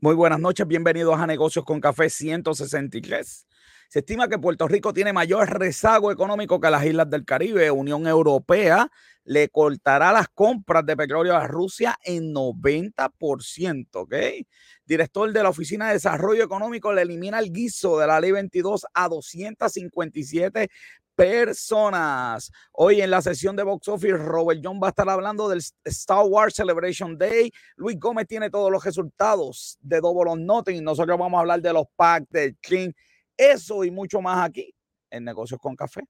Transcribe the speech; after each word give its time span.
Muy 0.00 0.14
buenas 0.14 0.38
noches, 0.38 0.64
bienvenidos 0.64 1.18
a 1.18 1.26
Negocios 1.26 1.64
con 1.64 1.80
Café 1.80 2.08
163. 2.08 3.48
Se 3.88 3.98
estima 3.98 4.28
que 4.28 4.38
Puerto 4.38 4.68
Rico 4.68 4.92
tiene 4.92 5.12
mayor 5.12 5.58
rezago 5.58 6.12
económico 6.12 6.60
que 6.60 6.70
las 6.70 6.84
islas 6.84 7.10
del 7.10 7.24
Caribe. 7.24 7.72
Unión 7.72 8.06
Europea 8.06 8.92
le 9.24 9.48
cortará 9.48 10.12
las 10.12 10.28
compras 10.28 10.86
de 10.86 10.96
petróleo 10.96 11.34
a 11.34 11.48
Rusia 11.48 11.98
en 12.04 12.32
90%, 12.32 13.88
¿ok? 13.94 14.14
Director 14.86 15.32
de 15.32 15.42
la 15.42 15.48
Oficina 15.48 15.88
de 15.88 15.94
Desarrollo 15.94 16.44
Económico 16.44 16.92
le 16.92 17.02
elimina 17.02 17.40
el 17.40 17.52
guiso 17.52 17.98
de 17.98 18.06
la 18.06 18.20
Ley 18.20 18.30
22 18.30 18.86
a 18.94 19.08
257 19.08 20.68
personas. 21.18 22.52
Hoy 22.70 23.00
en 23.00 23.10
la 23.10 23.20
sesión 23.20 23.56
de 23.56 23.64
Box 23.64 23.88
Office, 23.88 24.16
Robert 24.16 24.60
John 24.62 24.78
va 24.80 24.86
a 24.86 24.90
estar 24.90 25.08
hablando 25.10 25.48
del 25.48 25.60
Star 25.84 26.24
Wars 26.24 26.54
Celebration 26.54 27.18
Day. 27.18 27.50
Luis 27.74 27.98
Gómez 27.98 28.28
tiene 28.28 28.50
todos 28.50 28.70
los 28.70 28.84
resultados 28.84 29.76
de 29.80 30.00
Double 30.00 30.30
or 30.30 30.38
Nothing. 30.38 30.84
Nosotros 30.84 31.18
vamos 31.18 31.36
a 31.36 31.40
hablar 31.40 31.60
de 31.60 31.72
los 31.72 31.86
packs, 31.96 32.30
del 32.30 32.56
King, 32.58 32.92
eso 33.36 33.82
y 33.82 33.90
mucho 33.90 34.20
más 34.20 34.46
aquí 34.46 34.72
en 35.10 35.24
Negocios 35.24 35.58
con 35.60 35.74
Café. 35.74 36.02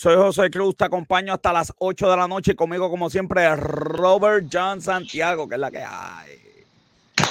Soy 0.00 0.16
José 0.16 0.50
Cruz, 0.50 0.74
te 0.78 0.86
acompaño 0.86 1.34
hasta 1.34 1.52
las 1.52 1.74
8 1.76 2.10
de 2.10 2.16
la 2.16 2.26
noche 2.26 2.52
y 2.52 2.54
conmigo, 2.54 2.88
como 2.88 3.10
siempre, 3.10 3.54
Robert 3.54 4.46
John 4.50 4.80
Santiago, 4.80 5.46
que 5.46 5.56
es 5.56 5.60
la 5.60 5.70
que 5.70 5.84
hay. 5.86 6.38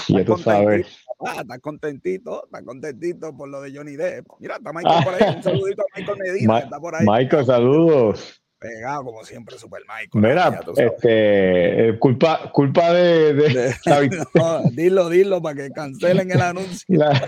Ya 0.07 0.23
tú 0.23 0.37
sabes. 0.37 0.85
Estás 1.19 1.59
contentito, 1.61 2.45
estás 2.45 2.61
contentito 2.61 3.35
por 3.35 3.49
lo 3.49 3.61
de 3.61 3.75
Johnny 3.75 3.95
Depp. 3.95 4.27
Mira, 4.37 4.57
está 4.57 4.71
Michael 4.71 5.03
por 5.03 5.15
ahí. 5.15 5.35
Un 5.35 5.41
saludito 5.41 5.81
a 5.81 5.99
Michael 5.99 6.17
Medina, 6.19 6.57
que 6.59 6.63
está 6.65 6.79
por 6.79 6.93
ahí. 6.93 7.07
Michael, 7.07 7.45
saludos. 7.47 8.39
Pegado, 8.59 9.05
como 9.05 9.23
siempre, 9.23 9.57
Super 9.57 9.83
Michael. 9.83 10.09
Mira, 10.13 10.59
este, 10.75 11.97
culpa, 11.97 12.51
culpa 12.51 12.91
de. 12.91 13.33
de, 13.33 13.75
no, 14.35 14.63
dilo, 14.71 15.09
dilo, 15.09 15.41
para 15.41 15.55
que 15.55 15.71
cancelen 15.71 16.29
el 16.29 16.41
anuncio. 16.41 16.85
La, 16.89 17.09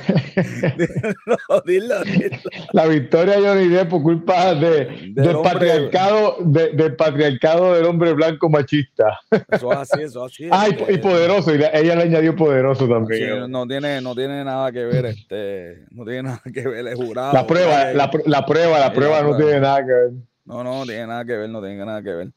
dilo, 0.77 1.61
dilo, 1.65 2.03
dilo, 2.03 2.37
La 2.73 2.85
victoria 2.85 3.39
de 3.39 3.47
Johnny 3.47 3.67
Depp 3.69 3.89
por 3.89 4.03
culpa 4.03 4.53
de, 4.55 4.85
del, 4.85 5.13
del 5.13 5.41
patriarcado, 5.41 6.35
de, 6.41 6.71
del 6.71 6.97
patriarcado 6.97 7.75
del 7.75 7.85
hombre 7.85 8.11
blanco 8.11 8.49
machista. 8.49 9.17
Eso 9.49 9.71
así, 9.71 10.01
eso 10.01 10.25
así. 10.25 10.49
Ah, 10.51 10.67
y, 10.67 10.95
y 10.95 10.97
poderoso, 10.97 11.55
y 11.55 11.59
ella 11.59 11.95
le 11.95 12.03
añadió 12.03 12.35
poderoso 12.35 12.89
también. 12.89 13.43
Sí, 13.43 13.49
no, 13.49 13.65
tiene, 13.67 14.01
no 14.01 14.13
tiene 14.15 14.43
nada 14.43 14.69
que 14.73 14.83
ver, 14.83 15.05
este, 15.05 15.85
no 15.91 16.03
tiene 16.03 16.23
nada 16.23 16.41
que 16.53 16.67
ver 16.67 16.87
el 16.87 16.95
jurado. 16.95 17.31
La 17.31 17.47
prueba, 17.47 17.93
la, 17.93 18.11
la, 18.25 18.45
prueba, 18.45 18.79
la 18.79 18.91
prueba 18.91 19.21
no 19.21 19.37
tiene 19.37 19.61
nada 19.61 19.85
que 19.85 19.91
ver. 19.93 20.11
No, 20.45 20.63
no, 20.63 20.79
no 20.79 20.85
tiene 20.85 21.07
nada 21.07 21.25
que 21.25 21.37
ver, 21.37 21.49
no 21.49 21.61
tiene 21.61 21.85
nada 21.85 22.01
que 22.01 22.13
ver. 22.13 22.31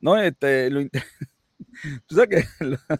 No, 0.00 0.16
este, 0.16 0.70
lo, 0.70 0.82
tú 2.06 2.14
sabes 2.14 2.28
que, 2.58 2.76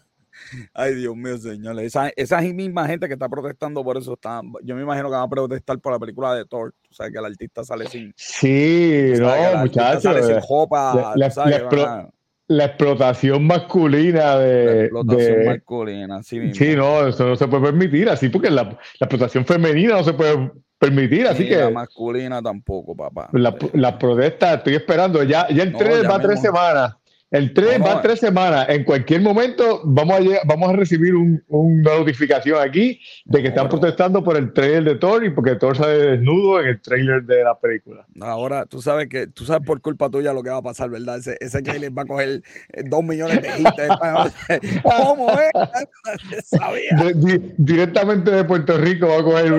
ay 0.73 0.95
Dios 0.95 1.15
mío, 1.15 1.37
señores, 1.37 1.85
esa, 1.85 2.09
esa 2.15 2.41
misma 2.41 2.87
gente 2.87 3.07
que 3.07 3.13
está 3.13 3.29
protestando 3.29 3.83
por 3.83 3.97
eso, 3.97 4.13
está, 4.13 4.41
yo 4.63 4.75
me 4.75 4.83
imagino 4.83 5.09
que 5.09 5.15
van 5.15 5.23
a 5.23 5.29
protestar 5.29 5.79
por 5.79 5.93
la 5.93 5.99
película 5.99 6.33
de 6.35 6.45
Thor, 6.45 6.73
tú 6.81 6.93
sabes 6.93 7.11
que 7.11 7.19
el 7.19 7.25
artista 7.25 7.63
sale 7.63 7.87
sin... 7.87 8.13
Sí, 8.15 9.13
no, 9.19 9.57
muchachos. 9.59 10.03
Sale 10.03 10.23
sin 10.23 10.39
jopa, 10.39 11.13
la, 11.15 11.29
sabes, 11.29 11.61
la, 11.71 12.09
la, 12.47 12.65
explotación 12.65 13.45
masculina 13.45 14.37
de... 14.37 14.65
La 14.65 14.81
explotación 14.83 15.39
de, 15.39 15.45
masculina, 15.45 16.23
sí 16.23 16.39
mismo. 16.39 16.55
Sí, 16.55 16.75
no, 16.75 17.07
eso 17.07 17.27
no 17.27 17.35
se 17.35 17.47
puede 17.47 17.63
permitir, 17.63 18.09
así 18.09 18.29
porque 18.29 18.49
la, 18.49 18.63
la 18.63 18.77
explotación 18.99 19.45
femenina 19.45 19.95
no 19.95 20.03
se 20.03 20.13
puede 20.13 20.51
permitir, 20.83 21.27
así 21.27 21.47
que... 21.47 21.57
La 21.57 21.69
masculina 21.69 22.41
tampoco, 22.41 22.95
papá. 22.95 23.29
La, 23.31 23.55
la 23.73 23.97
protesta, 23.97 24.55
estoy 24.55 24.75
esperando, 24.75 25.23
ya, 25.23 25.47
ya 25.49 25.63
el 25.63 25.71
no, 25.71 25.77
3 25.77 26.09
va 26.09 26.19
tres 26.19 26.41
semanas. 26.41 26.95
El 27.33 27.51
3 27.51 27.79
no, 27.79 27.85
va 27.85 27.99
tres 27.99 28.19
semanas. 28.19 28.67
En 28.69 28.83
cualquier 28.83 29.19
momento 29.19 29.81
vamos 29.85 30.17
a, 30.17 30.19
llegar, 30.19 30.41
vamos 30.45 30.69
a 30.69 30.73
recibir 30.73 31.15
un, 31.15 31.43
una 31.47 31.97
notificación 31.97 32.61
aquí 32.61 32.99
de 33.25 33.41
que 33.41 33.47
están 33.47 33.67
protestando 33.69 34.23
por 34.23 34.37
el 34.37 34.53
trailer 34.53 34.83
de 34.83 34.95
Thor 34.97 35.25
y 35.25 35.31
porque 35.31 35.55
Thor 35.55 35.75
sale 35.75 36.11
desnudo 36.11 36.61
en 36.61 36.67
el 36.67 36.79
trailer 36.79 37.23
de 37.23 37.43
la 37.43 37.59
película. 37.59 38.05
Ahora, 38.21 38.67
tú 38.67 38.83
sabes 38.83 39.07
que 39.07 39.25
tú 39.25 39.45
sabes 39.45 39.65
por 39.65 39.81
culpa 39.81 40.11
tuya 40.11 40.31
lo 40.31 40.43
que 40.43 40.51
va 40.51 40.57
a 40.57 40.61
pasar, 40.61 40.91
¿verdad? 40.91 41.17
Ese, 41.17 41.35
ese 41.39 41.63
trailer 41.63 41.97
va 41.97 42.03
a 42.03 42.05
coger 42.05 42.43
dos 42.85 43.03
millones 43.03 43.41
de 43.41 43.47
hits. 43.47 44.81
¿Cómo 44.83 45.27
es? 45.31 46.45
Sabía. 46.45 46.95
De, 47.03 47.13
di, 47.15 47.53
directamente 47.57 48.29
de 48.29 48.43
Puerto 48.43 48.77
Rico 48.77 49.07
va 49.07 49.17
a 49.17 49.23
coger 49.23 49.49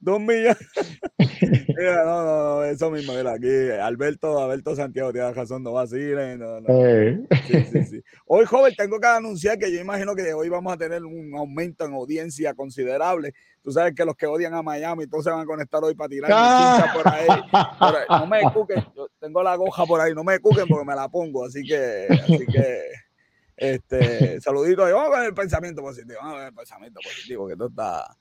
dos 0.00 0.20
millones. 0.20 0.56
mira, 1.18 2.04
no, 2.04 2.24
no, 2.24 2.44
no, 2.44 2.64
eso 2.64 2.90
mismo, 2.90 3.12
mira, 3.12 3.34
aquí 3.34 3.48
Alberto, 3.78 4.42
Alberto 4.42 4.74
Santiago 4.74 5.12
tiene 5.12 5.30
razón, 5.32 5.62
no 5.62 5.74
va 5.74 5.82
así 5.82 6.13
no, 6.14 6.60
no. 6.60 6.66
Eh. 6.68 7.26
Sí, 7.46 7.64
sí, 7.64 7.84
sí. 7.84 8.02
Hoy, 8.26 8.44
joven, 8.44 8.74
tengo 8.76 8.98
que 8.98 9.06
anunciar 9.06 9.58
que 9.58 9.72
yo 9.72 9.80
imagino 9.80 10.14
que 10.14 10.32
hoy 10.32 10.48
vamos 10.48 10.72
a 10.72 10.76
tener 10.76 11.04
un 11.04 11.34
aumento 11.36 11.84
en 11.84 11.94
audiencia 11.94 12.54
considerable. 12.54 13.34
Tú 13.62 13.72
sabes 13.72 13.94
que 13.94 14.04
los 14.04 14.14
que 14.16 14.26
odian 14.26 14.54
a 14.54 14.62
Miami, 14.62 15.06
todos 15.06 15.24
se 15.24 15.30
van 15.30 15.40
a 15.40 15.46
conectar 15.46 15.82
hoy 15.82 15.94
para 15.94 16.08
tirar 16.08 16.30
ah. 16.32 16.92
por, 16.94 17.08
ahí. 17.08 17.26
por 17.78 17.96
ahí. 17.96 18.06
No 18.08 18.26
me 18.26 18.42
cuquen, 18.52 18.84
yo 18.94 19.08
tengo 19.18 19.42
la 19.42 19.56
goja 19.56 19.84
por 19.86 20.00
ahí, 20.00 20.14
no 20.14 20.24
me 20.24 20.38
cuquen 20.38 20.66
porque 20.68 20.86
me 20.86 20.94
la 20.94 21.08
pongo, 21.08 21.44
así 21.44 21.62
que, 21.62 22.06
así 22.10 22.46
que, 22.46 22.82
este, 23.56 24.40
saludito. 24.40 24.82
Vamos 24.82 25.16
a 25.16 25.20
ver 25.20 25.28
el 25.28 25.34
pensamiento 25.34 25.82
positivo, 25.82 26.18
vamos 26.20 26.36
a 26.36 26.38
ver 26.38 26.48
el 26.48 26.54
pensamiento 26.54 27.00
positivo, 27.02 27.48
que 27.48 27.56
todo 27.56 27.68
está 27.68 28.16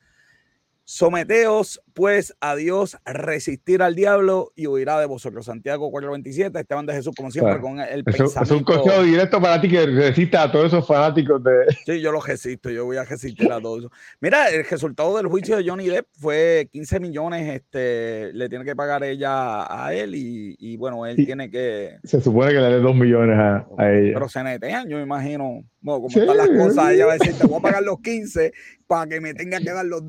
Someteos 0.86 1.82
pues 1.94 2.36
a 2.42 2.56
Dios, 2.56 2.98
resistir 3.06 3.82
al 3.82 3.96
diablo 3.96 4.52
y 4.56 4.68
huirá 4.68 5.00
de 5.00 5.06
vosotros. 5.06 5.46
Santiago 5.46 5.92
4.27, 5.92 6.60
Esteban 6.60 6.86
de 6.86 6.94
Jesús, 6.94 7.14
como 7.16 7.32
siempre, 7.32 7.54
claro. 7.54 7.62
con 7.62 7.80
el 7.80 8.00
es 8.00 8.04
pensamiento. 8.04 8.44
Es 8.44 8.52
un 8.52 8.64
consejo 8.64 9.04
directo 9.04 9.42
para 9.42 9.62
ti 9.62 9.70
que 9.70 9.86
resista 9.86 10.44
a 10.44 10.52
todos 10.52 10.68
esos 10.68 10.86
fanáticos 10.86 11.44
de... 11.44 11.52
Sí, 11.86 12.02
yo 12.02 12.12
lo 12.12 12.20
resisto, 12.20 12.70
yo 12.70 12.86
voy 12.86 12.98
a 12.98 13.04
resistir 13.04 13.52
a 13.52 13.62
todo 13.62 13.80
eso. 13.80 13.92
Mira, 14.20 14.48
el 14.50 14.66
resultado 14.66 15.16
del 15.18 15.28
juicio 15.28 15.58
de 15.58 15.68
Johnny 15.68 15.88
Depp 15.88 16.08
fue 16.20 16.68
15 16.72 17.00
millones, 17.00 17.54
este, 17.54 18.34
le 18.34 18.50
tiene 18.50 18.66
que 18.66 18.76
pagar 18.76 19.04
ella 19.04 19.66
a 19.70 19.94
él 19.94 20.16
y, 20.16 20.56
y 20.60 20.78
bueno, 20.78 21.06
él 21.06 21.16
sí. 21.16 21.26
tiene 21.26 21.50
que... 21.50 21.98
Se 22.04 22.22
supone 22.22 22.52
que 22.52 22.60
le 22.60 22.70
dé 22.70 22.80
2 22.80 22.96
millones 22.96 23.38
a, 23.38 23.68
a 23.78 23.92
ella. 23.92 24.14
Pero 24.16 24.30
se 24.30 24.44
netean, 24.44 24.88
yo 24.90 24.98
me 24.98 25.04
imagino, 25.04 25.64
bueno, 25.84 26.02
como 26.02 26.10
sí. 26.10 26.20
están 26.20 26.38
las 26.38 26.50
cosas, 26.50 26.92
ella 26.92 27.06
va 27.06 27.14
a 27.14 27.18
decir, 27.18 27.38
te 27.38 27.46
voy 27.46 27.60
a 27.60 27.62
pagar 27.62 27.84
los 27.84 28.00
15 28.00 28.54
para 28.88 29.06
que 29.08 29.20
me 29.20 29.34
tenga 29.34 29.60
que 29.60 29.70
dar 29.70 29.86
los, 29.86 30.02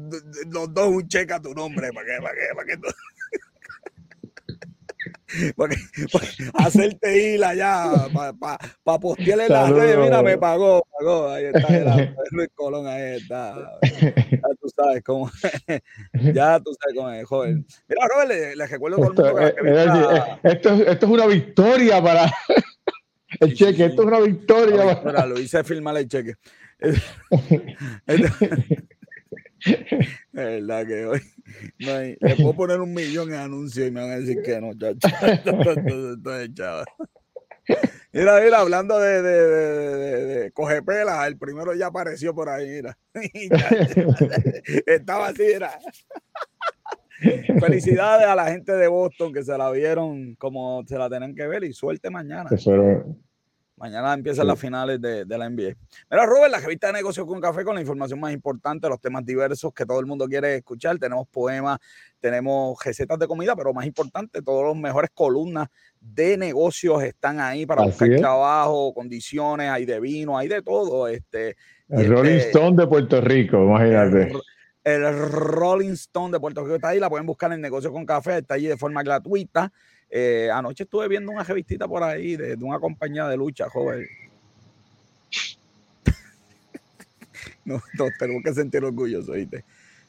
los 0.51 0.73
dos 0.73 0.89
un 0.89 1.09
cheque 1.09 1.35
a 1.35 1.41
tu 1.41 1.53
nombre, 1.53 1.91
para 1.93 2.07
que, 2.07 2.23
para 2.23 2.35
que, 2.35 2.41
para 2.55 2.67
que, 2.67 2.79
para 5.57 5.75
que 5.75 5.77
para 6.13 6.25
hacerte 6.65 7.35
ir 7.35 7.45
allá, 7.45 8.09
para, 8.15 8.33
para, 8.35 8.59
para 8.85 8.99
postearle 9.01 9.49
las 9.49 9.69
redes, 9.69 9.99
mira, 9.99 10.23
me 10.23 10.39
pagó, 10.39 10.87
pagó, 10.97 11.29
ahí 11.29 11.47
está, 11.47 11.77
era, 11.77 12.15
Luis 12.31 12.49
Colón, 12.55 12.87
ahí 12.87 13.17
está, 13.17 13.73
ya 13.83 14.49
tú 14.61 14.69
sabes 14.77 15.03
cómo, 15.03 15.29
ya 16.33 16.61
tú 16.61 16.73
sabes 16.81 16.97
cómo 16.97 17.11
es, 17.11 17.27
joven. 17.27 17.67
Mira, 17.89 18.07
Robert, 18.07 18.31
le, 18.31 18.55
le 18.55 18.67
recuerdo 18.69 18.97
todo 18.97 19.27
el 19.27 19.35
mundo 19.35 19.41
que, 19.41 19.55
que 19.57 19.63
mira, 19.63 20.41
esto, 20.45 20.73
esto 20.73 21.07
es 21.07 21.13
una 21.13 21.27
victoria 21.27 22.01
para 22.01 22.33
el 23.41 23.51
sí, 23.51 23.57
cheque, 23.57 23.77
sí, 23.77 23.83
esto 23.83 24.03
es 24.03 24.09
una 24.09 24.21
victoria. 24.21 24.83
Mira, 24.85 25.03
para... 25.03 25.27
lo 25.27 25.39
hice 25.39 25.65
firmar 25.65 25.97
el 25.97 26.09
cheque. 26.09 26.35
Es 26.79 27.03
verdad 30.33 30.87
que 30.87 31.07
hoy 31.07 31.21
no 31.79 31.93
hay, 31.93 32.17
le 32.21 32.37
puedo 32.37 32.55
poner 32.57 32.81
un 32.81 32.93
millón 32.93 33.31
en 33.31 33.41
anuncios 33.41 33.89
y 33.89 33.91
me 33.91 34.01
van 34.01 34.11
a 34.11 34.17
decir 34.21 34.43
que 34.43 34.61
no, 34.61 34.73
chacho. 34.75 35.09
Mira, 38.13 38.41
mira, 38.41 38.61
hablando 38.61 39.01
de, 39.01 39.23
de, 39.23 39.49
de, 39.49 39.97
de, 39.97 40.25
de 40.25 40.53
cogepelas, 40.53 41.27
el 41.27 41.37
primero 41.37 41.75
ya 41.75 41.87
apareció 41.87 42.33
por 42.35 42.49
ahí, 42.49 42.69
mira. 42.69 42.97
Estaba 44.87 45.29
así, 45.29 45.43
mira. 45.43 45.81
Felicidades 47.61 48.27
a 48.27 48.35
la 48.35 48.47
gente 48.47 48.73
de 48.73 48.89
Boston 48.89 49.33
que 49.33 49.43
se 49.43 49.57
la 49.57 49.71
vieron 49.71 50.35
como 50.37 50.83
se 50.87 50.99
la 50.99 51.09
tienen 51.09 51.35
que 51.35 51.47
ver 51.47 51.65
y 51.65 51.73
suerte 51.73 52.11
mañana. 52.11 52.51
Mañana 53.77 54.15
empiezan 54.15 54.45
sí. 54.45 54.49
las 54.49 54.59
finales 54.61 55.01
de, 55.01 55.25
de, 55.25 55.39
la 55.39 55.51
NBA. 55.51 55.75
Mira, 56.09 56.27
Robert, 56.27 56.53
la 56.53 56.61
revista 56.61 56.87
de 56.87 56.93
negocios 56.93 57.27
con 57.27 57.41
café 57.41 57.65
con 57.65 57.75
la 57.75 57.81
información 57.81 58.21
más 58.21 58.33
importante, 58.33 58.89
los 58.89 59.01
temas 59.01 59.27
diversos 59.27 59.75
que 59.75 59.85
todo 59.85 59.99
el 59.99 60.07
mundo 60.07 60.27
quiere 60.27 60.55
escuchar. 60.57 60.97
Tenemos 60.99 61.27
poemas, 61.27 61.81
tenemos 62.21 62.79
recetas 62.85 63.19
de 63.19 63.27
comida, 63.27 63.57
pero 63.57 63.75
más 63.75 63.85
importante, 63.85 64.43
todos 64.43 64.65
los 64.65 64.77
mejores 64.77 65.11
columnas 65.13 65.69
de 66.01 66.37
negocios 66.37 67.03
están 67.03 67.41
ahí 67.41 67.67
para 67.67 67.83
Así 67.83 67.91
buscar 67.91 68.13
es. 68.13 68.21
trabajo, 68.21 68.95
condiciones, 68.95 69.69
hay 69.69 69.85
de 69.85 69.99
vino, 69.99 70.39
hay 70.39 70.47
de 70.47 70.63
todo. 70.63 71.09
Este, 71.09 71.57
el 71.89 72.01
este, 72.01 72.07
Rolling 72.07 72.37
Stone 72.37 72.77
de 72.77 72.87
Puerto 72.87 73.21
Rico, 73.21 73.57
imagínate. 73.57 74.31
el 74.31 74.43
Rolling 74.85 75.93
Stone 75.93 76.33
de 76.33 76.41
Puerto 76.41 76.63
Rico 76.63 76.75
está 76.77 76.89
ahí, 76.89 77.01
la 77.01 77.09
pueden 77.09 77.27
buscar 77.27 77.53
en 77.53 77.61
Negocio 77.61 77.91
con 77.91 78.05
Café, 78.05 78.39
está 78.39 78.55
allí 78.55 78.67
de 78.67 78.77
forma 78.77 79.03
gratuita. 79.03 79.73
Eh, 80.11 80.51
anoche 80.53 80.85
estuve 80.85 81.09
viendo 81.09 81.33
una 81.33 81.43
revistita 81.43 81.89
por 81.89 82.03
ahí 82.03 82.37
de, 82.37 82.55
una 82.61 82.79
compañía 82.79 83.27
de 83.27 83.37
lucha, 83.37 83.69
joven. 83.71 84.07
no, 87.65 87.81
tenemos 88.19 88.43
que 88.45 88.53
sentir 88.53 88.85
orgullosos, 88.85 89.35
¿viste? 89.35 89.65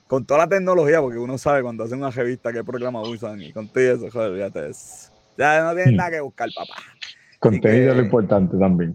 Con 0.08 0.26
toda 0.26 0.42
la 0.42 0.50
tecnología, 0.50 1.02
porque 1.02 1.18
uno 1.18 1.38
sabe 1.38 1.64
cuando 1.64 1.86
hace 1.86 1.96
una 1.96 2.12
revista 2.12 2.52
qué 2.54 2.64
programa 2.64 3.02
usan 3.02 3.42
y 3.42 3.52
con 3.52 3.68
todo 3.70 3.84
eso, 3.84 4.12
joder, 4.12 4.34
fíjate 4.36 4.70
eso. 4.70 5.12
Ya 5.38 5.64
no 5.64 5.74
tienen 5.74 5.96
nada 5.96 6.12
que 6.12 6.20
buscar, 6.20 6.50
papá. 6.56 6.76
Contenido 7.40 7.92
es 7.92 7.98
lo 7.98 8.04
importante 8.04 8.58
también. 8.58 8.94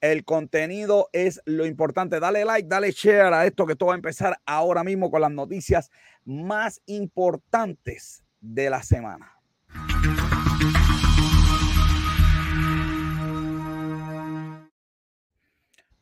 El 0.00 0.24
contenido 0.24 1.08
es 1.12 1.40
lo 1.44 1.66
importante. 1.66 2.20
Dale 2.20 2.44
like, 2.44 2.68
dale 2.68 2.92
share 2.92 3.34
a 3.34 3.46
esto 3.46 3.66
que 3.66 3.74
todo 3.74 3.88
va 3.88 3.94
a 3.94 3.96
empezar 3.96 4.38
ahora 4.46 4.84
mismo 4.84 5.10
con 5.10 5.20
las 5.20 5.32
noticias 5.32 5.90
más 6.24 6.80
importantes 6.86 8.24
de 8.40 8.70
la 8.70 8.82
semana. 8.84 9.32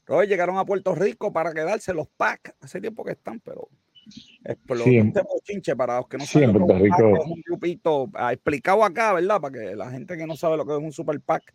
Hoy 0.09 0.27
llegaron 0.27 0.59
a 0.59 0.67
Puerto 0.67 0.95
Rico 0.95 1.33
para 1.33 1.55
quedarse 1.55 1.95
los 1.95 2.07
packs. 2.07 2.53
Hace 2.61 2.83
tiempo 2.83 3.03
que 3.03 3.13
están, 3.13 3.41
pero 3.41 3.71
explotó 4.45 4.85
sí, 4.85 4.99
este 4.99 5.75
para 5.75 5.97
los 5.97 6.09
que 6.09 6.19
no 6.19 6.27
saben. 6.27 6.53
Puerto 6.53 6.79
Rico. 6.79 7.17
Es 7.17 7.27
un 7.27 7.41
grupito 7.41 8.11
ah, 8.13 8.35
explicado 8.35 8.85
acá, 8.85 9.15
¿verdad? 9.15 9.41
Para 9.41 9.59
que 9.59 9.75
la 9.75 9.91
gente 9.91 10.19
que 10.19 10.27
no 10.27 10.37
sabe 10.37 10.59
lo 10.59 10.67
que 10.67 10.75
es 10.75 10.83
un 10.83 10.93
super 10.93 11.19
pack. 11.19 11.55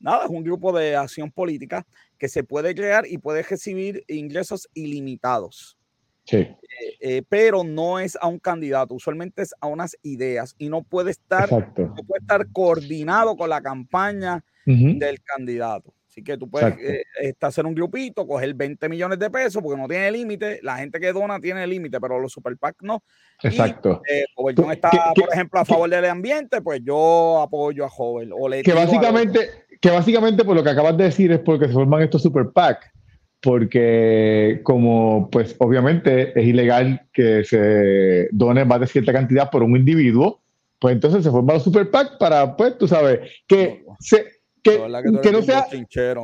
Nada, 0.00 0.24
es 0.24 0.30
un 0.30 0.44
grupo 0.44 0.72
de 0.76 0.96
acción 0.96 1.30
política 1.30 1.86
que 2.18 2.28
se 2.28 2.44
puede 2.44 2.74
crear 2.74 3.06
y 3.06 3.18
puede 3.18 3.42
recibir 3.42 4.04
ingresos 4.08 4.68
ilimitados. 4.74 5.76
Sí. 6.24 6.36
Eh, 6.36 6.56
eh, 7.00 7.22
pero 7.28 7.64
no 7.64 7.98
es 7.98 8.16
a 8.20 8.28
un 8.28 8.38
candidato, 8.38 8.94
usualmente 8.94 9.42
es 9.42 9.54
a 9.60 9.66
unas 9.66 9.96
ideas 10.02 10.54
y 10.58 10.68
no 10.68 10.82
puede 10.82 11.10
estar, 11.10 11.50
no 11.50 11.94
puede 12.06 12.20
estar 12.20 12.46
coordinado 12.52 13.36
con 13.36 13.48
la 13.48 13.62
campaña 13.62 14.44
del 14.66 15.22
candidato. 15.22 15.94
Así 16.18 16.24
que 16.24 16.36
tú 16.36 16.50
puedes 16.50 16.74
eh, 16.80 17.34
hacer 17.40 17.64
un 17.64 17.74
grupito, 17.74 18.26
coger 18.26 18.52
20 18.52 18.88
millones 18.88 19.18
de 19.18 19.30
pesos 19.30 19.62
porque 19.62 19.80
no 19.80 19.86
tiene 19.86 20.10
límite. 20.10 20.58
La 20.62 20.78
gente 20.78 20.98
que 20.98 21.12
dona 21.12 21.38
tiene 21.38 21.66
límite, 21.66 22.00
pero 22.00 22.18
los 22.18 22.32
super 22.32 22.56
PAC 22.56 22.76
no. 22.80 23.04
Exacto. 23.42 24.02
Y, 24.08 24.14
eh, 24.14 24.24
está, 24.72 24.90
por 25.14 25.32
ejemplo, 25.32 25.60
a 25.60 25.64
favor 25.64 25.88
del 25.88 26.14
medio 26.16 26.62
pues 26.64 26.80
yo 26.82 27.40
apoyo 27.40 27.84
a 27.84 27.88
Joven. 27.88 28.32
O 28.32 28.48
que, 28.50 28.72
básicamente, 28.72 29.66
que 29.80 29.90
básicamente, 29.90 30.44
por 30.44 30.56
lo 30.56 30.64
que 30.64 30.70
acabas 30.70 30.96
de 30.96 31.04
decir, 31.04 31.32
es 31.32 31.40
porque 31.40 31.66
se 31.66 31.72
forman 31.72 32.02
estos 32.02 32.22
super 32.22 32.50
PAC. 32.50 32.90
Porque, 33.40 34.60
como, 34.64 35.28
pues, 35.30 35.54
obviamente 35.58 36.38
es 36.38 36.44
ilegal 36.44 37.02
que 37.12 37.44
se 37.44 38.28
done 38.32 38.64
más 38.64 38.80
de 38.80 38.88
cierta 38.88 39.12
cantidad 39.12 39.48
por 39.48 39.62
un 39.62 39.76
individuo, 39.76 40.40
pues 40.80 40.94
entonces 40.94 41.22
se 41.22 41.30
forman 41.30 41.54
los 41.54 41.62
super 41.62 41.88
PAC 41.88 42.18
para, 42.18 42.56
pues, 42.56 42.76
tú 42.78 42.88
sabes, 42.88 43.20
que 43.46 43.84
se 44.00 44.38
que, 44.62 45.32
no 45.32 45.42
sea, 45.42 45.66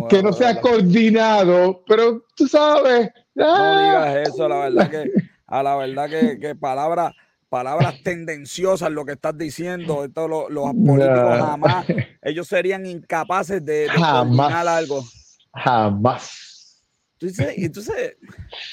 que 0.08 0.22
no 0.22 0.32
sea 0.32 0.60
coordinado, 0.60 1.82
pero 1.86 2.24
tú 2.36 2.46
sabes. 2.46 3.10
No 3.34 3.44
ah. 3.46 4.10
digas 4.12 4.28
eso, 4.28 4.48
la 4.48 4.58
verdad 4.68 4.90
que, 4.90 5.12
a 5.46 5.62
la 5.62 5.76
verdad 5.76 6.10
que, 6.10 6.38
que 6.38 6.54
palabras 6.54 7.12
palabras 7.54 8.02
tendenciosas 8.02 8.90
lo 8.90 9.04
que 9.04 9.12
estás 9.12 9.38
diciendo. 9.38 10.02
Esto, 10.04 10.26
los, 10.26 10.50
los 10.50 10.74
políticos 10.74 11.38
jamás, 11.38 11.86
ellos 12.22 12.48
serían 12.48 12.84
incapaces 12.84 13.64
de, 13.64 13.86
coordinar 13.96 14.66
algo. 14.66 15.04
Jamás. 15.52 16.82
Entonces, 17.20 17.54
entonces, 17.56 18.16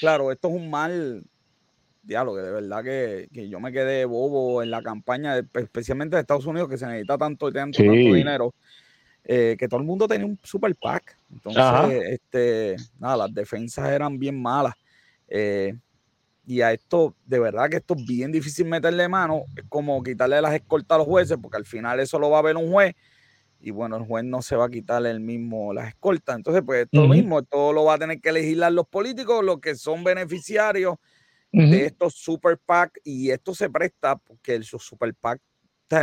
claro, 0.00 0.32
esto 0.32 0.48
es 0.48 0.54
un 0.54 0.68
mal 0.68 1.22
diálogo, 2.02 2.38
de 2.38 2.50
verdad 2.50 2.82
que, 2.82 3.28
que, 3.32 3.48
yo 3.48 3.60
me 3.60 3.70
quedé 3.70 4.04
bobo 4.04 4.64
en 4.64 4.72
la 4.72 4.82
campaña, 4.82 5.38
especialmente 5.54 6.16
de 6.16 6.22
Estados 6.22 6.46
Unidos, 6.46 6.68
que 6.68 6.76
se 6.76 6.86
necesita 6.86 7.16
tanto, 7.16 7.52
tanto, 7.52 7.78
tanto 7.78 7.92
dinero. 7.92 8.52
Eh, 9.24 9.54
que 9.56 9.68
todo 9.68 9.78
el 9.78 9.86
mundo 9.86 10.08
tenía 10.08 10.26
un 10.26 10.40
super 10.42 10.74
pack. 10.74 11.16
Entonces, 11.32 12.02
este, 12.10 12.76
nada, 12.98 13.16
las 13.18 13.32
defensas 13.32 13.88
eran 13.88 14.18
bien 14.18 14.42
malas. 14.42 14.74
Eh, 15.28 15.72
y 16.44 16.60
a 16.60 16.72
esto, 16.72 17.14
de 17.24 17.38
verdad 17.38 17.70
que 17.70 17.76
esto 17.76 17.94
es 17.94 18.04
bien 18.04 18.32
difícil 18.32 18.66
meterle 18.66 19.08
mano, 19.08 19.44
es 19.56 19.64
como 19.68 20.02
quitarle 20.02 20.40
las 20.40 20.54
escoltas 20.54 20.96
a 20.96 20.98
los 20.98 21.06
jueces, 21.06 21.38
porque 21.40 21.56
al 21.56 21.66
final 21.66 22.00
eso 22.00 22.18
lo 22.18 22.30
va 22.30 22.40
a 22.40 22.42
ver 22.42 22.56
un 22.56 22.70
juez, 22.70 22.94
y 23.60 23.70
bueno, 23.70 23.96
el 23.96 24.04
juez 24.04 24.24
no 24.24 24.42
se 24.42 24.56
va 24.56 24.64
a 24.64 24.68
quitarle 24.68 25.10
el 25.10 25.20
mismo 25.20 25.72
las 25.72 25.88
escoltas. 25.88 26.34
Entonces, 26.34 26.64
pues 26.66 26.84
esto 26.84 27.06
mismo, 27.06 27.44
todo 27.44 27.72
lo 27.72 27.84
va 27.84 27.94
a 27.94 27.98
tener 27.98 28.20
que 28.20 28.32
legislar 28.32 28.72
los 28.72 28.88
políticos, 28.88 29.44
los 29.44 29.60
que 29.60 29.76
son 29.76 30.02
beneficiarios 30.02 30.96
de 31.52 31.86
estos 31.86 32.14
super 32.14 32.58
PAC, 32.58 32.98
y 33.04 33.30
esto 33.30 33.54
se 33.54 33.70
presta 33.70 34.16
porque 34.16 34.54
el 34.54 34.64
super 34.64 35.14
PAC 35.14 35.40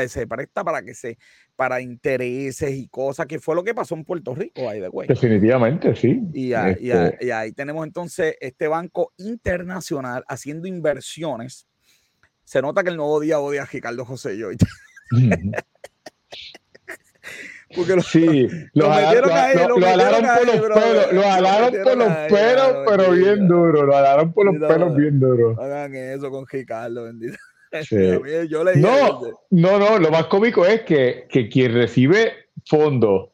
se 0.08 0.28
presta 0.28 0.64
para 0.64 0.84
que 0.84 0.94
se 0.94 1.18
para 1.56 1.82
intereses 1.82 2.72
y 2.72 2.88
cosas, 2.88 3.26
que 3.26 3.40
fue 3.40 3.54
lo 3.54 3.64
que 3.64 3.76
pasó 3.76 3.94
en 3.96 4.06
Puerto 4.06 4.34
Rico, 4.34 4.70
ahí 4.70 4.80
de 4.80 4.90
Definitivamente, 5.08 5.94
sí. 5.94 6.22
Este 6.34 7.26
y, 7.26 7.32
ahí 7.32 7.52
tenemos 7.52 7.86
entonces 7.86 8.38
este 8.40 8.70
banco 8.70 9.12
internacional 9.18 10.24
haciendo 10.30 10.68
inversiones. 10.68 11.68
Se 12.46 12.62
nota 12.62 12.82
que 12.82 12.92
el 12.92 12.98
nuevo 12.98 13.20
día 13.20 13.40
odia 13.40 13.64
a 13.64 13.66
Ricardo 13.66 14.06
José 14.06 14.36
y 14.36 14.38
yo. 14.40 14.48
Porque 17.76 17.96
lo, 17.96 18.02
sí, 18.02 18.48
lo, 18.74 18.90
metieron 18.90 19.32
ahí, 19.32 19.56
lo, 19.56 19.86
alaron 19.86 20.24
por 20.24 20.48
los 20.48 20.56
pelos, 20.82 21.14
lo 21.14 21.24
alaron 21.24 21.84
por 21.84 21.98
los 21.98 22.14
pelos, 22.30 22.86
pero 22.88 23.12
bien 23.12 23.48
duro, 23.48 23.86
lo 23.86 23.96
alaron 23.96 24.34
por 24.34 24.46
los 24.46 24.56
pelos 24.68 24.96
bien 24.96 25.20
duro. 25.20 25.62
Hagan 25.62 25.94
eso 25.94 26.32
con 26.32 26.48
Ricardo, 26.48 27.04
bendito. 27.04 27.38
no, 28.76 29.22
no, 29.52 29.80
no, 29.80 30.00
lo 30.00 30.12
más 30.12 30.26
cómico 30.26 30.66
es 30.66 30.82
que, 30.82 31.28
que 31.30 31.48
quien 31.50 31.74
recibe 31.74 32.34
fondo 32.66 33.32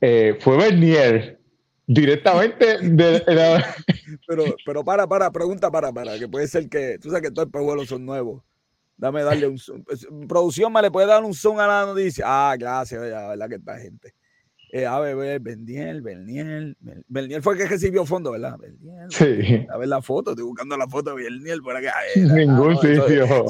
eh, 0.00 0.36
fue 0.40 0.56
Bernier 0.56 1.38
directamente 1.86 2.78
de, 2.78 3.22
pero, 4.26 4.44
pero 4.64 4.84
para, 4.84 5.06
para, 5.06 5.30
pregunta 5.30 5.70
para, 5.70 5.92
para, 5.92 6.18
que 6.18 6.28
puede 6.28 6.46
ser 6.46 6.68
que, 6.68 6.98
tú 6.98 7.08
sabes 7.08 7.22
que 7.22 7.30
todos 7.30 7.48
los 7.52 7.64
pueblos 7.64 7.88
son 7.88 8.06
nuevos. 8.06 8.42
Dame 8.96 9.22
darle 9.22 9.48
un 9.48 9.58
zoom. 9.58 9.82
Producción, 10.28 10.72
¿me 10.72 10.80
le 10.80 10.90
puede 10.90 11.08
dar 11.08 11.24
un 11.24 11.34
zoom 11.34 11.58
a 11.58 11.66
la 11.66 11.86
noticia? 11.86 12.24
Ah, 12.26 12.54
gracias, 12.56 13.00
ya, 13.10 13.28
verdad 13.28 13.48
que 13.48 13.56
esta 13.56 13.78
gente. 13.78 14.14
Eh, 14.74 14.86
a 14.86 14.98
ver, 15.00 15.38
Berniel, 15.38 16.00
Berniel. 16.00 16.78
Berniel 17.06 17.42
fue 17.42 17.52
el 17.52 17.58
que 17.58 17.68
recibió 17.68 18.06
fondo, 18.06 18.32
¿verdad? 18.32 18.56
Sí. 19.10 19.66
A 19.68 19.76
ver 19.76 19.88
la 19.88 20.00
foto, 20.00 20.30
estoy 20.30 20.46
buscando 20.46 20.78
la 20.78 20.88
foto 20.88 21.14
de 21.14 21.24
Berniel 21.24 21.60
por 21.60 21.76
acá. 21.76 21.92
Ningún 22.16 22.78
sitio. 22.78 23.44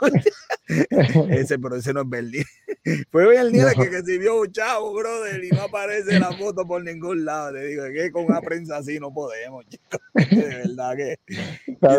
ese, 1.28 1.58
pero 1.58 1.76
ese 1.76 1.92
no 1.92 2.00
es 2.00 2.08
Berniel. 2.08 2.46
Fue 3.10 3.26
Berniel 3.26 3.68
el 3.68 3.74
que 3.74 3.90
recibió 3.90 4.40
un 4.40 4.50
chavo, 4.52 4.94
brother, 4.94 5.44
y 5.44 5.50
no 5.50 5.62
aparece 5.64 6.18
la 6.18 6.32
foto 6.32 6.66
por 6.66 6.82
ningún 6.82 7.26
lado. 7.26 7.52
Te 7.52 7.66
digo, 7.66 7.84
que 7.92 8.10
con 8.10 8.24
una 8.24 8.40
prensa 8.40 8.78
así 8.78 8.98
no 8.98 9.12
podemos, 9.12 9.66
chicos. 9.68 10.00
De 10.14 10.46
verdad 10.46 10.96
que. 10.96 11.18
De 11.66 11.98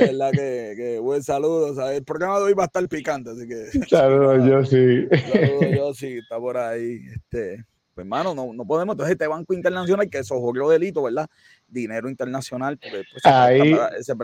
verdad 0.00 0.32
que, 0.32 0.74
que, 0.76 0.98
buen 0.98 1.22
saludo. 1.22 1.74
¿sabes? 1.74 1.96
El 1.96 2.04
programa 2.04 2.38
de 2.40 2.44
hoy 2.44 2.52
va 2.52 2.64
a 2.64 2.66
estar 2.66 2.86
picante, 2.88 3.30
así 3.30 3.48
que. 3.48 3.86
Saludos, 3.88 4.46
yo 4.46 4.64
sí. 4.66 5.08
Saludos, 5.32 5.66
yo 5.74 5.94
sí, 5.94 6.18
está 6.18 6.38
por 6.38 6.58
ahí. 6.58 7.00
Este, 7.22 7.64
pues 7.94 8.06
hermano, 8.06 8.34
no, 8.34 8.52
no 8.54 8.64
podemos. 8.64 8.94
Entonces, 8.94 9.12
este 9.12 9.26
Banco 9.26 9.52
Internacional 9.52 10.08
que 10.08 10.24
sojorrió 10.24 10.68
delito, 10.68 11.02
¿verdad? 11.02 11.28
Dinero 11.68 12.08
internacional. 12.08 12.78
Pues, 12.78 13.04
Ahí, 13.24 13.76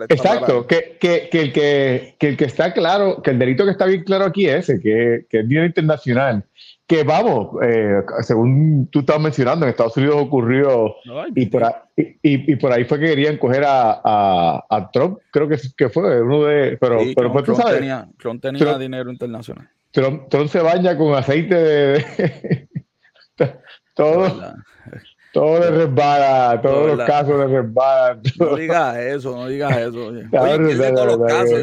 exacto, 0.08 0.66
que, 0.66 0.96
que, 0.98 1.28
que, 1.30 1.40
el 1.40 1.52
que, 1.52 2.16
que, 2.18 2.28
el 2.28 2.36
que 2.36 2.44
está 2.46 2.72
claro, 2.72 3.20
que 3.22 3.30
el 3.30 3.38
delito 3.38 3.64
que 3.64 3.72
está 3.72 3.84
bien 3.84 4.04
claro 4.04 4.24
aquí 4.24 4.46
es 4.46 4.68
ese, 4.68 4.80
que, 4.80 5.26
que 5.28 5.40
es 5.40 5.48
dinero 5.48 5.66
internacional. 5.66 6.44
Que 6.86 7.04
vamos, 7.04 7.62
eh, 7.62 8.00
según 8.22 8.88
tú 8.90 9.00
estabas 9.00 9.20
mencionando, 9.20 9.66
en 9.66 9.70
Estados 9.70 9.98
Unidos 9.98 10.16
ocurrió 10.18 10.96
y, 11.34 11.44
por 11.46 11.64
ahí, 11.64 11.72
y, 11.96 12.52
y, 12.52 12.56
por 12.56 12.72
ahí 12.72 12.84
fue 12.84 12.98
que 12.98 13.08
querían 13.08 13.36
coger 13.36 13.64
a, 13.64 14.00
a, 14.02 14.64
a 14.70 14.90
Trump, 14.90 15.18
creo 15.30 15.46
que, 15.46 15.58
que, 15.76 15.90
fue 15.90 16.22
uno 16.22 16.44
de. 16.44 16.78
Pero, 16.78 17.00
pero 17.14 17.30
pues, 17.30 17.44
Trump 17.44 17.58
tú 17.58 17.62
sabes. 17.62 17.80
Tenía, 17.80 18.08
Trump 18.18 18.40
tenía 18.40 18.78
dinero 18.78 19.10
internacional. 19.10 19.68
Trump, 19.90 20.28
Trump, 20.28 20.48
se 20.48 20.60
baña 20.60 20.96
con 20.96 21.14
aceite 21.14 21.54
de, 21.54 22.67
todo, 23.94 24.54
todo 25.32 25.60
le 25.60 25.70
resbala, 25.70 26.60
todos 26.60 26.96
los 26.96 27.06
casos 27.06 27.38
le 27.38 27.60
resbalan. 27.60 28.22
No 28.38 28.56
digas 28.56 28.96
eso, 28.96 29.36
no 29.36 29.48
digas 29.48 29.76
eso. 29.76 30.06
Oye, 30.06 30.26
Oye 30.32 30.92
todos 30.92 31.18
los 31.18 31.28
casos. 31.28 31.60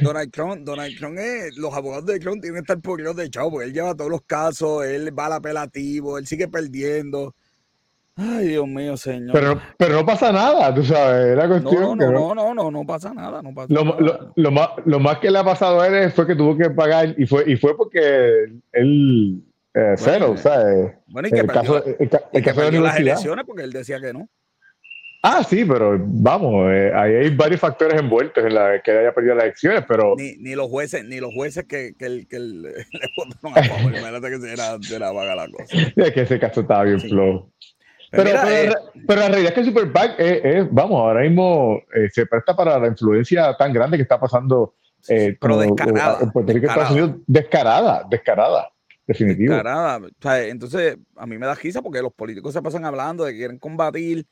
Donald 0.00 0.30
Trump, 0.30 0.64
Donald 0.64 0.96
Trump 0.98 1.18
es, 1.18 1.56
los 1.56 1.74
abogados 1.74 2.06
de 2.06 2.18
Trump 2.18 2.40
tienen 2.40 2.62
que 2.62 2.72
estar 2.72 2.80
por 2.80 3.14
de 3.14 3.30
chavo, 3.30 3.50
porque 3.52 3.66
él 3.66 3.72
lleva 3.72 3.94
todos 3.94 4.10
los 4.10 4.22
casos, 4.22 4.84
él 4.84 5.16
va 5.16 5.26
al 5.26 5.34
apelativo, 5.34 6.18
él 6.18 6.26
sigue 6.26 6.48
perdiendo. 6.48 7.34
Ay, 8.16 8.48
Dios 8.48 8.66
mío, 8.66 8.96
señor. 8.96 9.32
Pero, 9.32 9.60
pero 9.78 9.94
no 9.94 10.04
pasa 10.04 10.30
nada, 10.30 10.74
tú 10.74 10.84
sabes, 10.84 11.36
la 11.36 11.48
cuestión. 11.48 11.74
No, 11.80 11.96
no, 11.96 12.10
no, 12.10 12.34
no, 12.34 12.54
no, 12.54 12.70
no, 12.70 12.86
pasa 12.86 13.14
nada, 13.14 13.40
no 13.40 13.54
pasa 13.54 13.72
lo, 13.72 13.84
nada. 13.84 13.96
Lo, 13.98 14.32
lo, 14.36 14.50
más, 14.50 14.68
lo 14.84 15.00
más 15.00 15.18
que 15.18 15.30
le 15.30 15.38
ha 15.38 15.44
pasado 15.44 15.80
a 15.80 15.86
él 15.88 16.12
fue 16.12 16.26
que 16.26 16.36
tuvo 16.36 16.56
que 16.56 16.68
pagar, 16.68 17.14
y 17.16 17.26
fue, 17.26 17.44
y 17.50 17.56
fue 17.56 17.74
porque 17.76 18.52
él 18.72 19.42
eh, 19.74 19.94
cero, 19.96 20.28
bueno, 20.28 20.42
¿sabes? 20.42 20.92
Bueno, 21.06 21.28
y 21.28 21.30
que 21.30 21.40
el 21.40 21.46
perdió, 21.46 21.62
caso, 21.62 21.84
el, 21.84 21.96
el 21.98 22.10
y 22.32 22.42
que 22.42 22.54
perdió 22.54 22.80
las 22.80 22.98
elecciones 22.98 23.44
porque 23.46 23.62
él 23.62 23.72
decía 23.72 24.00
que 24.00 24.12
no. 24.12 24.28
Ah, 25.22 25.44
sí, 25.44 25.66
pero 25.66 25.98
vamos, 26.00 26.70
eh, 26.70 26.92
ahí 26.94 27.14
hay 27.14 27.36
varios 27.36 27.60
factores 27.60 28.00
envueltos 28.00 28.42
en 28.42 28.54
la 28.54 28.80
que 28.82 28.90
haya 28.90 29.12
perdido 29.12 29.34
las 29.34 29.44
elecciones, 29.44 29.84
pero... 29.86 30.14
Ni, 30.16 30.36
ni 30.36 30.54
los 30.54 30.68
jueces, 30.68 31.04
ni 31.04 31.20
los 31.20 31.34
jueces 31.34 31.66
que, 31.66 31.94
que, 31.98 32.06
el, 32.06 32.26
que 32.26 32.36
el, 32.36 32.62
le 32.62 32.80
votaron 33.16 33.58
a 33.58 33.62
favor, 33.62 33.96
imagínate 33.96 34.30
que 34.30 34.52
era, 34.52 34.78
era 34.90 35.12
vaga 35.12 35.34
la 35.34 35.48
cosa. 35.48 35.76
Es 35.96 36.12
que 36.12 36.22
ese 36.22 36.40
caso 36.40 36.62
estaba 36.62 36.84
bien 36.84 37.00
flojo. 37.00 37.52
Pero, 38.10 38.24
pero, 38.24 38.48
eh, 38.48 38.72
pero, 39.06 39.20
la 39.20 39.28
realidad 39.28 39.50
es 39.50 39.54
que 39.54 39.60
el 39.60 39.66
Super 39.66 39.92
PAC 39.92 40.14
es, 40.18 40.66
vamos, 40.72 40.98
ahora 41.00 41.20
mismo 41.20 41.80
eh, 41.94 42.08
se 42.10 42.26
presta 42.26 42.56
para 42.56 42.76
la 42.78 42.88
influencia 42.88 43.54
tan 43.56 43.72
grande 43.72 43.98
que 43.98 44.02
está 44.02 44.18
pasando 44.18 44.74
eh, 45.08 45.36
pero 45.40 45.58
descarada, 45.58 46.18
en 46.20 46.30
Puerto 46.30 46.52
Rico 46.52 46.66
Estados 46.66 46.90
Unidos, 46.90 47.12
descarada, 47.26 48.04
descarada, 48.10 48.70
definitivo. 49.10 49.54
Descarada. 49.54 50.06
O 50.06 50.22
sea, 50.22 50.46
entonces, 50.46 50.96
a 51.16 51.26
mí 51.26 51.36
me 51.38 51.46
da 51.46 51.54
risa 51.54 51.82
porque 51.82 52.02
los 52.02 52.12
políticos 52.12 52.52
se 52.52 52.62
pasan 52.62 52.84
hablando 52.84 53.24
de 53.24 53.32
que 53.32 53.38
quieren 53.38 53.58
combatir 53.58 54.26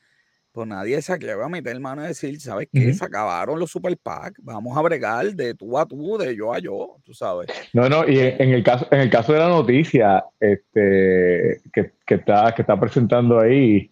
pues 0.51 0.67
nadie 0.67 1.01
se 1.01 1.35
va 1.35 1.45
a 1.45 1.49
meter 1.49 1.79
mano 1.79 2.03
y 2.03 2.07
decir, 2.07 2.39
¿sabes 2.41 2.67
qué? 2.73 2.93
Se 2.93 3.05
acabaron 3.05 3.59
los 3.59 3.69
super 3.69 3.95
PAC, 3.97 4.35
vamos 4.41 4.75
a 4.77 4.81
bregar 4.81 5.27
de 5.33 5.53
tú 5.53 5.77
a 5.77 5.85
tú, 5.85 6.17
de 6.17 6.35
yo 6.35 6.53
a 6.53 6.59
yo, 6.59 6.97
tú 7.03 7.13
sabes. 7.13 7.47
No, 7.71 7.87
no, 7.87 8.07
y 8.07 8.19
en, 8.19 8.49
el 8.49 8.63
caso, 8.63 8.87
en 8.91 9.01
el 9.01 9.09
caso 9.09 9.33
de 9.33 9.39
la 9.39 9.47
noticia 9.47 10.25
este, 10.39 11.61
que, 11.71 11.91
que 12.05 12.15
está, 12.15 12.53
que 12.55 12.63
está 12.63 12.79
presentando 12.79 13.39
ahí, 13.39 13.91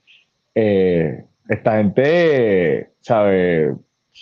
eh, 0.55 1.23
esta 1.47 1.77
gente, 1.77 2.89
¿sabe? 3.01 3.75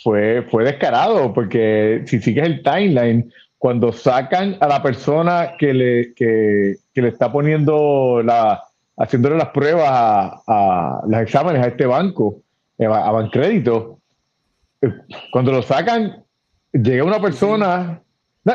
Fue, 0.04 0.46
fue 0.52 0.66
descarado, 0.66 1.34
porque 1.34 2.04
si 2.06 2.20
sigues 2.20 2.46
el 2.46 2.62
timeline, 2.62 3.32
cuando 3.58 3.92
sacan 3.92 4.58
a 4.60 4.68
la 4.68 4.84
persona 4.84 5.54
que 5.58 5.74
le, 5.74 6.14
que, 6.14 6.76
que 6.94 7.02
le 7.02 7.08
está 7.10 7.32
poniendo 7.32 8.22
la, 8.24 8.62
haciéndole 8.98 9.38
las 9.38 9.50
pruebas 9.50 9.90
a, 10.48 11.02
los 11.08 11.22
exámenes 11.22 11.64
a 11.64 11.68
este 11.68 11.86
banco, 11.86 12.42
eh, 12.78 12.86
a, 12.86 13.12
Bancrédito. 13.12 14.00
Eh, 14.82 14.94
cuando 15.32 15.52
lo 15.52 15.62
sacan, 15.62 16.24
llega 16.72 17.04
una 17.04 17.22
persona. 17.22 18.02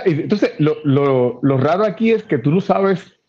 Entonces, 0.05 0.53
lo, 0.59 1.41
raro 1.43 1.85
aquí 1.85 2.13
es 2.13 2.23
que 2.23 2.39
tú 2.39 2.51
no 2.51 2.61
sabes 2.61 3.21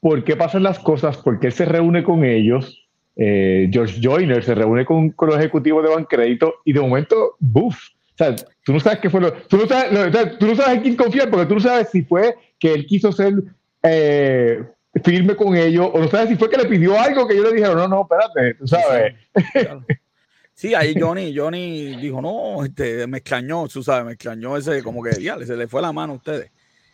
por 0.00 0.22
qué 0.24 0.36
pasan 0.36 0.62
las 0.62 0.78
cosas, 0.78 1.16
por 1.18 1.40
qué 1.40 1.50
se 1.50 1.64
reúne 1.64 2.02
con 2.02 2.24
ellos. 2.24 2.88
Eh, 3.16 3.68
George 3.70 4.00
Joyner 4.00 4.42
se 4.42 4.54
reúne 4.54 4.84
con, 4.84 5.14
los 5.18 5.36
ejecutivos 5.36 5.82
de 5.82 5.94
Bancrédito 5.94 6.54
y 6.64 6.72
de 6.72 6.80
momento, 6.80 7.36
¡buf! 7.38 7.76
O 8.20 8.24
sea, 8.24 8.36
tú 8.64 8.72
no 8.72 8.80
sabes 8.80 8.98
qué 8.98 9.08
fue 9.08 9.20
lo. 9.20 9.32
Tú 9.32 9.56
no 9.56 9.66
sabes, 9.66 10.38
tú 10.38 10.46
no 10.46 10.54
sabes 10.54 10.76
en 10.76 10.82
quién 10.82 10.96
confiar 10.96 11.30
porque 11.30 11.46
tú 11.46 11.54
no 11.54 11.60
sabes 11.60 11.88
si 11.90 12.02
fue 12.02 12.34
que 12.58 12.74
él 12.74 12.86
quiso 12.86 13.12
ser 13.12 13.34
firme 15.02 15.36
con 15.36 15.56
ellos, 15.56 15.88
o 15.92 15.98
no 16.00 16.08
sabes 16.08 16.30
si 16.30 16.36
fue 16.36 16.50
que 16.50 16.56
le 16.56 16.66
pidió 16.66 16.98
algo 16.98 17.26
que 17.26 17.36
yo 17.36 17.44
le 17.44 17.54
dijeron, 17.54 17.78
no, 17.78 17.88
no, 17.88 18.02
espérate, 18.02 18.54
tú 18.54 18.66
sabes. 18.66 19.14
Sí, 20.52 20.74
ahí 20.74 20.94
Johnny, 20.98 21.34
Johnny 21.34 21.96
dijo, 21.96 22.20
no, 22.20 22.62
este, 22.64 23.06
me 23.06 23.18
extrañó, 23.18 23.66
tú 23.68 23.82
sabes, 23.82 24.04
me 24.04 24.12
extrañó 24.12 24.58
ese, 24.58 24.82
como 24.82 25.02
que 25.02 25.22
ya, 25.22 25.38
se 25.38 25.56
le 25.56 25.66
fue 25.68 25.80
la 25.80 25.92
mano 25.92 26.14
a 26.14 26.16
ustedes. 26.16 26.50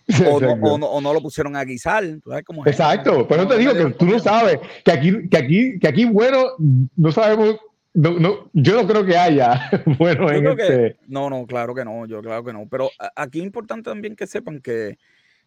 O 0.30 0.38
no, 0.38 0.52
o, 0.52 1.00
no, 1.00 1.12
lo 1.12 1.21
pusieron 1.21 1.56
a 1.56 1.64
guisar. 1.64 2.04
¿tú 2.23 2.30
sabes 2.30 2.45
cómo 2.45 2.64
Exacto, 2.64 3.26
pero 3.26 3.49
te 3.49 3.59
digo 3.59 3.75
que 3.75 3.87
tú 3.87 4.06
no 4.06 4.21
sabes, 4.21 4.61
que 4.85 4.92
aquí, 4.92 5.28
que 5.28 5.37
aquí, 5.37 5.78
que 5.80 5.88
aquí, 5.88 6.04
bueno, 6.04 6.45
no 6.95 7.11
sabemos, 7.11 7.56
no, 7.97 8.19
no, 8.19 8.50
yo 8.53 8.81
no 8.81 8.87
creo 8.87 9.05
que 9.05 9.17
haya 9.17 9.71
bueno 9.99 10.31
en 10.31 10.47
este... 10.47 10.97
no, 11.09 11.31
no, 11.31 11.47
claro 11.47 11.75
que 11.75 11.85
no, 11.85 12.07
yo 12.07 12.23
claro 12.23 12.45
que 12.45 12.53
no, 12.53 12.69
pero 12.69 12.91
aquí 13.15 13.41
es 13.41 13.45
importante 13.45 13.91
también 13.91 14.15
que 14.15 14.26
sepan 14.26 14.61
que 14.61 14.99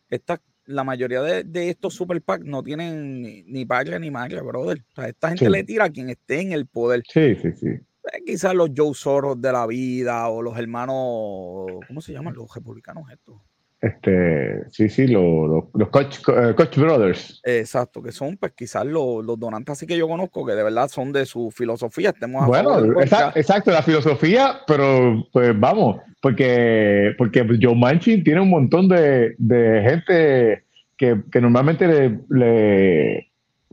estas 0.10 0.42
la 0.66 0.84
mayoría 0.84 1.22
de, 1.22 1.70
estos 1.70 1.96
super 1.96 2.22
PAC 2.22 2.44
no 2.44 2.62
tienen 2.62 3.22
ni, 3.22 3.42
ni 3.44 3.66
padre 3.66 4.00
ni 4.00 4.12
madre, 4.12 4.40
brother. 4.42 4.86
O 4.92 4.96
sea, 4.96 5.10
esta 5.10 5.30
gente 5.30 5.50
le 5.50 5.64
tira 5.64 5.86
a 5.86 5.90
quien 5.90 6.10
esté 6.10 6.42
en 6.42 6.52
el 6.52 6.68
poder. 6.68 7.02
Sí, 7.08 7.36
sí, 7.42 7.54
sí. 7.54 7.68
Eh, 7.68 8.24
quizás 8.24 8.54
los 8.54 8.70
Joe 8.76 8.94
Soros 8.94 9.42
de 9.42 9.52
la 9.52 9.66
vida 9.66 10.28
o 10.30 10.44
los 10.44 10.58
hermanos, 10.60 11.66
¿cómo 11.88 12.02
se 12.02 12.14
llaman? 12.14 12.36
Los 12.36 12.54
republicanos 12.54 13.10
estos. 13.12 13.42
Este, 13.82 14.70
sí, 14.72 14.90
sí, 14.90 15.08
los, 15.08 15.66
los 15.74 15.90
Coach, 15.90 16.18
eh, 16.28 16.54
Coach, 16.56 16.78
Brothers. 16.78 17.40
Exacto, 17.46 18.04
que 18.04 18.12
son 18.12 18.36
pues 18.36 18.52
quizás 18.52 18.86
los, 18.86 19.24
los, 19.24 19.40
donantes 19.40 19.72
así 19.72 19.88
que 19.88 19.98
yo 19.98 20.06
conozco, 20.08 20.46
que 20.46 20.54
de 20.54 20.64
verdad 20.64 20.90
son 20.90 21.14
de 21.14 21.26
su 21.26 21.50
filosofía. 21.50 22.10
Estemos 22.10 22.46
bueno, 22.46 23.02
exacto, 23.36 23.72
la 23.72 23.82
filosofía, 23.82 24.60
pero 24.68 25.26
pues 25.32 25.58
vamos, 25.58 26.02
porque, 26.22 27.14
porque 27.18 27.48
Joe 27.62 27.76
Manchin 27.76 28.22
tiene 28.22 28.42
un 28.42 28.50
montón 28.50 28.90
de, 28.90 29.36
de 29.38 29.82
gente 29.82 30.66
que, 30.98 31.22
que 31.32 31.40
normalmente 31.40 31.88
le, 31.88 32.20
le 32.30 33.30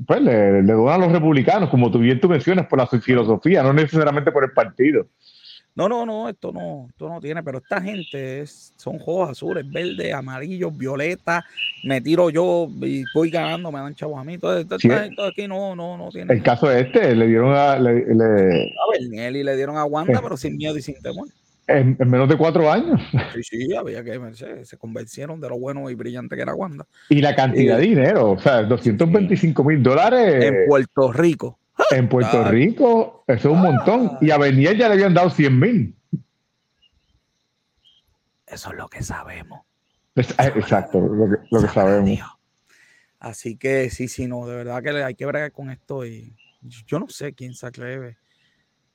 pues 0.07 0.21
le, 0.21 0.63
le, 0.63 0.73
donan 0.73 1.03
a 1.03 1.07
los 1.07 1.13
republicanos, 1.13 1.71
como 1.71 1.91
tú 1.91 1.99
bien 1.99 2.21
tú 2.21 2.29
mencionas, 2.29 2.67
por 2.67 2.79
la 2.79 2.87
filosofía, 2.87 3.63
no 3.63 3.73
necesariamente 3.73 4.31
por 4.31 4.45
el 4.45 4.53
partido. 4.53 5.07
No, 5.77 5.91
no, 5.91 6.07
no, 6.07 6.27
esto 6.31 6.53
no, 6.53 6.87
esto 6.89 7.07
no 7.07 7.21
tiene, 7.21 7.43
pero 7.43 7.59
esta 7.59 7.83
gente 7.83 8.41
es, 8.41 8.73
son 8.77 8.97
ojos 8.97 9.29
azules, 9.29 9.71
verdes, 9.71 10.15
amarillos, 10.15 10.75
violetas, 10.75 11.45
me 11.85 12.01
tiro 12.01 12.31
yo 12.31 12.67
y 12.81 13.05
voy 13.15 13.29
ganando, 13.29 13.71
me 13.71 13.81
dan 13.81 13.95
chavos 13.95 14.19
a 14.19 14.25
mí. 14.25 14.35
Entonces, 14.35 14.67
esta, 14.71 15.03
gente 15.03 15.23
aquí 15.23 15.47
no, 15.47 15.77
no, 15.77 15.99
no 15.99 16.09
tiene. 16.09 16.33
El 16.33 16.43
caso 16.43 16.69
de 16.69 16.81
este, 16.81 17.15
le 17.15 17.27
dieron 17.27 17.55
a. 17.55 17.79
Le, 17.79 18.07
le... 18.07 18.73
A 18.73 18.99
y 18.99 19.43
le 19.45 19.57
dieron 19.57 19.77
a 19.77 19.85
Wanda, 19.85 20.23
pero 20.23 20.39
sin 20.39 20.57
miedo 20.57 20.79
y 20.79 20.83
sin 20.83 20.95
temor. 21.03 21.29
En, 21.67 21.95
menos 22.07 22.29
de 22.31 22.39
cuatro 22.39 22.71
años. 22.73 22.99
Sí, 23.35 23.43
sí, 23.43 23.75
había 23.75 24.03
que 24.03 24.19
se, 24.33 24.65
se, 24.65 24.79
convencieron 24.79 25.43
de 25.43 25.51
lo 25.51 25.59
bueno 25.59 25.91
y 25.91 25.95
brillante 25.95 26.37
que 26.37 26.43
era 26.43 26.55
Wanda. 26.55 26.87
Y 27.11 27.21
la 27.21 27.37
cantidad 27.37 27.77
de 27.77 27.83
dinero, 27.83 28.31
o 28.31 28.39
sea, 28.39 28.63
225 28.63 29.63
mil 29.63 29.83
dólares. 29.83 30.43
En 30.43 30.67
Puerto 30.67 31.13
Rico. 31.13 31.59
En 31.91 32.09
Puerto 32.09 32.45
Rico, 32.45 33.25
eso 33.27 33.49
es 33.49 33.55
un 33.55 33.61
montón. 33.61 34.19
Y 34.21 34.31
a 34.31 34.39
Beniel 34.39 34.79
ya 34.79 34.89
le 34.89 34.95
habían 34.95 35.15
dado 35.15 35.31
100 35.31 35.59
mil. 35.59 35.97
Eso 38.47 38.71
es 38.71 38.77
lo 38.77 38.89
que 38.89 39.03
sabemos. 39.03 39.61
Ah, 40.39 40.47
exacto, 40.47 40.99
lo 41.01 41.61
que, 41.61 41.69
sabemos. 41.69 42.21
Así 43.19 43.57
que 43.57 43.91
sí, 43.91 44.09
sí, 44.09 44.27
no, 44.27 44.47
de 44.47 44.57
verdad 44.57 44.83
que 44.83 44.91
hay 45.03 45.15
que 45.15 45.27
bregar 45.27 45.53
con 45.53 45.71
esto 45.71 46.07
y 46.07 46.35
yo 46.87 46.99
no 46.99 47.09
sé 47.09 47.35
quién 47.35 47.55
se 47.55 47.67
atreve 47.67 48.17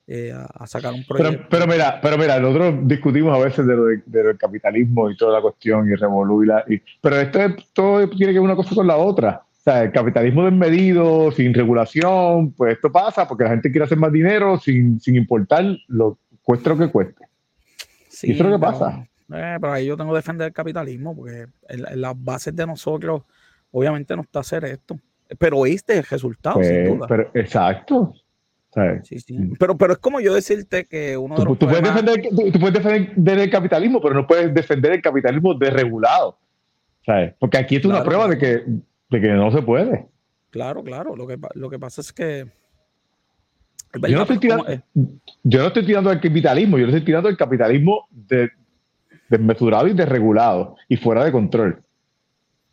eh, 0.07 0.33
a, 0.33 0.65
sacar 0.65 0.93
un 0.93 1.05
proyecto. 1.05 1.47
Pero, 1.49 1.67
mira, 1.67 1.99
pero 2.01 2.17
mira, 2.17 2.39
nosotros 2.39 2.75
discutimos 2.83 3.37
a 3.37 3.43
veces 3.43 3.67
de 3.67 3.75
lo 3.75 3.85
del 3.85 4.37
capitalismo 4.37 5.11
y 5.11 5.17
toda 5.17 5.33
la 5.33 5.41
cuestión 5.41 5.87
y 5.87 5.95
revolú 5.95 6.43
y, 6.67 6.81
pero 6.99 7.17
esto 7.17 7.39
todo 7.73 8.09
tiene 8.09 8.33
que 8.33 8.39
ver 8.39 8.45
una 8.45 8.55
cosa 8.55 8.73
con 8.73 8.87
la 8.87 8.97
otra. 8.97 9.43
O 9.61 9.63
sea, 9.63 9.83
el 9.83 9.91
capitalismo 9.91 10.45
desmedido, 10.45 11.31
sin 11.31 11.53
regulación, 11.53 12.51
pues 12.53 12.73
esto 12.73 12.91
pasa 12.91 13.27
porque 13.27 13.43
la 13.43 13.51
gente 13.51 13.69
quiere 13.69 13.85
hacer 13.85 13.99
más 13.99 14.11
dinero 14.11 14.57
sin, 14.57 14.99
sin 14.99 15.15
importar 15.15 15.63
lo 15.87 16.17
cueste 16.41 16.69
lo 16.69 16.77
que 16.79 16.87
cueste. 16.89 17.27
Sí, 18.09 18.31
eso 18.31 18.43
es 18.43 18.49
lo 18.49 18.55
que 18.57 18.61
pasa. 18.61 19.07
Eh, 19.31 19.57
pero 19.61 19.71
ahí 19.71 19.85
yo 19.85 19.95
tengo 19.95 20.13
que 20.13 20.17
defender 20.17 20.47
el 20.47 20.53
capitalismo 20.53 21.15
porque 21.15 21.45
en, 21.69 22.01
las 22.01 22.13
bases 22.23 22.55
de 22.55 22.65
nosotros 22.65 23.21
obviamente 23.69 24.15
no 24.15 24.23
está 24.23 24.39
hacer 24.39 24.65
esto. 24.65 24.99
Pero 25.37 25.63
este 25.67 25.93
es 25.93 25.99
el 25.99 26.05
resultado, 26.05 26.63
sin 26.63 26.97
pues, 26.97 27.09
duda. 27.09 27.29
exacto. 27.35 28.15
Sí, 29.03 29.19
sí. 29.19 29.37
Mm. 29.37 29.53
Pero, 29.59 29.77
pero 29.77 29.93
es 29.93 29.99
como 29.99 30.19
yo 30.21 30.33
decirte 30.33 30.85
que 30.85 31.15
uno 31.15 31.35
de 31.35 31.45
los 31.45 31.59
tú, 31.59 31.67
puedes 31.67 31.83
defender, 31.83 32.21
tú, 32.51 32.59
puedes 32.59 32.83
defender 32.83 33.37
el 33.37 33.51
capitalismo, 33.51 34.01
pero 34.01 34.15
no 34.15 34.25
puedes 34.25 34.51
defender 34.51 34.93
el 34.93 35.03
capitalismo 35.03 35.53
desregulado. 35.53 36.39
¿sabes? 37.05 37.33
Porque 37.39 37.57
aquí 37.57 37.75
es 37.75 37.85
una 37.85 38.03
prueba 38.03 38.27
de 38.27 38.37
que 38.37 38.63
de 39.11 39.21
que 39.21 39.27
no 39.27 39.51
se 39.51 39.61
puede. 39.61 40.07
Claro, 40.49 40.83
claro. 40.83 41.15
Lo 41.15 41.27
que, 41.27 41.37
lo 41.53 41.69
que 41.69 41.77
pasa 41.77 42.01
es 42.01 42.11
que. 42.11 42.47
Yo 43.93 44.15
no, 44.15 44.21
estoy 44.21 44.39
tirando, 44.39 44.65
yo 45.43 45.59
no 45.59 45.67
estoy 45.67 45.85
tirando 45.85 46.11
el 46.11 46.21
capitalismo, 46.21 46.77
yo 46.77 46.85
estoy 46.85 47.03
tirando 47.03 47.27
el 47.27 47.35
capitalismo 47.35 48.07
de, 48.09 48.49
desmesurado 49.29 49.87
y 49.87 49.93
desregulado 49.93 50.77
y 50.87 50.95
fuera 50.95 51.25
de 51.25 51.31
control. 51.33 51.83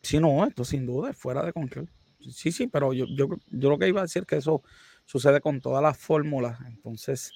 Sí, 0.00 0.20
no, 0.20 0.46
esto 0.46 0.64
sin 0.64 0.86
duda 0.86 1.10
es 1.10 1.16
fuera 1.16 1.44
de 1.44 1.52
control. 1.52 1.88
Sí, 2.20 2.52
sí, 2.52 2.68
pero 2.68 2.92
yo, 2.92 3.04
yo, 3.06 3.28
yo 3.50 3.68
lo 3.68 3.78
que 3.78 3.88
iba 3.88 3.98
a 3.98 4.04
decir 4.04 4.26
que 4.26 4.36
eso 4.36 4.62
sucede 5.04 5.40
con 5.40 5.60
todas 5.60 5.82
las 5.82 5.98
fórmulas. 5.98 6.60
Entonces, 6.68 7.32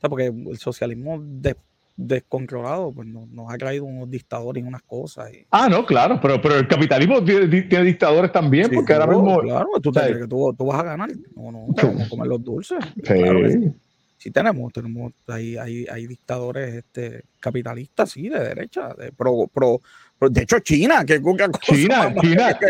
porque 0.00 0.26
el 0.26 0.56
socialismo 0.58 1.18
de, 1.20 1.56
descontrolado, 1.96 2.92
pues 2.92 3.06
nos, 3.08 3.52
ha 3.52 3.56
traído 3.56 3.84
unos 3.84 4.10
dictadores 4.10 4.62
y 4.62 4.66
unas 4.66 4.82
cosas. 4.82 5.30
Ah, 5.50 5.68
no, 5.68 5.86
claro, 5.86 6.18
pero, 6.20 6.40
pero 6.40 6.56
el 6.56 6.66
capitalismo 6.66 7.22
tiene, 7.22 7.46
dictadores 7.46 8.32
también, 8.32 8.70
porque 8.72 8.92
ahora 8.94 9.06
mismo. 9.06 9.40
Claro, 9.40 9.68
tú, 9.80 9.92
que 9.92 10.26
tú, 10.28 10.66
vas 10.66 10.80
a 10.80 10.82
ganar. 10.82 11.10
No, 11.36 11.52
no, 11.52 11.66
vamos 11.68 12.02
a 12.02 12.08
comer 12.08 12.26
los 12.26 12.42
dulces. 12.42 12.78
Sí. 13.04 13.72
sí. 14.16 14.30
tenemos, 14.30 14.72
tenemos, 14.72 15.12
hay, 15.28 15.56
hay, 15.56 15.86
hay 15.86 16.06
dictadores 16.06 16.74
este, 16.74 17.24
capitalistas, 17.38 18.10
sí, 18.10 18.28
de 18.28 18.40
derecha, 18.40 18.92
de 18.94 19.12
pro, 19.12 19.46
pro, 19.52 19.80
de 20.20 20.42
hecho, 20.42 20.58
China, 20.60 21.04
que 21.04 21.20
China, 21.20 21.48
China, 21.60 22.14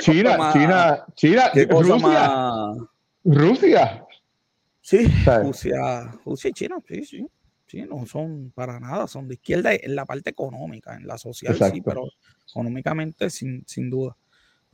China, 0.01 0.53
China, 0.53 1.05
China, 1.15 1.51
Rusia, 1.71 2.75
Rusia. 3.25 4.05
Sí, 4.83 5.07
Rusia, 5.25 6.13
Rusia 6.27 6.51
y 6.51 6.53
China, 6.53 6.77
sí, 6.87 7.05
sí 7.05 7.27
no 7.83 8.07
son 8.07 8.53
para 8.55 8.81
nada, 8.81 9.07
son 9.07 9.29
de 9.29 9.35
izquierda 9.35 9.75
en 9.75 9.95
la 9.95 10.07
parte 10.07 10.31
económica, 10.31 10.97
en 10.97 11.07
la 11.07 11.19
social 11.19 11.57
sí, 11.57 11.81
pero 11.81 12.05
económicamente 12.49 13.31
sin, 13.31 13.65
sin 13.67 13.91
duda. 13.91 14.17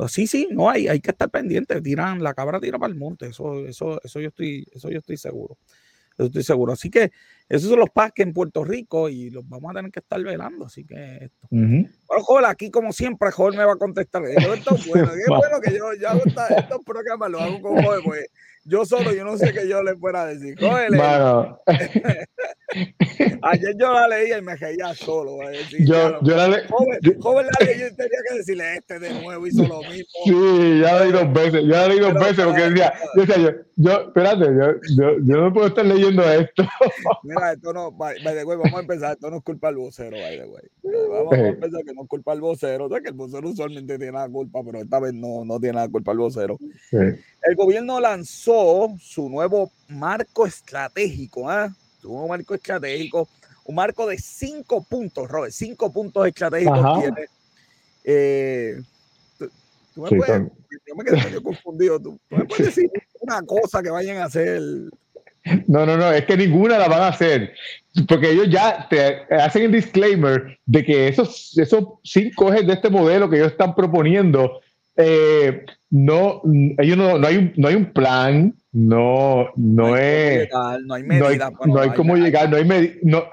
sí, 0.09 0.27
sí, 0.27 0.49
no 0.51 0.71
hay, 0.71 0.89
hay 0.89 1.01
que 1.01 1.11
estar 1.11 1.31
pendiente, 1.31 1.81
tiran, 1.81 2.23
la 2.23 2.35
cabra 2.35 2.61
tira 2.61 2.79
para 2.79 2.93
el 2.93 2.99
monte, 2.99 3.27
eso, 3.29 3.67
eso, 3.67 4.01
eso 4.03 4.21
yo 4.21 4.29
estoy, 4.29 4.67
eso 4.73 4.91
yo 4.91 4.99
estoy 4.99 5.17
seguro. 5.17 5.57
Eso 6.21 6.27
estoy 6.27 6.43
seguro. 6.43 6.75
Así 6.75 6.91
que 6.91 7.13
esos 7.49 7.71
son 7.71 7.79
los 7.79 7.89
parques 7.89 8.27
en 8.27 8.35
Puerto 8.35 8.63
Rico 8.63 9.09
y 9.09 9.31
los 9.31 9.49
vamos 9.49 9.71
a 9.71 9.75
tener 9.75 9.91
que 9.91 10.01
estar 10.01 10.23
velando. 10.23 10.67
Así 10.67 10.85
que 10.85 11.25
esto. 11.25 11.49
Bueno, 11.51 12.25
joder, 12.25 12.45
aquí 12.47 12.71
como 12.71 12.93
siempre, 12.93 13.31
joder 13.31 13.59
me 13.59 13.65
va 13.65 13.73
a 13.73 13.77
contestar. 13.77 14.25
Esto 14.27 14.75
es 14.75 14.87
bueno, 14.87 15.11
es 15.13 15.27
bueno 15.27 15.61
que 15.63 15.73
yo, 15.73 15.95
yo 15.95 16.09
hago 16.11 16.23
estos 16.25 16.85
programas, 16.85 17.31
lo 17.31 17.41
hago 17.41 17.63
con 17.63 17.83
joder, 17.83 18.03
pues 18.05 18.27
yo 18.65 18.85
solo, 18.85 19.15
yo 19.15 19.25
no 19.25 19.39
sé 19.39 19.53
qué 19.53 19.67
yo 19.67 19.83
le 19.83 19.97
fuera 19.97 20.23
a 20.23 20.27
decir. 20.27 20.55
Joder, 20.61 20.91
Ayer 23.43 23.75
yo 23.79 23.93
la 23.93 24.09
leía 24.09 24.39
y 24.39 24.43
me 24.43 24.57
reía 24.57 24.95
solo. 24.95 25.39
yo, 25.81 26.21
yo 26.23 26.37
la 26.37 26.49
leí. 26.49 26.63
Joven, 27.21 27.47
la 27.47 27.67
leí 27.67 27.77
y 27.77 27.97
tenía 27.97 28.19
que 28.29 28.37
decirle 28.37 28.77
este 28.77 28.99
de 28.99 29.23
nuevo 29.23 29.47
hizo 29.47 29.67
lo 29.67 29.81
mismo. 29.83 30.07
Sí, 30.25 30.81
ya 30.81 30.95
la 30.95 31.01
leí 31.05 31.13
dos 31.13 31.33
veces. 31.33 31.63
Ya 31.67 31.83
la 31.83 31.89
leí 31.89 31.99
dos 31.99 32.15
veces 32.15 32.45
porque 32.45 32.63
decía, 32.63 32.93
yo, 33.17 33.25
yo, 33.25 33.51
yo, 33.77 33.93
espérate, 34.07 34.45
yo, 34.45 34.67
yo, 34.97 35.17
yo 35.25 35.37
no 35.37 35.53
puedo 35.53 35.67
estar 35.69 35.85
leyendo 35.85 36.23
esto. 36.23 36.63
Mira, 37.23 37.53
esto 37.53 37.73
no, 37.73 37.91
by, 37.91 38.23
the 38.23 38.45
way, 38.45 38.57
vamos 38.57 38.75
a 38.75 38.81
empezar. 38.81 39.13
Esto 39.13 39.31
no 39.31 39.39
es 39.39 39.43
culpa 39.43 39.69
del 39.69 39.77
vocero, 39.77 40.17
by 40.17 40.39
the 40.39 40.47
way. 40.47 40.63
Vamos 41.09 41.33
a 41.33 41.49
empezar 41.49 41.85
que 41.85 41.95
no 41.95 42.03
es 42.03 42.09
culpa 42.09 42.33
del 42.33 42.41
vocero. 42.41 42.87
O 42.87 42.89
sea, 42.89 43.01
que 43.01 43.09
el 43.09 43.15
vocero 43.15 43.49
usualmente 43.49 43.99
tiene 43.99 44.13
la 44.13 44.29
culpa, 44.29 44.61
pero 44.65 44.79
esta 44.79 45.01
vez 45.01 45.13
no, 45.13 45.45
no 45.45 45.59
tiene 45.59 45.77
la 45.77 45.89
culpa 45.89 46.13
el 46.13 46.19
vocero. 46.19 46.59
Sí. 46.89 46.97
El 47.43 47.57
gobierno 47.57 48.01
lanzó 48.01 48.95
su 49.01 49.29
nuevo 49.29 49.71
marco 49.89 50.47
estratégico, 50.47 51.51
¿eh? 51.53 51.69
Un 52.05 52.29
marco 52.29 52.55
estratégico, 52.55 53.29
un 53.65 53.75
marco 53.75 54.07
de 54.07 54.19
cinco 54.19 54.83
puntos, 54.83 55.29
Robert, 55.29 55.53
cinco 55.53 55.93
puntos 55.93 56.27
estratégicos 56.27 57.01
tiene. 57.01 57.27
Eh, 58.05 58.81
tú, 59.39 59.51
me 59.97 60.09
puedes, 60.09 60.43
yo 60.87 60.95
me 60.97 61.05
quedé 61.05 61.17
medio 61.17 61.43
confundido, 61.43 62.01
tú, 62.01 62.19
me 62.31 62.45
puedes 62.45 62.67
decir 62.67 62.91
una 63.21 63.43
cosa 63.43 63.83
que 63.83 63.91
vayan 63.91 64.19
a 64.19 64.25
hacer. 64.25 64.61
No, 65.67 65.87
no, 65.87 65.97
no, 65.97 66.13
es 66.13 66.27
que 66.27 66.37
ninguna 66.37 66.79
la 66.79 66.89
van 66.89 67.03
a 67.03 67.09
hacer, 67.09 67.55
porque 68.09 68.31
ellos 68.31 68.49
ya 68.51 68.87
te 68.89 69.25
hacen 69.35 69.63
el 69.63 69.73
disclaimer 69.73 70.59
de 70.67 70.85
que 70.85 71.09
esos, 71.09 71.57
esos 71.57 71.85
cinco 72.05 72.53
ejes 72.53 72.67
de 72.67 72.75
este 72.75 72.91
modelo 72.91 73.29
que 73.29 73.37
ellos 73.37 73.53
están 73.53 73.75
proponiendo, 73.75 74.61
eh, 75.03 75.67
no, 75.91 76.43
ellos 76.79 76.97
no, 76.97 77.19
no, 77.19 77.27
hay 77.27 77.37
un, 77.37 77.53
no 77.57 77.69
hay 77.69 77.75
un 77.75 77.93
plan, 77.93 78.55
no, 78.73 79.49
no, 79.57 79.97
es. 79.97 80.49
no 80.85 80.95
hay 80.95 81.03
medida. 81.03 81.51
No 81.67 81.81
hay, 81.81 81.91
cómo 81.91 82.17
llegar, 82.17 82.49
no 82.49 82.57
hay 82.57 82.65
medida. 82.65 82.95
No, 83.03 83.25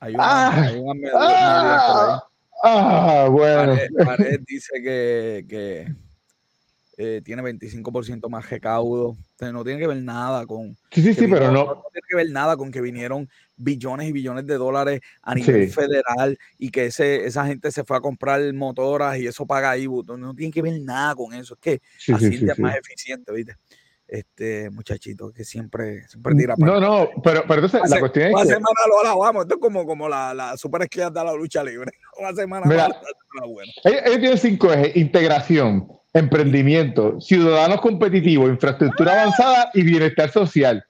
hay, 0.00 0.14
una, 0.14 0.94
medida. 0.94 1.12
Ah, 1.16 2.24
ah, 2.62 3.28
bueno. 3.30 3.76
Pared, 4.04 4.40
dice 4.46 4.82
que, 4.82 5.46
que 5.48 5.94
eh, 6.96 7.20
tiene 7.24 7.42
25% 7.42 8.28
más 8.28 8.48
recaudo. 8.48 9.16
no 9.40 9.64
tiene 9.64 9.80
que 9.80 9.86
ver 9.86 10.02
nada 10.02 10.46
con. 10.46 10.76
Sí, 10.90 11.02
sí, 11.02 11.14
sí, 11.14 11.26
pero 11.28 11.50
no. 11.50 11.64
No 11.66 11.84
tiene 11.92 12.06
que 12.08 12.16
ver 12.16 12.30
nada 12.30 12.56
con 12.56 12.70
que 12.70 12.80
vinieron 12.80 13.28
billones 13.56 14.08
y 14.08 14.12
billones 14.12 14.46
de 14.46 14.54
dólares 14.54 15.00
a 15.22 15.34
nivel 15.34 15.70
federal 15.70 16.38
y 16.58 16.70
que 16.70 16.86
ese, 16.86 17.26
esa 17.26 17.46
gente 17.46 17.70
se 17.72 17.84
fue 17.84 17.96
a 17.96 18.00
comprar 18.00 18.40
motoras 18.54 19.18
y 19.18 19.26
eso 19.26 19.46
paga 19.46 19.70
ahí. 19.70 19.86
No 19.86 20.34
tiene 20.34 20.52
que 20.52 20.62
ver 20.62 20.80
nada 20.80 21.14
con 21.14 21.34
eso. 21.34 21.54
Es 21.54 21.60
que 21.60 22.14
así 22.14 22.46
es 22.46 22.58
más 22.58 22.76
eficiente, 22.76 23.32
¿viste? 23.32 23.56
este 24.06 24.70
muchachito 24.70 25.32
que 25.32 25.44
siempre, 25.44 26.06
siempre 26.08 26.34
tira 26.34 26.56
para 26.56 26.72
No, 26.72 26.80
no, 26.80 27.08
pero, 27.22 27.42
pero 27.48 27.64
entonces 27.64 27.90
la 27.90 28.00
cuestión 28.00 28.26
es. 28.28 28.34
Una 28.34 28.44
semana 28.44 28.80
lo 28.88 29.00
alabamos, 29.00 29.44
esto 29.44 29.54
es 29.54 29.60
como, 29.60 29.86
como 29.86 30.08
la, 30.08 30.34
la 30.34 30.56
super 30.56 30.88
de 30.88 31.10
la 31.12 31.32
lucha 31.34 31.64
libre. 31.64 31.92
Una 32.18 32.32
semana 32.32 32.66
Mira, 32.66 32.86
ellos, 33.84 34.02
ellos, 34.04 34.20
tienen 34.20 34.38
cinco 34.38 34.72
ejes: 34.72 34.96
integración, 34.96 35.88
emprendimiento, 36.14 37.20
ciudadanos 37.20 37.80
competitivos, 37.80 38.48
infraestructura 38.48 39.20
avanzada 39.20 39.70
y 39.74 39.82
bienestar 39.82 40.30
social. 40.30 40.84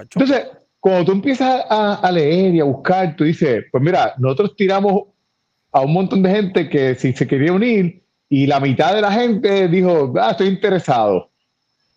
Entonces, 0.00 0.46
cuando 0.80 1.04
tú 1.04 1.12
empiezas 1.12 1.64
a, 1.68 1.94
a, 1.94 2.10
leer 2.10 2.54
y 2.54 2.60
a 2.60 2.64
buscar, 2.64 3.14
tú 3.14 3.24
dices, 3.24 3.64
pues 3.70 3.84
mira, 3.84 4.14
nosotros 4.18 4.56
tiramos 4.56 5.04
a 5.70 5.82
un 5.82 5.92
montón 5.92 6.22
de 6.22 6.30
gente 6.30 6.68
que 6.68 6.94
si 6.96 7.12
se 7.12 7.26
quería 7.26 7.52
unir 7.52 8.02
y 8.28 8.46
la 8.46 8.58
mitad 8.58 8.94
de 8.94 9.02
la 9.02 9.12
gente 9.12 9.68
dijo, 9.68 10.12
ah, 10.18 10.30
estoy 10.32 10.48
interesado 10.48 11.32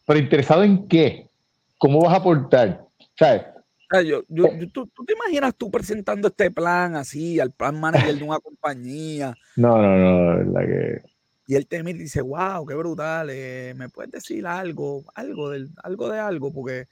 pero 0.05 0.19
interesado 0.19 0.63
en 0.63 0.87
qué, 0.87 1.29
cómo 1.77 2.01
vas 2.01 2.13
a 2.13 2.17
aportar, 2.17 2.85
¿sabes? 3.17 3.43
Yo, 4.05 4.23
yo, 4.27 4.45
eh. 4.45 4.69
¿tú, 4.73 4.87
te 5.05 5.13
imaginas 5.13 5.55
tú 5.55 5.71
presentando 5.71 6.27
este 6.27 6.51
plan 6.51 6.95
así 6.95 7.39
al 7.39 7.51
plan 7.51 7.79
manager 7.79 8.15
de 8.15 8.23
una 8.23 8.39
compañía? 8.43 9.35
No, 9.55 9.77
no, 9.77 9.97
no, 9.97 10.51
la 10.51 10.65
que... 10.65 11.01
Y 11.47 11.55
él 11.55 11.67
te 11.67 11.83
mira 11.83 11.97
y 11.97 12.03
dice, 12.03 12.21
wow, 12.21 12.65
qué 12.65 12.73
brutal, 12.73 13.29
eh, 13.31 13.73
¿me 13.75 13.89
puedes 13.89 14.11
decir 14.11 14.47
algo, 14.47 15.03
algo, 15.13 15.51
del, 15.51 15.69
algo 15.83 16.09
de 16.09 16.19
algo? 16.19 16.51
Porque 16.51 16.87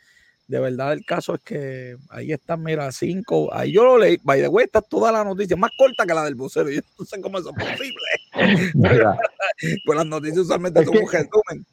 de 0.48 0.60
verdad 0.60 0.94
el 0.94 1.06
caso 1.06 1.36
es 1.36 1.42
que 1.42 1.96
ahí 2.10 2.32
están, 2.32 2.62
mira, 2.62 2.92
cinco, 2.92 3.52
ahí 3.54 3.72
yo 3.72 3.84
lo 3.84 3.98
leí, 3.98 4.20
by 4.24 4.42
the 4.42 4.48
way, 4.48 4.66
está 4.66 4.82
toda 4.82 5.12
la 5.12 5.24
noticia, 5.24 5.56
más 5.56 5.72
corta 5.78 6.06
que 6.06 6.14
la 6.14 6.26
del 6.26 6.36
vocero, 6.36 6.70
yo 6.70 6.82
no 7.00 7.06
sé 7.06 7.20
cómo 7.22 7.40
eso 7.40 7.52
es 7.58 7.66
posible. 7.66 8.74
pues 9.86 9.98
las 9.98 10.06
noticias 10.06 10.40
usualmente 10.40 10.86
son 10.86 10.98
un 10.98 11.12
resumen. 11.12 11.66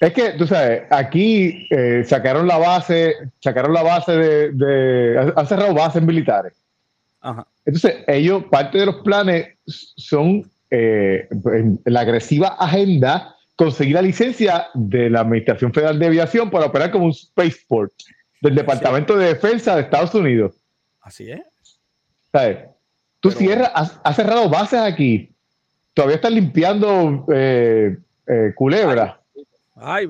Es 0.00 0.12
que, 0.12 0.32
tú 0.32 0.46
sabes, 0.46 0.82
aquí 0.90 1.66
eh, 1.70 2.04
sacaron 2.06 2.46
la 2.46 2.58
base, 2.58 3.14
sacaron 3.40 3.72
la 3.72 3.82
base 3.82 4.12
de, 4.12 5.32
han 5.34 5.46
cerrado 5.46 5.72
bases 5.72 6.02
militares. 6.02 6.52
Entonces, 7.64 8.04
ellos, 8.06 8.44
parte 8.50 8.78
de 8.78 8.86
los 8.86 8.96
planes 8.96 9.56
son 9.66 10.42
eh, 10.74 11.28
en 11.30 11.80
la 11.84 12.00
agresiva 12.00 12.48
agenda 12.58 13.36
conseguir 13.54 13.94
la 13.94 14.02
licencia 14.02 14.66
de 14.74 15.08
la 15.08 15.20
Administración 15.20 15.72
Federal 15.72 15.98
de 15.98 16.06
Aviación 16.06 16.50
para 16.50 16.66
operar 16.66 16.90
como 16.90 17.04
un 17.04 17.14
spaceport 17.14 17.92
del 18.40 18.56
Departamento 18.56 19.16
de 19.16 19.28
Defensa 19.28 19.76
de 19.76 19.82
Estados 19.82 20.12
Unidos. 20.14 20.56
Así 21.00 21.30
es. 21.30 21.42
¿Sabes? 22.32 22.58
Tú 23.20 23.30
cierras, 23.30 23.70
has, 24.02 24.16
cerrado 24.16 24.48
bases 24.48 24.80
aquí. 24.80 25.30
Todavía 25.94 26.16
estás 26.16 26.32
limpiando 26.32 27.24
eh, 27.32 27.96
culebra. 28.56 29.20
Ay, 29.76 30.08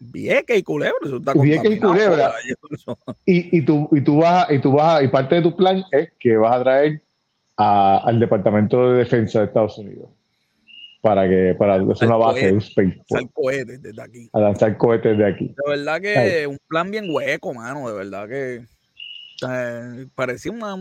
Vieques 0.00 0.58
y 0.58 0.62
Culebra. 0.64 0.96
Eso 1.04 1.18
está 1.18 1.32
y 1.34 1.78
Culebra. 1.78 2.32
Y, 3.26 3.58
y, 3.58 3.62
tú, 3.62 3.88
y, 3.92 4.00
tú 4.00 4.16
vas, 4.16 4.50
y 4.50 4.58
tú 4.58 4.72
vas, 4.72 5.02
y 5.04 5.08
parte 5.08 5.36
de 5.36 5.42
tu 5.42 5.54
plan 5.54 5.84
es 5.92 6.10
que 6.18 6.36
vas 6.36 6.56
a 6.56 6.62
traer 6.62 7.02
al 7.56 8.18
Departamento 8.18 8.92
de 8.92 8.98
Defensa 8.98 9.40
de 9.40 9.46
Estados 9.46 9.78
Unidos 9.78 10.08
para 11.02 11.28
que 11.28 11.54
para 11.58 11.74
hacer 11.74 12.08
una 12.08 12.16
base 12.16 12.46
de 12.46 12.52
un 12.52 12.58
space. 12.58 13.02
Lanzar 13.10 13.30
cohetes 13.32 13.82
desde 13.82 14.02
aquí. 14.02 14.30
A 14.32 14.40
lanzar 14.40 14.76
cohetes 14.78 15.18
de 15.18 15.26
aquí. 15.26 15.48
De 15.48 15.70
verdad 15.70 16.00
que 16.00 16.46
un 16.46 16.58
plan 16.68 16.90
bien 16.90 17.06
hueco, 17.10 17.52
mano. 17.52 17.88
De 17.88 17.94
verdad 17.94 18.28
que 18.28 18.62
parecía, 20.14 20.52
una, 20.52 20.76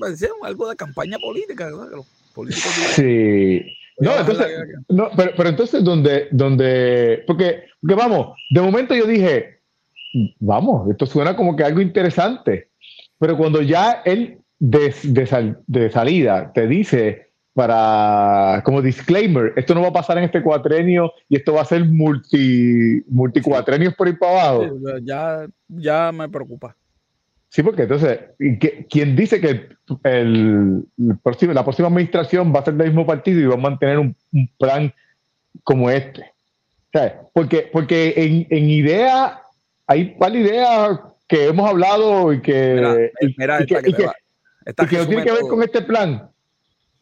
parecía 0.00 0.30
algo 0.42 0.68
de 0.70 0.76
campaña 0.76 1.18
política. 1.18 1.68
los 1.68 2.06
políticos 2.34 2.72
sí. 2.94 3.62
No, 4.00 4.16
entonces, 4.16 4.46
no, 4.88 5.10
pero, 5.16 5.32
pero, 5.36 5.48
entonces, 5.48 5.82
donde, 5.82 6.28
donde, 6.30 7.24
porque, 7.26 7.64
porque 7.80 7.96
vamos, 7.96 8.36
de 8.48 8.60
momento 8.60 8.94
yo 8.94 9.06
dije, 9.06 9.58
vamos, 10.38 10.88
esto 10.88 11.04
suena 11.04 11.34
como 11.34 11.56
que 11.56 11.64
algo 11.64 11.80
interesante, 11.80 12.70
pero 13.18 13.36
cuando 13.36 13.60
ya 13.60 14.02
él 14.04 14.37
de, 14.58 14.94
de, 15.66 15.90
salida 15.90 16.52
te 16.52 16.66
dice 16.66 17.28
para, 17.54 18.62
como 18.64 18.82
disclaimer, 18.82 19.52
esto 19.56 19.74
no 19.74 19.82
va 19.82 19.88
a 19.88 19.92
pasar 19.92 20.18
en 20.18 20.24
este 20.24 20.42
cuatrenio 20.42 21.12
y 21.28 21.36
esto 21.36 21.54
va 21.54 21.62
a 21.62 21.64
ser 21.64 21.84
multi, 21.84 23.02
multicuatrenios 23.08 23.94
por 23.94 24.08
ir 24.08 24.18
para 24.18 24.50
abajo. 24.50 24.76
ya, 25.02 25.46
ya 25.68 26.12
me 26.12 26.28
preocupa. 26.28 26.76
Sí, 27.48 27.62
porque 27.62 27.82
entonces, 27.82 28.20
¿quién 28.90 29.16
dice 29.16 29.40
que 29.40 29.68
el, 30.04 30.84
próximo, 31.22 31.52
la 31.54 31.64
próxima 31.64 31.88
administración 31.88 32.52
va 32.54 32.60
a 32.60 32.64
ser 32.64 32.74
del 32.74 32.88
mismo 32.88 33.06
partido 33.06 33.40
y 33.40 33.46
va 33.46 33.54
a 33.54 33.58
mantener 33.58 33.98
un, 33.98 34.14
plan 34.58 34.92
como 35.64 35.90
este? 35.90 36.26
Porque, 37.32 37.68
porque 37.72 38.14
en, 38.16 38.46
en 38.50 38.70
idea, 38.70 39.40
hay 39.86 40.14
de 40.18 40.38
ideas 40.38 41.00
que 41.26 41.46
hemos 41.46 41.68
hablado 41.68 42.32
y 42.32 42.42
que, 42.42 43.12
mira, 44.76 44.88
que, 44.88 44.98
no 44.98 45.06
tiene 45.06 45.24
que 45.24 45.32
ver 45.32 45.42
con 45.42 45.62
este 45.62 45.82
plan. 45.82 46.30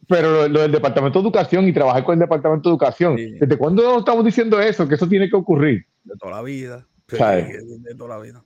Pero 0.07 0.47
lo, 0.47 0.61
del 0.61 0.71
Departamento 0.71 1.19
de 1.19 1.23
Educación 1.23 1.67
y 1.67 1.73
trabajar 1.73 2.03
con 2.03 2.13
el 2.13 2.19
Departamento 2.19 2.69
de 2.69 2.73
Educación, 2.73 3.15
¿desde 3.15 3.57
cuándo 3.57 3.99
estamos 3.99 4.23
diciendo 4.23 4.59
eso? 4.61 4.87
Que 4.87 4.95
eso 4.95 5.07
tiene 5.07 5.29
que 5.29 5.35
ocurrir. 5.35 5.85
De 6.03 6.15
toda 6.15 6.31
la 6.37 6.41
vida. 6.41 6.87
de 7.09 7.95
toda 7.97 8.15
la 8.15 8.19
vida. 8.19 8.43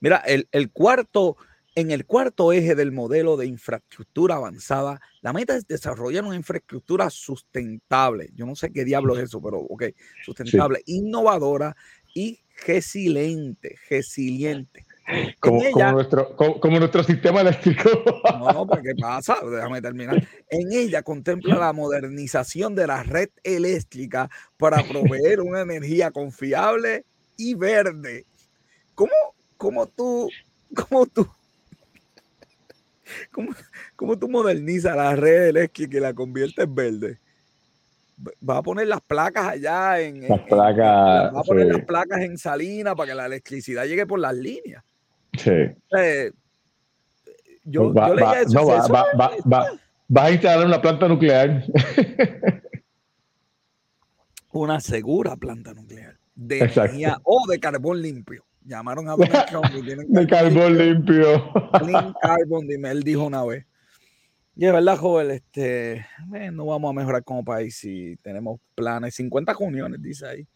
Mira, 0.00 0.22
el, 0.26 0.70
cuarto, 0.70 1.36
en 1.74 1.90
el 1.90 2.06
cuarto 2.06 2.52
eje 2.52 2.74
del 2.74 2.92
modelo 2.92 3.36
de 3.36 3.46
infraestructura 3.46 4.36
avanzada, 4.36 5.00
la 5.20 5.32
meta 5.32 5.56
es 5.56 5.66
desarrollar 5.66 6.24
una 6.24 6.36
infraestructura 6.36 7.10
sustentable. 7.10 8.30
Yo 8.34 8.46
no 8.46 8.54
sé 8.54 8.72
qué 8.72 8.84
diablo 8.84 9.16
es 9.16 9.24
eso, 9.24 9.42
pero 9.42 9.58
ok, 9.58 9.84
sustentable, 10.24 10.82
innovadora 10.86 11.76
y 12.14 12.40
resiliente, 12.66 13.76
resiliente. 13.90 14.86
Como, 15.40 15.62
nuestro, 15.92 16.36
como, 16.36 16.78
nuestro, 16.78 17.02
sistema 17.02 17.40
eléctrico. 17.40 17.88
No, 18.38 18.52
no, 18.52 18.66
porque 18.66 18.94
pasa, 19.00 19.38
déjame 19.42 19.80
terminar. 19.80 20.22
En 20.50 20.70
ella 20.70 21.02
contempla 21.02 21.56
la 21.56 21.72
modernización 21.72 22.74
de 22.74 22.86
la 22.86 23.02
red 23.02 23.30
eléctrica 23.42 24.28
para 24.58 24.82
proveer 24.82 25.40
una 25.40 25.62
energía 25.62 26.10
confiable 26.10 27.06
y 27.38 27.54
verde. 27.54 28.26
¿Cómo, 28.94 29.12
cómo 29.56 29.86
tú 29.86 30.28
cómo 30.74 31.06
tú, 31.06 31.26
cómo, 33.32 33.50
cómo 33.96 34.18
tú 34.18 34.28
modernizas 34.28 34.96
la 34.96 35.16
red 35.16 35.56
esquí 35.56 35.88
que 35.88 36.00
la 36.00 36.14
conviertes 36.14 36.64
en 36.64 36.74
verde? 36.74 37.18
Va 38.46 38.58
a 38.58 38.62
poner 38.62 38.88
las 38.88 39.00
placas 39.00 39.46
allá 39.46 40.00
en. 40.00 40.28
Las 40.28 40.40
placas. 40.40 41.34
va 41.34 41.40
a 41.40 41.44
poner 41.44 41.66
las 41.66 41.84
placas 41.84 42.20
en 42.20 42.36
Salina 42.36 42.96
para 42.96 43.10
que 43.10 43.14
la 43.14 43.26
electricidad 43.26 43.84
llegue 43.84 44.06
por 44.06 44.18
las 44.18 44.34
líneas. 44.34 44.82
Sí. 45.38 45.50
Eh, 45.96 46.30
yo, 47.64 47.94
yo 47.94 48.14
leía 48.14 48.42
eso. 48.42 48.52
No, 48.52 48.66
va, 48.66 48.88
va, 48.88 49.30
va, 49.50 49.66
va, 50.16 50.24
a 50.24 50.30
instalar 50.30 50.66
una 50.66 50.80
planta 50.80 51.08
nuclear. 51.08 51.64
una 54.52 54.80
segura 54.80 55.36
planta 55.36 55.74
nuclear 55.74 56.18
de 56.38 56.58
energía 56.58 57.18
o 57.24 57.46
de 57.48 57.58
carbón 57.58 58.00
limpio. 58.00 58.44
Llamaron 58.64 59.08
a 59.08 59.12
Donald 59.16 59.46
Trump 59.50 59.66
De 59.66 60.26
carbón 60.26 60.78
limpio. 60.78 61.52
Clean 61.78 62.14
carbon, 62.22 62.66
él 62.86 63.02
dijo 63.02 63.24
una 63.24 63.44
vez. 63.44 63.66
Y 64.54 64.66
es 64.66 64.72
verdad, 64.72 64.96
joven, 64.96 65.30
este, 65.30 66.06
eh, 66.34 66.50
no 66.52 66.66
vamos 66.66 66.90
a 66.90 66.92
mejorar 66.92 67.22
como 67.22 67.44
país 67.44 67.76
si 67.76 68.16
tenemos 68.22 68.60
planes. 68.74 69.14
50 69.14 69.54
juniones, 69.54 70.02
dice 70.02 70.26
ahí. 70.26 70.48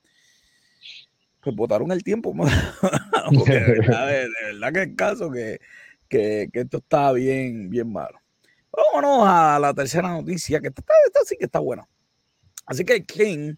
Pues 1.42 1.54
votaron 1.56 1.90
el 1.92 2.02
tiempo. 2.02 2.34
Porque 3.34 3.52
de 3.52 3.80
verdad, 3.80 4.72
que 4.72 4.82
el 4.82 4.94
caso 4.94 5.30
que, 5.30 5.60
que, 6.08 6.48
esto 6.52 6.78
está 6.78 7.12
bien, 7.12 7.68
bien 7.68 7.92
malo. 7.92 8.18
Vámonos 8.72 9.26
a 9.28 9.58
la 9.60 9.74
tercera 9.74 10.08
noticia, 10.08 10.60
que 10.60 10.68
esta, 10.68 10.84
sí 11.26 11.36
que 11.36 11.44
está 11.44 11.58
buena. 11.58 11.86
Así 12.66 12.84
que 12.84 13.04
King 13.04 13.56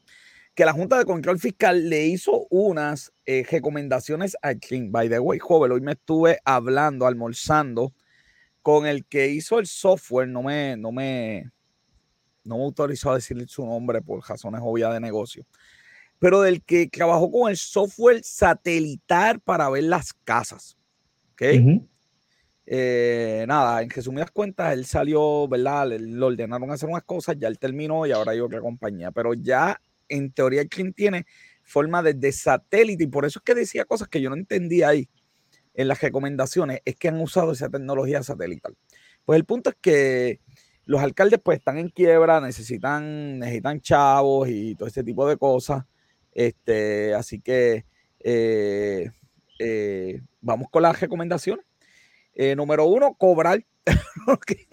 que 0.54 0.64
la 0.64 0.72
Junta 0.72 0.98
de 0.98 1.04
Control 1.04 1.38
Fiscal 1.38 1.88
le 1.90 2.06
hizo 2.06 2.46
unas 2.48 3.12
eh, 3.26 3.44
recomendaciones 3.50 4.36
a 4.40 4.54
King. 4.54 4.90
By 4.90 5.08
the 5.08 5.18
way, 5.18 5.38
joven, 5.38 5.72
hoy 5.72 5.80
me 5.80 5.92
estuve 5.92 6.38
hablando, 6.44 7.06
almorzando 7.06 7.92
con 8.62 8.86
el 8.86 9.04
que 9.04 9.28
hizo 9.28 9.58
el 9.58 9.66
software. 9.66 10.28
No 10.28 10.44
me, 10.44 10.76
no 10.76 10.92
me, 10.92 11.50
no 12.44 12.58
me 12.58 12.64
autorizó 12.64 13.10
a 13.10 13.16
decirle 13.16 13.46
su 13.48 13.66
nombre 13.66 14.00
por 14.00 14.26
razones 14.26 14.60
obvias 14.62 14.92
de 14.92 15.00
negocio. 15.00 15.44
Pero 16.24 16.40
del 16.40 16.62
que 16.62 16.87
trabajó 16.87 17.30
con 17.30 17.50
el 17.50 17.56
software 17.58 18.22
satelital 18.24 19.40
para 19.40 19.68
ver 19.68 19.84
las 19.84 20.14
casas. 20.14 20.74
¿Ok? 21.32 21.42
Eh, 22.64 23.44
nada, 23.46 23.82
en 23.82 23.90
resumidas 23.90 24.30
cuentas, 24.30 24.72
él 24.72 24.87
salió, 24.87 25.46
¿verdad? 25.46 25.87
Le, 25.87 26.24
ordenaron 26.24 26.70
hacer 26.70 26.88
unas 26.88 27.02
cosas, 27.02 27.37
ya 27.38 27.46
él 27.46 27.58
terminó 27.58 28.06
y 28.06 28.12
ahora 28.12 28.32
hay 28.32 28.40
otra 28.40 28.62
compañía. 28.62 29.10
Pero 29.10 29.34
ya 29.34 29.78
en 30.08 30.32
teoría 30.32 30.62
el 30.62 30.70
cliente 30.70 30.94
tiene 30.96 31.26
forma 31.62 32.02
de 32.02 32.32
satélite 32.32 33.04
y 33.04 33.06
por 33.06 33.26
eso 33.26 33.40
es 33.40 33.42
que 33.44 33.54
decía 33.54 33.84
cosas 33.84 34.08
que 34.08 34.22
yo 34.22 34.30
no 34.30 34.37
entendía 34.37 34.88
ahí 34.88 35.10
en 35.74 35.88
las 35.88 36.00
recomendaciones, 36.00 36.80
es 36.87 36.96
que 36.96 37.08
han 37.08 37.20
usado 37.20 37.52
esa 37.52 37.68
tecnología 37.68 38.22
satelital. 38.22 38.74
Pues 39.26 39.37
el 39.37 39.44
punto 39.44 39.68
es 39.68 39.76
que 39.78 40.40
los 40.87 41.02
alcaldes 41.02 41.40
pues 41.44 41.58
están 41.58 41.76
en 41.76 41.90
quiebra, 41.90 42.40
necesitan, 42.40 43.40
necesitan 43.40 43.82
chavos 43.82 44.48
y 44.48 44.74
todo 44.74 44.88
este 44.88 45.04
tipo 45.04 45.28
de 45.28 45.37
cosas. 45.37 45.84
Este, 46.34 47.14
así 47.14 47.40
que 47.40 47.84
eh, 48.20 49.10
eh, 49.58 50.20
vamos 50.40 50.68
con 50.70 50.82
las 50.82 51.00
recomendaciones. 51.00 51.64
Eh, 52.34 52.56
número 52.56 52.86
uno, 52.86 53.14
cobrar 53.14 53.64
lo, 54.26 54.38
que, 54.38 54.66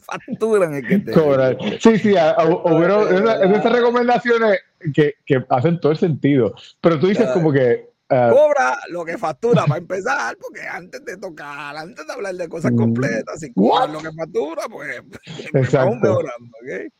facturan 0.00 0.74
es 0.74 0.86
que 0.86 0.98
te... 1.00 1.12
Cobrar. 1.12 1.58
Sí, 1.80 1.98
sí, 1.98 2.14
en 2.16 3.54
esas 3.54 3.72
recomendaciones 3.72 4.60
que, 4.94 5.14
que, 5.26 5.44
hacen 5.50 5.80
todo 5.80 5.92
el 5.92 5.98
sentido. 5.98 6.54
Pero 6.80 6.98
tú 6.98 7.08
dices 7.08 7.28
como 7.30 7.52
que... 7.52 7.88
Uh, 8.10 8.32
Cobra 8.32 8.78
lo 8.88 9.04
que 9.04 9.18
factura 9.18 9.66
para 9.66 9.80
empezar, 9.80 10.34
porque 10.38 10.62
antes 10.62 11.04
de 11.04 11.18
tocar, 11.18 11.76
antes 11.76 12.06
de 12.06 12.12
hablar 12.14 12.34
de 12.36 12.48
cosas 12.48 12.72
mm, 12.72 12.76
completas, 12.76 13.38
si 13.38 13.52
cobras 13.52 13.90
lo 13.90 13.98
que 14.00 14.12
factura, 14.12 14.62
pues, 14.70 15.02
pues 15.52 15.72
vamos 15.72 15.96
mejorando, 16.00 16.56
¿ok? 16.62 16.90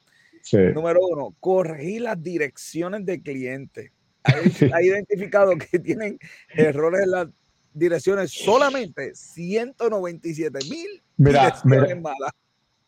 Sí. 0.51 0.57
Número 0.75 1.01
uno, 1.03 1.35
corregir 1.41 2.03
las 2.03 2.23
direcciones 2.23 3.05
de 3.05 3.23
clientes. 3.23 3.93
Ha 4.73 4.83
identificado 4.83 5.53
que 5.57 5.79
tienen 5.79 6.19
errores 6.55 7.03
en 7.05 7.11
las 7.11 7.29
direcciones, 7.75 8.31
solamente 8.31 9.15
197 9.15 10.59
mil 10.71 11.03
mira, 11.19 11.41
direcciones 11.41 12.01
malas. 12.01 12.33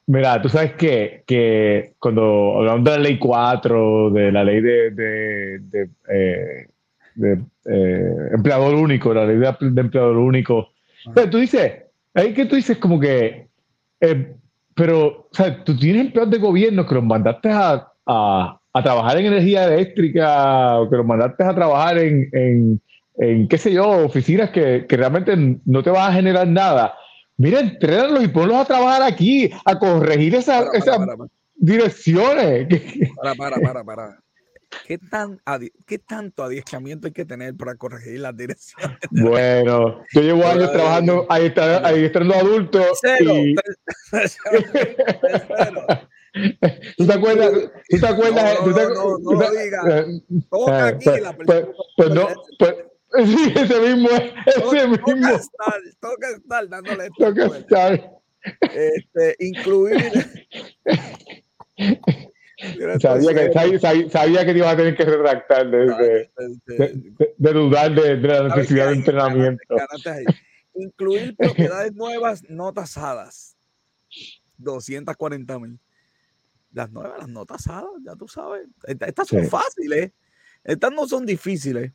Mira, 0.06 0.40
tú 0.40 0.48
sabes 0.48 0.72
que, 0.72 1.22
que, 1.26 1.94
cuando 1.98 2.58
hablamos 2.58 2.84
de 2.84 2.90
la 2.90 2.98
ley 2.98 3.18
4, 3.18 4.10
de 4.10 4.32
la 4.32 4.42
ley 4.42 4.60
de, 4.60 4.90
de, 4.90 5.58
de, 5.60 5.90
eh, 6.08 6.66
eh, 7.66 8.28
empleador 8.32 8.74
único, 8.74 9.12
la 9.12 9.26
ley 9.26 9.36
de, 9.36 9.80
empleador 9.80 10.16
único, 10.16 10.70
tú 11.30 11.38
dices, 11.38 11.72
ahí 12.14 12.32
que 12.32 12.46
tú 12.46 12.56
dices 12.56 12.78
como 12.78 12.98
que, 12.98 13.48
eh, 14.00 14.34
pero, 14.80 15.28
o 15.30 15.34
sea, 15.34 15.62
tú 15.62 15.76
tienes 15.76 16.06
empleados 16.06 16.30
de 16.30 16.38
gobierno 16.38 16.86
que 16.86 16.94
los 16.94 17.04
mandaste 17.04 17.50
a, 17.50 17.86
a, 18.06 18.58
a 18.72 18.82
trabajar 18.82 19.18
en 19.18 19.26
energía 19.26 19.66
eléctrica, 19.66 20.78
o 20.80 20.88
que 20.88 20.96
los 20.96 21.04
mandaste 21.04 21.44
a 21.44 21.54
trabajar 21.54 21.98
en, 21.98 22.30
en 22.32 22.80
en 23.20 23.48
qué 23.48 23.58
sé 23.58 23.72
yo, 23.72 23.86
oficinas 23.86 24.48
que, 24.50 24.86
que 24.88 24.96
realmente 24.96 25.36
no 25.66 25.82
te 25.82 25.90
van 25.90 26.10
a 26.10 26.14
generar 26.14 26.46
nada. 26.46 26.94
Mira, 27.36 27.60
entrénalos 27.60 28.24
y 28.24 28.28
ponlos 28.28 28.56
a 28.56 28.64
trabajar 28.64 29.02
aquí, 29.02 29.50
a 29.66 29.78
corregir 29.78 30.34
esas 30.34 30.70
direcciones. 31.54 32.66
Para, 33.16 33.34
para, 33.34 33.60
para, 33.60 33.84
para. 33.84 34.20
¿Qué, 34.86 34.98
tan, 34.98 35.40
¿Qué 35.86 35.98
tanto 35.98 36.44
adiestramiento 36.44 37.08
hay 37.08 37.12
que 37.12 37.24
tener 37.24 37.56
para 37.56 37.74
corregir 37.74 38.20
las 38.20 38.36
direcciones? 38.36 38.98
Bueno, 39.10 40.04
yo 40.12 40.20
llevo 40.20 40.46
años 40.46 40.70
trabajando 40.72 41.26
adiestrando 41.28 42.34
adultos. 42.34 43.00
Cero, 43.00 43.34
y... 43.36 43.54
¿Tú 46.96 47.06
te 47.06 47.12
acuerdas? 47.12 47.50
¿Tú 47.88 47.98
te 47.98 48.06
acuerdas? 48.06 48.60
No, 48.60 48.66
no, 48.66 49.18
no, 49.18 49.32
no, 49.40 49.50
digas. 49.50 49.84
Toca 50.48 50.86
aquí 50.86 51.10
la 51.20 51.36
persona. 51.36 51.66
Pues, 51.96 52.10
no, 52.10 52.28
pues, 52.58 52.74
Sí, 53.26 53.52
ese 53.56 53.80
mismo, 53.80 54.08
ese 54.46 54.88
mismo. 54.88 54.98
Toca 54.98 55.32
estar, 55.32 55.80
toca 56.00 56.30
estar 56.30 56.68
dándole 56.68 57.08
Toca 57.18 57.46
estar. 57.46 58.12
Este, 58.62 59.36
incluir. 59.40 60.12
Sabía, 63.00 63.34
que, 63.34 63.52
sabía, 63.78 64.10
sabía, 64.10 64.46
que 64.46 64.52
te 64.52 64.58
ibas 64.58 64.74
a 64.74 64.76
tener 64.76 64.96
que 64.96 65.04
retractar 65.04 65.70
de, 65.70 65.78
de, 65.78 66.30
de, 66.66 67.34
de 67.36 67.52
dudar 67.52 67.94
de, 67.94 68.16
la 68.16 68.54
necesidad 68.54 68.88
de 68.88 68.94
entrenamiento. 68.96 69.62
Incluir 70.74 71.36
propiedades 71.36 71.94
nuevas 71.94 72.44
no 72.48 72.72
tasadas. 72.72 73.56
240 74.58 75.58
mil. 75.58 75.78
Las 76.72 76.90
nuevas, 76.90 77.18
las 77.18 77.28
no 77.28 77.46
tasadas, 77.46 77.90
ya 78.04 78.14
tú 78.14 78.28
sabes. 78.28 78.68
Estas 78.84 79.28
son 79.28 79.46
fáciles. 79.46 80.12
Estas 80.62 80.92
no 80.92 81.06
son 81.06 81.26
difíciles. 81.26 81.92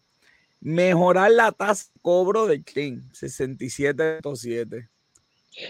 Mejorar 0.59 1.31
la 1.31 1.51
tasa 1.51 1.91
de 1.93 1.99
cobro 2.01 2.47
de 2.47 2.63
Clean, 2.63 3.01
67.7. 3.11 4.89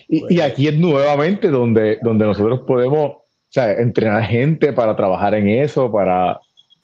Y, 0.08 0.18
y, 0.18 0.20
pues 0.22 0.42
aquí 0.42 0.68
es 0.68 0.76
nuevamente 0.76 1.50
donde, 1.50 2.00
donde 2.02 2.26
nosotros 2.26 2.62
podemos 2.66 3.25
sea, 3.56 3.72
entrenar 3.74 4.24
gente 4.24 4.74
para 4.74 4.96
trabajar 4.96 5.34
en 5.36 5.48
eso, 5.48 5.92
para, 5.92 6.40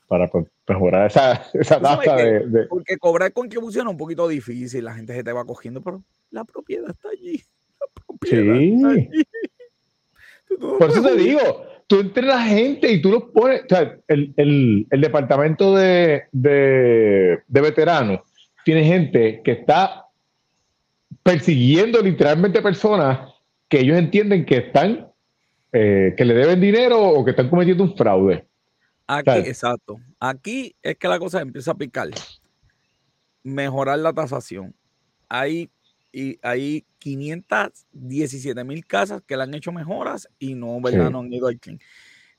para 0.07 0.29
mejorar 0.67 1.07
esa, 1.07 1.43
esa 1.53 1.81
tasa 1.81 2.15
de, 2.15 2.65
Porque 2.69 2.97
cobrar 2.97 3.33
contribución 3.33 3.87
es 3.87 3.91
un 3.91 3.97
poquito 3.97 4.27
difícil, 4.27 4.85
la 4.85 4.93
gente 4.93 5.13
se 5.13 5.23
te 5.23 5.33
va 5.33 5.45
cogiendo, 5.45 5.81
pero 5.81 6.01
la 6.29 6.45
propiedad 6.45 6.89
está 6.89 7.09
allí. 7.09 7.41
La 7.79 7.87
propiedad 8.05 8.55
sí. 8.55 8.73
Está 8.73 8.89
allí. 8.89 9.09
Por 10.59 10.89
eso 10.89 11.01
te 11.01 11.15
digo, 11.15 11.65
tú 11.87 11.99
entrenas 11.99 12.47
gente 12.47 12.89
y 12.89 13.01
tú 13.01 13.11
los 13.11 13.23
pones, 13.23 13.63
o 13.65 13.67
sea, 13.67 13.97
el, 14.07 14.33
el, 14.37 14.87
el 14.89 15.01
departamento 15.01 15.75
de, 15.75 16.23
de, 16.31 17.39
de, 17.47 17.61
veteranos 17.61 18.21
tiene 18.63 18.83
gente 18.85 19.41
que 19.43 19.51
está 19.51 20.05
persiguiendo 21.23 22.01
literalmente 22.01 22.61
personas 22.61 23.29
que 23.67 23.81
ellos 23.81 23.97
entienden 23.97 24.45
que 24.45 24.57
están, 24.57 25.10
eh, 25.71 26.13
que 26.17 26.25
le 26.25 26.33
deben 26.33 26.59
dinero 26.59 27.01
o 27.01 27.23
que 27.23 27.31
están 27.31 27.49
cometiendo 27.49 27.83
un 27.83 27.95
fraude. 27.95 28.47
Aquí, 29.07 29.31
exacto. 29.31 29.97
Aquí 30.19 30.75
es 30.81 30.97
que 30.97 31.07
la 31.07 31.19
cosa 31.19 31.41
empieza 31.41 31.71
a 31.71 31.75
picar. 31.75 32.09
Mejorar 33.43 33.99
la 33.99 34.13
tasación. 34.13 34.73
Hay 35.27 35.69
y 36.13 36.37
hay 36.41 36.85
517 36.99 38.63
mil 38.63 38.85
casas 38.85 39.21
que 39.25 39.37
le 39.37 39.43
han 39.43 39.53
hecho 39.53 39.71
mejoras 39.71 40.27
y 40.39 40.55
no, 40.55 40.79
¿verdad? 40.81 41.09
no 41.09 41.19
han 41.19 41.31
ido 41.31 41.47
al 41.47 41.59
clean. 41.59 41.79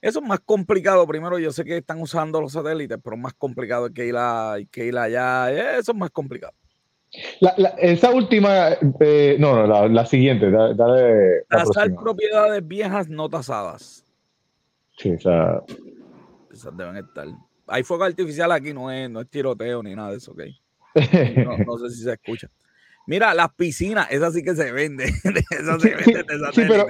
Eso 0.01 0.19
es 0.19 0.27
más 0.27 0.41
complicado. 0.41 1.07
Primero, 1.07 1.39
yo 1.39 1.53
sé 1.53 1.65
que 1.65 1.77
están 1.77 2.01
usando 2.01 2.41
los 2.41 2.53
satélites, 2.53 2.99
pero 3.03 3.17
más 3.17 3.35
complicado 3.35 3.93
que 3.93 4.07
ir, 4.07 4.17
a, 4.17 4.57
que 4.71 4.87
ir 4.87 4.99
allá. 4.99 5.79
Eso 5.79 5.93
es 5.93 5.99
más 5.99 6.11
complicado. 6.11 6.53
Esa 7.79 8.11
última, 8.11 8.71
eh, 9.01 9.37
no, 9.39 9.67
no, 9.67 9.89
la, 9.89 10.07
siguiente, 10.07 10.51
dale. 10.51 11.43
Tasar 11.49 11.95
propiedades 11.95 12.67
viejas 12.67 13.09
no 13.09 13.29
tasadas. 13.29 14.05
Sí, 14.97 15.11
o 15.11 15.21
sea. 15.21 15.63
Esas 16.51 16.77
deben 16.77 16.97
estar. 16.97 17.27
Hay 17.67 17.83
fuego 17.83 18.05
artificial 18.05 18.51
aquí, 18.53 18.73
no 18.73 18.91
es, 18.91 19.11
no 19.11 19.21
es 19.21 19.29
tiroteo 19.29 19.83
ni 19.83 19.95
nada 19.95 20.11
de 20.11 20.17
eso, 20.17 20.33
¿ok? 20.33 20.43
No, 21.45 21.57
no 21.59 21.79
sé 21.79 21.91
si 21.91 22.03
se 22.03 22.13
escucha. 22.13 22.49
Mira, 23.07 23.35
las 23.35 23.53
piscinas, 23.55 24.11
esa 24.11 24.31
sí 24.31 24.43
que 24.43 24.55
se 24.55 24.73
vende. 24.73 25.05
esa 25.51 25.79
se 25.81 25.95
vende 25.95 26.25
sí, 26.53 26.63
pero, 26.69 26.87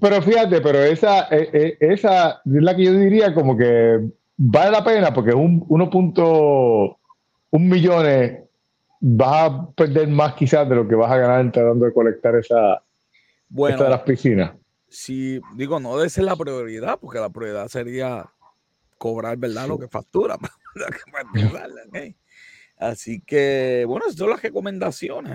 pero, 0.00 0.22
fíjate, 0.22 0.60
pero 0.60 0.82
esa, 0.82 1.28
eh, 1.30 1.50
eh, 1.52 1.76
esa 1.80 2.40
es 2.44 2.62
la 2.62 2.74
que 2.74 2.84
yo 2.84 2.94
diría 2.94 3.34
como 3.34 3.56
que 3.56 4.00
vale 4.36 4.70
la 4.70 4.82
pena 4.82 5.12
porque 5.12 5.34
un 5.34 5.60
1.1 5.68 6.96
millones 7.52 8.49
vas 9.00 9.50
a 9.50 9.70
perder 9.70 10.08
más 10.08 10.34
quizás 10.34 10.68
de 10.68 10.74
lo 10.74 10.86
que 10.86 10.94
vas 10.94 11.10
a 11.10 11.16
ganar 11.16 11.50
tratando 11.50 11.86
de 11.86 11.92
colectar 11.92 12.36
esa, 12.36 12.82
bueno, 13.48 13.82
de 13.82 13.90
las 13.90 14.02
piscinas. 14.02 14.52
Si 14.88 15.40
digo, 15.54 15.80
no 15.80 15.96
debe 15.96 16.10
ser 16.10 16.24
la 16.24 16.36
prioridad, 16.36 16.98
porque 17.00 17.18
la 17.18 17.30
prioridad 17.30 17.68
sería 17.68 18.30
cobrar, 18.98 19.36
¿verdad? 19.38 19.66
Lo 19.66 19.78
que 19.78 19.88
factura. 19.88 20.36
Así 22.76 23.20
que, 23.20 23.84
bueno, 23.86 24.06
esas 24.06 24.18
son 24.18 24.30
las 24.30 24.42
recomendaciones. 24.42 25.32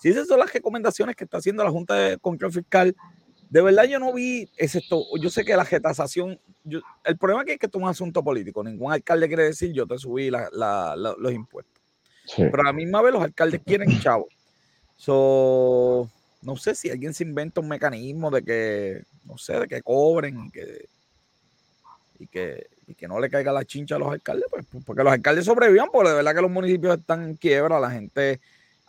Si 0.00 0.08
esas 0.08 0.26
son 0.26 0.38
las 0.38 0.52
recomendaciones 0.52 1.16
que 1.16 1.24
está 1.24 1.38
haciendo 1.38 1.64
la 1.64 1.70
Junta 1.70 1.94
de 1.94 2.18
Control 2.18 2.52
Fiscal, 2.52 2.94
de 3.48 3.62
verdad 3.62 3.84
yo 3.84 3.98
no 3.98 4.12
vi, 4.12 4.50
esto, 4.56 5.04
yo 5.20 5.30
sé 5.30 5.44
que 5.44 5.56
la 5.56 5.64
getasación, 5.64 6.40
el 7.04 7.18
problema 7.18 7.42
es 7.46 7.58
que 7.58 7.66
esto 7.66 7.78
es 7.78 7.84
un 7.84 7.88
asunto 7.88 8.22
político, 8.22 8.64
ningún 8.64 8.92
alcalde 8.92 9.28
quiere 9.28 9.44
decir 9.44 9.72
yo 9.72 9.86
te 9.86 9.98
subí 9.98 10.30
los 10.30 11.32
impuestos. 11.32 11.83
Pero 12.36 12.60
a 12.60 12.64
la 12.64 12.72
misma 12.72 13.02
vez 13.02 13.12
los 13.12 13.22
alcaldes 13.22 13.60
quieren 13.64 14.00
chavos. 14.00 14.28
So, 14.96 16.08
no 16.42 16.56
sé 16.56 16.74
si 16.74 16.90
alguien 16.90 17.14
se 17.14 17.24
inventa 17.24 17.60
un 17.60 17.68
mecanismo 17.68 18.30
de 18.30 18.42
que, 18.42 19.02
no 19.24 19.36
sé, 19.38 19.58
de 19.60 19.66
que 19.66 19.82
cobren 19.82 20.46
y 20.46 20.50
que, 20.50 20.88
y 22.18 22.26
que, 22.26 22.66
y 22.86 22.94
que 22.94 23.08
no 23.08 23.20
le 23.20 23.30
caiga 23.30 23.52
la 23.52 23.64
chincha 23.64 23.96
a 23.96 23.98
los 23.98 24.12
alcaldes, 24.12 24.46
pues, 24.50 24.64
pues 24.70 24.84
porque 24.84 25.02
los 25.02 25.12
alcaldes 25.12 25.44
sobrevivan, 25.44 25.88
porque 25.92 26.10
de 26.10 26.16
verdad 26.16 26.34
que 26.34 26.42
los 26.42 26.50
municipios 26.50 26.98
están 26.98 27.24
en 27.24 27.36
quiebra, 27.36 27.80
la 27.80 27.90
gente 27.90 28.40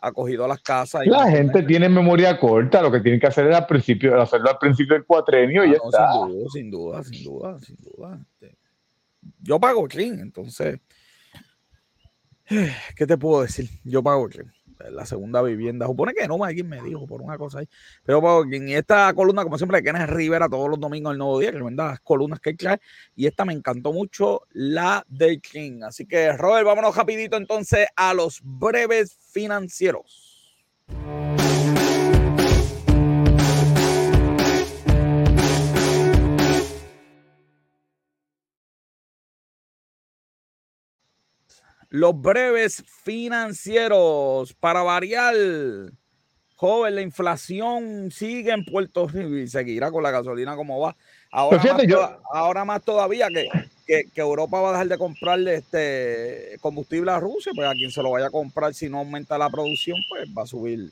ha 0.02 0.12
cogido 0.12 0.48
las 0.48 0.62
casas. 0.62 1.06
Y 1.06 1.10
la 1.10 1.30
gente 1.30 1.63
tiene 1.63 1.89
memoria 1.89 2.38
corta, 2.39 2.82
lo 2.82 2.91
que 2.91 3.00
tienen 3.00 3.19
que 3.19 3.28
hacer 3.28 3.48
es 3.48 3.56
al 3.56 3.65
principio, 3.65 4.21
hacerlo 4.21 4.52
al 4.52 4.58
principio 4.60 4.93
del 4.93 5.06
cuatrenio 5.06 5.65
y 5.65 5.69
ah, 5.69 5.71
ya 5.71 5.80
está. 5.84 6.10
Sin 6.52 6.69
duda, 6.69 7.04
sin 7.04 7.24
duda, 7.24 7.60
sin 7.60 7.78
duda, 7.78 8.19
este, 8.21 8.56
Yo 9.41 9.60
pago 9.60 9.88
clean, 9.88 10.19
entonces, 10.19 10.80
¿qué 12.95 13.08
te 13.08 13.17
puedo 13.17 13.41
decir? 13.41 13.69
Yo 13.84 14.03
pago 14.03 14.29
la 14.91 15.05
segunda 15.05 15.41
vivienda. 15.41 15.88
Supone 15.88 16.13
que 16.13 16.27
no, 16.27 16.43
alguien 16.43 16.67
me 16.67 16.81
dijo 16.81 17.08
por 17.08 17.21
una 17.21 17.38
cosa 17.38 17.60
ahí. 17.60 17.69
Pero 18.03 18.43
en 18.43 18.69
esta 18.69 19.13
columna, 19.13 19.43
como 19.43 19.58
siempre, 19.58 19.81
que 19.81 19.89
es 19.89 20.10
Rivera 20.10 20.49
todos 20.49 20.69
los 20.69 20.79
domingos 20.79 21.13
el 21.13 21.17
nuevo 21.17 21.39
día, 21.39 21.51
que 21.51 21.60
las 21.60 21.99
columnas 22.01 22.39
que 22.39 22.55
hay 22.67 22.77
Y 23.15 23.27
esta 23.27 23.45
me 23.45 23.53
encantó 23.53 23.93
mucho, 23.93 24.41
la 24.51 25.05
de 25.08 25.39
King. 25.39 25.81
Así 25.84 26.05
que, 26.05 26.34
Robert, 26.34 26.65
vámonos 26.65 26.95
rapidito 26.95 27.38
entonces 27.38 27.88
a 27.95 28.13
los 28.13 28.41
breves 28.43 29.17
financieros. 29.31 30.34
Los 41.89 42.19
breves 42.19 42.84
financieros, 43.04 44.54
para 44.54 44.82
variar, 44.82 45.36
joven, 46.56 46.95
la 46.95 47.02
inflación 47.02 48.10
sigue 48.12 48.52
en 48.52 48.65
Puerto 48.65 49.08
Rico 49.08 49.36
y 49.36 49.48
seguirá 49.48 49.91
con 49.91 50.04
la 50.04 50.12
gasolina 50.12 50.56
como 50.56 50.80
va. 50.80 50.95
Ahora, 51.32 51.58
más, 51.58 52.12
ahora 52.32 52.65
más 52.65 52.82
todavía 52.84 53.28
que, 53.28 54.06
que, 54.13 54.21
Europa 54.21 54.62
va 54.62 54.69
a 54.69 54.71
dejar 54.71 54.88
de 54.88 54.98
comprarle 54.98 55.56
este 55.56 56.58
combustible 56.62 57.12
a 57.12 57.19
Rusia, 57.19 57.52
pues 57.54 57.67
a 57.67 57.74
quien 57.74 57.91
se 57.91 58.02
lo 58.02 58.12
vaya 58.12 58.28
a 58.28 58.32
comprar 58.32 58.74
si 58.74 58.88
no 58.88 59.00
aumenta 59.00 59.38
la 59.38 59.50
producción, 59.50 59.98
pues 60.08 60.30
va 60.36 60.43
a 60.43 60.48
subir. 60.48 60.91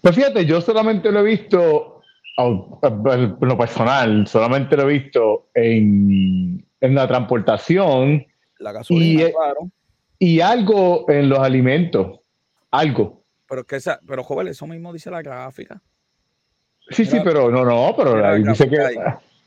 Pues 0.00 0.14
fíjate, 0.14 0.46
yo 0.46 0.60
solamente 0.60 1.10
lo 1.10 1.20
he 1.20 1.24
visto, 1.24 2.02
en 2.36 3.36
lo 3.40 3.58
personal, 3.58 4.28
solamente 4.28 4.76
lo 4.76 4.88
he 4.88 4.92
visto 4.92 5.48
en, 5.54 6.64
en 6.80 6.94
la 6.94 7.08
transportación. 7.08 8.24
La 8.60 8.70
gasolina, 8.70 9.30
claro 9.32 9.70
y 10.18 10.40
algo 10.40 11.08
en 11.08 11.28
los 11.28 11.38
alimentos, 11.38 12.20
algo. 12.70 13.24
Pero 13.48 13.64
que 13.64 13.76
esa, 13.76 14.00
pero 14.06 14.24
joven, 14.24 14.48
eso 14.48 14.66
mismo 14.66 14.92
dice 14.92 15.10
la 15.10 15.22
gráfica. 15.22 15.80
Sí, 16.90 17.04
sí, 17.04 17.18
pero 17.22 17.50
no, 17.50 17.64
no, 17.64 17.94
pero 17.96 18.26
ahí 18.26 18.42
dice 18.42 18.68
que 18.68 18.78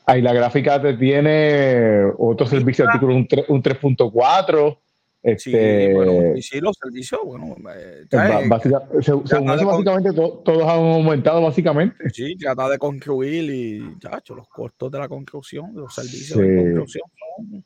ahí. 0.06 0.22
la 0.22 0.32
gráfica 0.32 0.80
te 0.80 0.94
tiene 0.94 2.04
otro 2.18 2.46
servicio 2.46 2.86
artículo 2.86 3.14
un 3.14 3.26
3.4. 3.28 4.78
Este, 5.24 5.86
sí, 5.86 5.94
bueno, 5.94 6.36
y 6.36 6.42
sí, 6.42 6.60
los 6.60 6.76
servicios, 6.76 7.20
bueno, 7.24 7.54
eh, 7.76 8.06
según 8.10 9.50
eso, 9.50 9.66
básicamente 9.66 10.12
todos 10.12 10.62
han 10.62 10.80
aumentado, 10.80 11.40
básicamente. 11.42 12.10
Sí, 12.10 12.34
trata 12.36 12.68
de 12.68 12.78
construir 12.78 13.48
y, 13.48 13.98
chacho, 14.00 14.34
los 14.34 14.48
costos 14.48 14.90
de 14.90 14.98
la 14.98 15.08
construcción, 15.08 15.72
de 15.74 15.82
los 15.82 15.94
servicios 15.94 16.40
de 16.40 16.56
construcción 16.56 17.04
son 17.16 17.64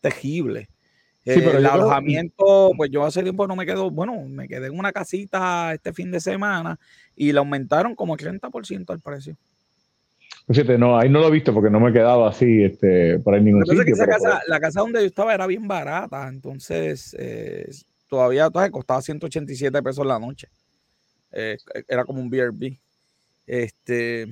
tejibles. 0.00 0.66
Sí, 1.26 1.40
pero 1.44 1.58
el 1.58 1.66
alojamiento, 1.66 2.70
pues 2.76 2.88
yo 2.88 3.04
hace 3.04 3.20
tiempo 3.22 3.48
no 3.48 3.56
me 3.56 3.66
quedo, 3.66 3.90
bueno, 3.90 4.16
me 4.28 4.46
quedé 4.46 4.68
en 4.68 4.78
una 4.78 4.92
casita 4.92 5.74
este 5.74 5.92
fin 5.92 6.12
de 6.12 6.20
semana 6.20 6.78
y 7.16 7.32
le 7.32 7.38
aumentaron 7.40 7.96
como 7.96 8.16
30% 8.16 8.92
el 8.92 9.00
precio. 9.00 9.36
Fíjate, 10.48 10.78
no, 10.78 10.96
ahí 10.96 11.08
no 11.08 11.18
lo 11.18 11.26
he 11.26 11.32
visto 11.32 11.52
porque 11.52 11.68
no 11.68 11.80
me 11.80 11.90
he 11.90 11.92
quedado 11.92 12.24
así 12.26 12.62
este, 12.62 13.18
por 13.18 13.34
ahí 13.34 13.42
ningún 13.42 13.66
sitio. 13.66 13.96
la 14.46 14.60
casa 14.60 14.80
donde 14.80 15.00
yo 15.00 15.06
estaba 15.06 15.34
era 15.34 15.48
bien 15.48 15.66
barata, 15.66 16.28
entonces 16.28 17.16
eh, 17.18 17.68
todavía, 18.08 18.48
todavía 18.48 18.70
costaba 18.70 19.02
187 19.02 19.82
pesos 19.82 20.06
la 20.06 20.20
noche. 20.20 20.46
Eh, 21.32 21.56
era 21.88 22.04
como 22.04 22.20
un 22.20 22.30
BRB. 22.30 22.78
Este, 23.44 24.28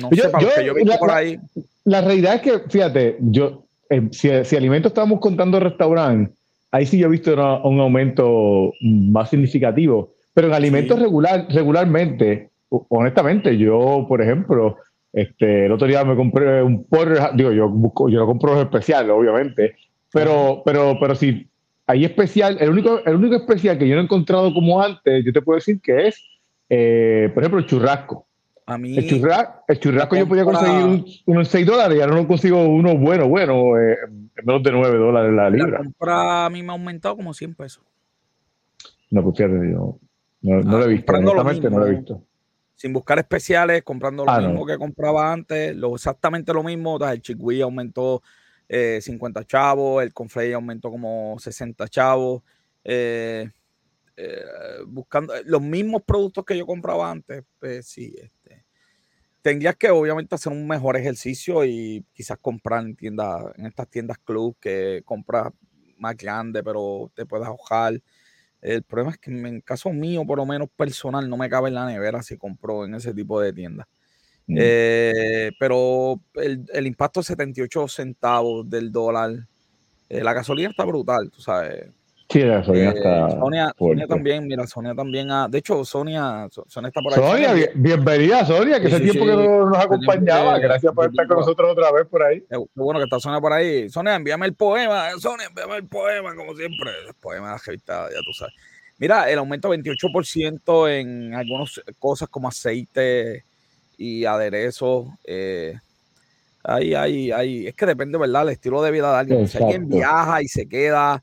no 0.00 0.10
sé, 0.10 0.28
para 0.28 0.44
yo, 0.44 0.62
yo 0.62 0.72
he 0.72 0.74
visto 0.74 0.98
por 1.00 1.10
ahí. 1.10 1.40
La 1.84 2.02
realidad 2.02 2.36
es 2.36 2.42
que, 2.42 2.68
fíjate, 2.68 3.16
yo, 3.18 3.67
eh, 3.90 4.08
si, 4.10 4.30
si, 4.44 4.56
alimentos 4.56 4.90
estamos 4.90 5.20
contando 5.20 5.58
restaurante, 5.60 6.32
ahí 6.70 6.86
sí 6.86 6.98
yo 6.98 7.06
he 7.06 7.10
visto 7.10 7.32
un 7.64 7.80
aumento 7.80 8.72
más 8.80 9.30
significativo. 9.30 10.14
Pero 10.34 10.48
en 10.48 10.54
alimentos 10.54 10.98
regular, 11.00 11.46
regularmente, 11.50 12.50
honestamente, 12.68 13.56
yo, 13.58 14.06
por 14.08 14.22
ejemplo, 14.22 14.76
este, 15.12 15.66
el 15.66 15.72
otro 15.72 15.88
día 15.88 16.04
me 16.04 16.14
compré 16.14 16.62
un 16.62 16.84
porro, 16.84 17.30
digo, 17.34 17.50
yo 17.50 17.68
busco, 17.68 18.08
yo 18.08 18.20
lo 18.20 18.26
compro 18.26 18.60
especial, 18.60 19.10
obviamente, 19.10 19.74
pero, 20.12 20.62
pero, 20.64 20.96
pero 21.00 21.14
si 21.16 21.48
hay 21.86 22.04
especial, 22.04 22.56
el 22.60 22.70
único, 22.70 23.04
el 23.04 23.16
único 23.16 23.34
especial 23.34 23.78
que 23.78 23.88
yo 23.88 23.96
no 23.96 24.02
he 24.02 24.04
encontrado 24.04 24.54
como 24.54 24.80
antes, 24.80 25.24
yo 25.24 25.32
te 25.32 25.42
puedo 25.42 25.56
decir 25.56 25.80
que 25.80 26.08
es, 26.08 26.22
eh, 26.68 27.30
por 27.34 27.42
ejemplo, 27.42 27.58
el 27.58 27.66
churrasco 27.66 28.27
el, 28.76 29.78
churrasco, 29.80 30.16
yo 30.16 30.28
podía 30.28 30.44
conseguir 30.44 31.04
unos 31.26 31.48
6 31.48 31.66
dólares 31.66 31.98
y 31.98 32.00
ahora 32.00 32.14
no 32.14 32.26
consigo 32.26 32.66
uno 32.66 32.96
bueno, 32.96 33.28
bueno, 33.28 33.78
eh, 33.78 33.96
menos 34.44 34.62
de 34.62 34.72
9 34.72 34.98
dólares 34.98 35.32
la 35.32 35.50
libra. 35.50 35.78
La 35.78 35.78
compra 35.78 36.46
a 36.46 36.50
mí 36.50 36.62
me 36.62 36.70
ha 36.70 36.72
aumentado 36.72 37.16
como 37.16 37.32
100 37.32 37.54
pesos. 37.54 37.82
No, 39.10 39.22
pues 39.22 39.38
fíjate, 39.38 39.54
yo 39.54 39.98
no, 40.42 40.60
no, 40.60 40.78
lo 40.78 40.84
he 40.84 40.88
visto, 40.88 41.12
honestamente 41.12 41.70
no 41.70 41.78
lo 41.78 41.86
he 41.86 41.90
visto. 41.96 42.22
Sin 42.74 42.92
buscar 42.92 43.18
especiales, 43.18 43.82
comprando 43.82 44.24
lo 44.24 44.30
ah, 44.30 44.40
mismo 44.40 44.64
que 44.64 44.76
compraba 44.76 45.32
antes, 45.32 45.74
lo, 45.74 45.94
exactamente 45.94 46.52
lo 46.52 46.62
mismo. 46.62 46.98
El 47.04 47.20
chickpea 47.20 47.64
aumentó 47.64 48.22
50 48.68 49.40
eh, 49.40 49.44
chavos, 49.46 50.02
el 50.02 50.12
conflay 50.12 50.52
aumentó 50.52 50.90
como 50.90 51.36
60 51.38 51.88
chavos. 51.88 52.42
Eh, 52.84 53.50
eh, 54.20 54.42
buscando 54.86 55.32
los 55.44 55.62
mismos 55.62 56.02
productos 56.02 56.44
que 56.44 56.58
yo 56.58 56.66
compraba 56.66 57.08
antes, 57.10 57.44
pues 57.60 57.86
sí, 57.86 58.14
tendrías 59.48 59.76
que 59.76 59.88
obviamente 59.88 60.34
hacer 60.34 60.52
un 60.52 60.68
mejor 60.68 60.98
ejercicio 60.98 61.64
y 61.64 62.04
quizás 62.12 62.36
comprar 62.36 62.84
en 62.84 62.94
tiendas, 62.94 63.46
en 63.56 63.64
estas 63.64 63.88
tiendas 63.88 64.18
club 64.18 64.54
que 64.60 65.00
compras 65.06 65.54
más 65.96 66.14
grande, 66.18 66.62
pero 66.62 67.10
te 67.14 67.24
puedes 67.24 67.46
ahogar. 67.46 67.98
El 68.60 68.82
problema 68.82 69.12
es 69.12 69.18
que 69.18 69.30
en 69.30 69.62
caso 69.62 69.90
mío, 69.90 70.26
por 70.26 70.36
lo 70.36 70.44
menos 70.44 70.68
personal, 70.76 71.30
no 71.30 71.38
me 71.38 71.48
cabe 71.48 71.68
en 71.68 71.76
la 71.76 71.86
nevera 71.86 72.22
si 72.22 72.36
compro 72.36 72.84
en 72.84 72.94
ese 72.94 73.14
tipo 73.14 73.40
de 73.40 73.54
tiendas. 73.54 73.86
Mm. 74.48 74.56
Eh, 74.58 75.52
pero 75.58 76.20
el, 76.34 76.86
impacto 76.86 77.20
de 77.20 77.24
78 77.24 77.88
centavos 77.88 78.68
del 78.68 78.92
dólar, 78.92 79.46
eh, 80.10 80.22
la 80.22 80.34
gasolina 80.34 80.68
está 80.68 80.84
brutal, 80.84 81.30
tú 81.30 81.40
sabes. 81.40 81.88
Sí, 82.30 82.42
Sonia 82.42 82.90
está. 82.90 83.30
Sonia, 83.30 83.74
Sonia, 83.78 84.06
también, 84.06 84.46
mira, 84.46 84.66
Sonia 84.66 84.94
también. 84.94 85.30
Ha, 85.30 85.48
de 85.48 85.58
hecho, 85.58 85.82
Sonia, 85.82 86.46
Sonia 86.66 86.88
está 86.88 87.00
por 87.00 87.14
ahí. 87.14 87.18
Sonia, 87.18 87.70
bienvenida, 87.74 88.44
Sonia, 88.44 88.78
que 88.78 88.88
ese 88.88 89.00
tiempo 89.00 89.24
que 89.24 89.32
no 89.32 89.64
nos 89.70 89.78
acompañaba. 89.78 90.58
Gracias 90.58 90.92
por 90.92 91.06
estar 91.08 91.26
con 91.26 91.38
nosotros 91.38 91.72
otra 91.72 91.90
vez 91.90 92.06
por 92.06 92.22
ahí. 92.22 92.44
Qué 92.50 92.58
bueno 92.74 93.00
que 93.00 93.04
está 93.04 93.18
Sonia 93.18 93.40
por 93.40 93.54
ahí. 93.54 93.88
Sonia, 93.88 94.14
envíame 94.14 94.44
el 94.44 94.52
poema. 94.52 95.08
Sonia, 95.18 95.46
envíame 95.46 95.76
el 95.76 95.86
poema, 95.86 96.34
como 96.34 96.54
siempre. 96.54 96.90
El 97.06 97.14
poema 97.14 97.56
de 97.66 97.76
ya 97.86 98.20
tú 98.22 98.32
sabes. 98.34 98.54
Mira, 98.98 99.30
el 99.30 99.38
aumento 99.38 99.70
28% 99.70 101.00
en 101.00 101.32
algunas 101.32 101.80
cosas 101.98 102.28
como 102.28 102.48
aceite 102.48 103.44
y 103.96 104.26
aderezos. 104.26 105.06
Eh, 105.24 105.78
ahí, 106.62 106.92
ahí, 106.92 107.30
ahí. 107.30 107.66
Es 107.68 107.74
que 107.74 107.86
depende, 107.86 108.18
¿verdad? 108.18 108.42
El 108.42 108.50
estilo 108.50 108.82
de 108.82 108.90
vida 108.90 109.10
de 109.12 109.18
alguien. 109.18 109.48
Si 109.48 109.56
alguien 109.56 109.88
viaja 109.88 110.42
y 110.42 110.48
se 110.48 110.68
queda 110.68 111.22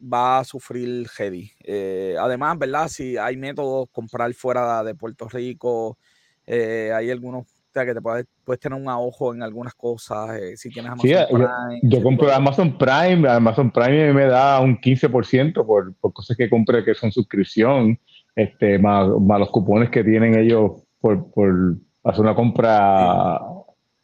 va 0.00 0.38
a 0.38 0.44
sufrir 0.44 1.08
heavy. 1.08 1.52
Eh, 1.64 2.16
además, 2.18 2.58
¿verdad? 2.58 2.88
Si 2.88 3.16
hay 3.16 3.36
métodos, 3.36 3.88
comprar 3.92 4.32
fuera 4.34 4.82
de 4.82 4.94
Puerto 4.94 5.28
Rico, 5.28 5.98
eh, 6.46 6.90
hay 6.94 7.10
algunos 7.10 7.46
que 7.72 7.94
te 7.94 8.00
puedes, 8.00 8.26
puedes 8.44 8.60
tener 8.60 8.78
un 8.78 8.88
ojo 8.88 9.34
en 9.34 9.42
algunas 9.42 9.74
cosas. 9.74 10.38
Eh, 10.40 10.56
si 10.56 10.70
tienes 10.70 10.92
Amazon 10.92 11.26
Prime. 11.28 11.80
Yo, 11.82 12.02
compro 12.02 12.32
Amazon 12.32 12.76
Prime, 12.76 13.28
Amazon 13.28 13.70
Prime 13.70 14.12
me 14.12 14.26
da 14.26 14.60
un 14.60 14.78
15% 14.78 15.64
por, 15.64 15.94
por 15.94 16.12
cosas 16.12 16.36
que 16.36 16.50
compre 16.50 16.84
que 16.84 16.94
son 16.94 17.12
suscripción, 17.12 17.98
este, 18.34 18.78
más, 18.78 19.08
los 19.08 19.50
cupones 19.50 19.90
que 19.90 20.02
tienen 20.02 20.36
ellos 20.36 20.82
por, 21.00 21.30
por 21.30 21.76
hacer 22.04 22.20
una 22.20 22.34
compra 22.34 23.40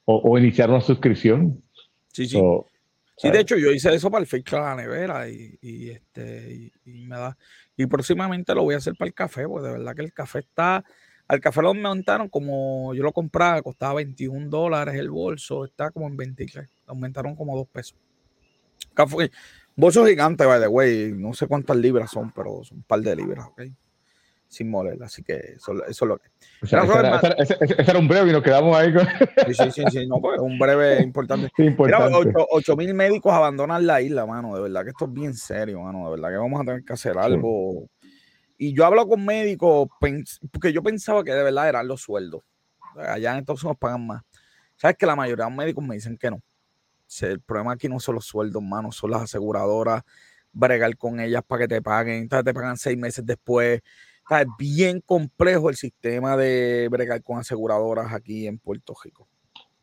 o, 0.05 0.39
iniciar 0.39 0.71
una 0.71 0.81
suscripción. 0.81 1.61
Sí, 2.13 2.27
sí. 2.27 2.41
Sí, 3.17 3.31
de 3.31 3.41
hecho, 3.41 3.57
yo 3.57 3.71
hice 3.71 3.95
eso 3.95 4.11
para 4.11 4.23
el 4.23 4.27
fecha 4.27 4.57
de 4.57 4.63
la 4.63 4.77
nevera 4.77 5.29
y, 5.29 5.59
y 5.61 5.91
este, 5.91 6.73
y, 6.85 7.07
me 7.07 7.17
da. 7.17 7.37
Y 7.77 7.87
próximamente 7.87 8.55
lo 8.55 8.63
voy 8.63 8.75
a 8.75 8.79
hacer 8.79 8.95
para 8.97 9.09
el 9.09 9.15
café, 9.15 9.47
porque 9.47 9.67
de 9.67 9.73
verdad 9.75 9.95
que 9.95 10.03
el 10.03 10.13
café 10.13 10.41
está. 10.41 10.85
Al 11.29 11.41
café 11.41 11.61
lo 11.61 11.69
aumentaron 11.69 12.29
como 12.29 12.95
yo 12.95 13.03
lo 13.03 13.13
compraba, 13.13 13.61
costaba 13.61 13.95
21 13.95 14.49
dólares 14.49 14.95
el 14.95 15.11
bolso, 15.11 15.65
está 15.65 15.91
como 15.91 16.07
en 16.07 16.17
23. 16.17 16.69
Aumentaron 16.87 17.35
como 17.35 17.57
2 17.57 17.67
pesos. 17.69 17.99
Café, 18.95 19.31
bolso 19.75 20.07
gigante, 20.07 20.45
by 20.47 20.61
the 20.61 20.69
way. 20.69 21.13
No 21.13 21.33
sé 21.35 21.47
cuántas 21.47 21.77
libras 21.77 22.11
son, 22.11 22.33
pero 22.33 22.63
son 22.63 22.79
un 22.79 22.85
par 22.85 23.01
de 23.01 23.17
libras, 23.17 23.47
¿ok? 23.47 23.63
Sin 24.49 24.71
moler, 24.71 25.03
así 25.03 25.23
que 25.23 25.55
eso, 25.57 25.73
eso 25.87 26.05
es 26.05 26.09
lo 26.09 26.19
que. 26.19 26.29
ese, 26.63 27.57
era, 27.79 27.99
un 27.99 28.09
breve 28.09 28.31
y 28.31 28.33
nos 28.33 28.43
quedamos 28.43 28.77
ahí 28.77 28.93
con. 28.93 29.07
Sí, 29.47 29.55
sí, 29.55 29.71
sí, 29.71 29.85
sí 29.91 30.07
no, 30.07 30.21
pues, 30.21 30.41
un 30.41 30.59
breve 30.59 31.03
importante. 31.03 31.51
importante. 31.59 32.27
Mira, 32.27 32.47
8 32.51 32.77
mil 32.77 32.95
médicos 32.95 33.33
abandonan 33.33 33.87
la 33.87 34.01
isla, 34.01 34.25
mano. 34.25 34.55
De 34.55 34.63
verdad 34.63 34.85
que 34.85 34.91
esto 34.91 35.07
es 35.07 35.13
bien 35.13 35.35
serio, 35.35 35.81
mano. 35.81 36.05
De 36.05 36.11
verdad 36.13 36.31
que 36.31 36.37
vamos 36.37 36.61
a 36.61 36.65
tener 36.65 36.85
que 36.85 36.93
hacer 36.93 37.19
algo. 37.19 37.89
Y 38.57 38.75
yo 38.75 38.87
hablo 38.87 39.07
con 39.07 39.25
médicos 39.25 39.89
porque 40.51 40.73
yo 40.73 40.83
pensaba 40.83 41.23
que 41.23 41.33
de 41.33 41.43
verdad 41.43 41.69
eran 41.69 41.89
los 41.89 42.01
sueldos. 42.01 42.43
Allá 42.97 43.33
en 43.33 43.39
Estados 43.41 43.63
Unidos 43.65 43.79
pagan 43.79 44.07
más. 44.07 44.23
Sabes 44.77 44.97
que 44.97 45.07
la 45.07 45.17
mayoría 45.17 45.45
de 45.45 45.51
los 45.51 45.59
médicos 45.59 45.85
me 45.85 45.97
dicen 45.97 46.17
que 46.17 46.31
no. 46.31 46.41
El 47.21 47.41
problema 47.41 47.73
aquí 47.73 47.89
no 47.89 48.01
son 48.01 48.17
los 48.17 48.25
sueldos, 48.25 48.63
mano, 48.63 48.91
son 48.91 49.11
las 49.11 49.23
aseguradoras, 49.23 50.03
bregar 50.53 50.97
con 50.97 51.21
ellas 51.21 51.43
para 51.47 51.63
que 51.63 51.69
te 51.69 51.83
paguen, 51.83 52.29
te 52.29 52.55
pagan 52.55 52.77
seis 52.77 52.97
meses 52.97 53.25
después 53.25 53.83
es 54.31 54.47
bien 54.59 55.01
complejo 55.01 55.71
el 55.71 55.77
sistema 55.77 56.37
de 56.37 56.89
bregar 56.91 57.23
con 57.23 57.39
aseguradoras 57.39 58.13
aquí 58.13 58.47
en 58.47 58.59
Puerto 58.59 58.95
Rico. 59.03 59.29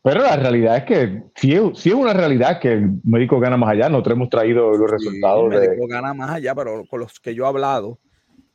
Pero 0.02 0.20
la 0.20 0.36
realidad 0.36 0.76
es 0.76 0.84
que 0.84 1.22
sí, 1.34 1.54
es 1.54 1.94
una 1.94 2.12
realidad 2.12 2.60
que 2.60 2.74
el 2.74 3.00
médico 3.04 3.40
gana 3.40 3.56
más 3.56 3.70
allá. 3.70 3.88
Nosotros 3.88 4.16
hemos 4.16 4.28
traído 4.28 4.72
los 4.72 4.90
resultados. 4.90 5.50
El 5.54 5.60
médico 5.60 5.86
gana 5.86 6.12
más 6.12 6.30
allá, 6.30 6.54
pero 6.54 6.84
con 6.86 7.00
los 7.00 7.18
que 7.20 7.34
yo 7.34 7.44
he 7.44 7.48
hablado, 7.48 7.98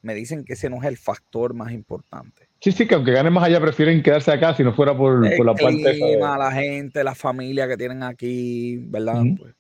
me 0.04 0.14
dicen 0.14 0.46
que 0.46 0.54
ese 0.54 0.70
no 0.70 0.78
es 0.78 0.84
el 0.84 0.98
factor 0.98 1.56
más 1.56 1.72
importante. 1.72 2.48
Sí, 2.62 2.72
sí, 2.72 2.88
que 2.88 2.94
aunque 2.94 3.14
ganen 3.14 3.34
más 3.34 3.46
allá, 3.46 3.60
prefieren 3.60 4.04
quedarse 4.04 4.32
acá 4.32 4.54
si 4.54 4.64
no 4.64 4.74
fuera 4.74 4.96
por, 4.96 5.22
por 5.36 5.46
la 5.46 5.56
parte. 5.56 5.92
Clima, 5.92 6.38
la 6.38 6.52
gente, 6.52 7.04
la 7.04 7.16
familia 7.16 7.68
que 7.68 7.78
tienen 7.78 8.04
aquí, 8.04 8.78
¿verdad? 8.88 9.24
Pues, 9.40 9.56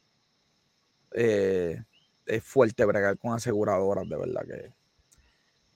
eh, 1.15 1.81
es 2.27 2.43
fuerte 2.43 2.85
bregar 2.85 3.17
con 3.17 3.33
aseguradoras, 3.33 4.07
de 4.07 4.15
verdad 4.15 4.41
que 4.45 4.78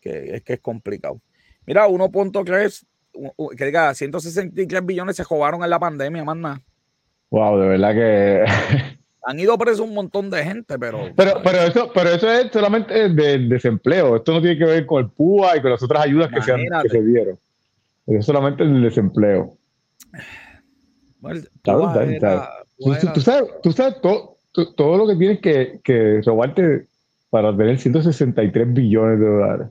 que 0.03 0.35
es 0.35 0.43
que 0.43 0.53
es 0.53 0.59
complicado. 0.59 1.19
Mira, 1.65 1.87
1.3, 1.87 2.85
que 3.57 3.65
diga, 3.65 3.93
163 3.93 4.85
billones 4.85 5.15
se 5.15 5.23
robaron 5.23 5.63
en 5.63 5.69
la 5.69 5.79
pandemia, 5.79 6.23
más 6.23 6.37
nada. 6.37 6.61
Wow, 7.29 7.59
de 7.59 7.67
verdad 7.69 7.93
que. 7.93 8.45
Han 9.25 9.39
ido 9.39 9.57
presos 9.57 9.87
un 9.87 9.93
montón 9.93 10.29
de 10.29 10.43
gente, 10.43 10.77
pero. 10.77 11.09
Pero, 11.15 11.35
pero, 11.41 11.59
eso, 11.59 11.89
pero 11.93 12.09
eso 12.09 12.29
es 12.29 12.51
solamente 12.51 13.07
del 13.09 13.47
desempleo. 13.47 14.17
Esto 14.17 14.33
no 14.33 14.41
tiene 14.41 14.57
que 14.57 14.65
ver 14.65 14.85
con 14.85 15.01
el 15.01 15.09
PUA 15.09 15.57
y 15.57 15.61
con 15.61 15.71
las 15.71 15.81
otras 15.81 16.03
ayudas 16.03 16.29
que 16.29 16.41
se, 16.41 16.53
que 16.53 16.89
se, 16.89 17.01
dieron. 17.01 17.39
Es 18.05 18.25
solamente 18.25 18.63
el 18.63 18.81
desempleo. 18.81 19.57
tú, 21.63 23.21
sabes, 23.21 23.49
tú 23.63 23.71
sabes 23.71 24.01
todo, 24.01 24.37
todo, 24.75 24.97
lo 24.97 25.07
que 25.07 25.15
tienes 25.15 25.39
que, 25.39 25.79
que 25.81 26.21
robarte 26.25 26.87
para 27.29 27.55
tener 27.55 27.79
163 27.79 28.73
billones 28.73 29.19
de 29.21 29.25
dólares. 29.25 29.67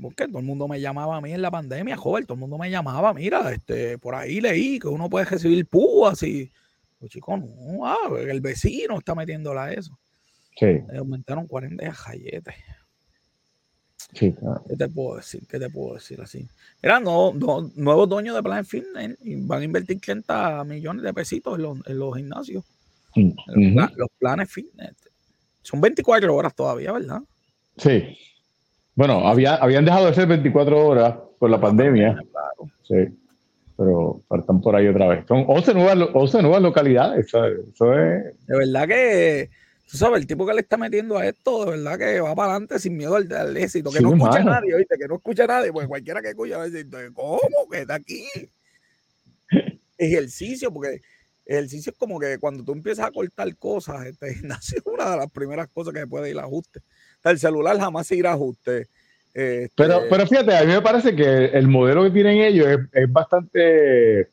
Porque 0.00 0.28
todo 0.28 0.38
el 0.38 0.44
mundo 0.44 0.68
me 0.68 0.80
llamaba 0.80 1.16
a 1.16 1.20
mí 1.20 1.32
en 1.32 1.40
la 1.40 1.50
pandemia, 1.50 1.96
joven, 1.96 2.24
todo 2.24 2.34
el 2.34 2.40
mundo 2.40 2.58
me 2.58 2.70
llamaba, 2.70 3.14
mira, 3.14 3.50
este, 3.52 3.96
por 3.98 4.14
ahí 4.14 4.40
leí 4.40 4.78
que 4.78 4.88
uno 4.88 5.08
puede 5.08 5.24
recibir 5.24 5.66
púas 5.66 6.22
y, 6.22 6.50
pues 6.98 7.10
chico, 7.10 7.36
no, 7.36 7.86
ah, 7.86 8.10
el 8.18 8.40
vecino 8.40 8.98
está 8.98 9.14
metiéndola 9.14 9.64
a 9.64 9.72
eso. 9.72 9.98
Sí. 10.58 10.66
Le 10.90 10.98
aumentaron 10.98 11.46
40 11.46 11.94
galletes. 12.06 12.54
Sí, 14.14 14.34
¿Qué 14.68 14.76
te 14.76 14.88
puedo 14.88 15.16
decir? 15.16 15.46
¿Qué 15.48 15.58
te 15.58 15.68
puedo 15.68 15.94
decir 15.94 16.20
así? 16.20 16.46
Mira, 16.82 17.00
no, 17.00 17.32
nuevos 17.74 18.08
dueños 18.08 18.36
de 18.36 18.42
Plan 18.42 18.64
Fitness 18.64 19.18
van 19.20 19.60
a 19.60 19.64
invertir 19.64 20.00
30 20.00 20.64
millones 20.64 21.02
de 21.02 21.12
pesitos 21.12 21.58
en 21.58 21.98
los, 21.98 22.16
gimnasios. 22.16 22.64
Mm, 23.14 23.30
los, 23.96 24.08
planes 24.18 24.50
fitness. 24.50 24.94
Son 25.62 25.80
24 25.80 26.34
horas 26.34 26.54
todavía, 26.54 26.92
¿verdad? 26.92 27.20
Sí. 27.76 28.16
Bueno, 28.96 29.28
había, 29.28 29.56
habían 29.56 29.84
dejado 29.84 30.06
de 30.06 30.14
ser 30.14 30.26
24 30.26 30.86
horas 30.86 31.14
por 31.38 31.50
la 31.50 31.60
pandemia. 31.60 32.16
Sí. 32.82 32.96
Pero 33.76 34.22
están 34.38 34.62
por 34.62 34.74
ahí 34.74 34.88
otra 34.88 35.06
vez. 35.08 35.26
Son 35.28 35.44
11 35.46 35.74
nuevas, 35.74 36.08
11 36.14 36.42
nuevas 36.42 36.62
localidades. 36.62 37.26
Eso 37.26 37.44
es. 37.46 38.24
De 38.46 38.56
verdad 38.56 38.88
que, 38.88 39.50
tú 39.86 39.98
sabes, 39.98 40.20
el 40.20 40.26
tipo 40.26 40.46
que 40.46 40.54
le 40.54 40.62
está 40.62 40.78
metiendo 40.78 41.18
a 41.18 41.26
esto, 41.26 41.66
de 41.66 41.72
verdad 41.72 41.98
que 41.98 42.20
va 42.20 42.34
para 42.34 42.52
adelante 42.52 42.78
sin 42.78 42.96
miedo 42.96 43.16
al, 43.16 43.56
éxito. 43.58 43.90
Que 43.90 44.00
no 44.00 44.14
escucha 44.14 44.38
a 44.38 44.44
nadie, 44.44 44.74
¿oíste? 44.74 44.96
Que 44.98 45.06
no 45.06 45.16
escucha 45.16 45.44
a 45.44 45.48
nadie, 45.48 45.72
porque 45.74 45.88
cualquiera 45.88 46.22
que 46.22 46.30
escucha 46.30 46.56
va 46.56 46.62
a 46.62 46.70
decir, 46.70 46.88
¿cómo 47.12 47.68
que 47.70 47.80
está 47.82 47.96
aquí? 47.96 48.24
Ejercicio, 49.98 50.72
porque 50.72 51.02
ejercicio 51.44 51.92
es 51.92 51.98
como 51.98 52.18
que 52.18 52.38
cuando 52.38 52.64
tú 52.64 52.72
empiezas 52.72 53.06
a 53.06 53.10
cortar 53.10 53.54
cosas, 53.56 54.06
este 54.06 54.36
nace 54.42 54.78
una 54.86 55.10
de 55.10 55.16
las 55.18 55.30
primeras 55.30 55.68
cosas 55.68 55.92
que 55.92 56.06
puede 56.06 56.30
ir 56.30 56.38
a 56.38 56.42
ajuste 56.44 56.80
el 57.30 57.38
celular 57.38 57.78
jamás 57.78 58.06
se 58.06 58.16
irá 58.16 58.30
a 58.30 58.34
ajuste. 58.34 58.86
Este 59.34 59.70
pero, 59.76 60.02
pero 60.08 60.26
fíjate, 60.26 60.56
a 60.56 60.64
mí 60.64 60.72
me 60.72 60.80
parece 60.80 61.14
que 61.14 61.46
el 61.46 61.68
modelo 61.68 62.04
que 62.04 62.10
tienen 62.10 62.38
ellos 62.38 62.66
es, 62.92 63.12
bastante 63.12 64.30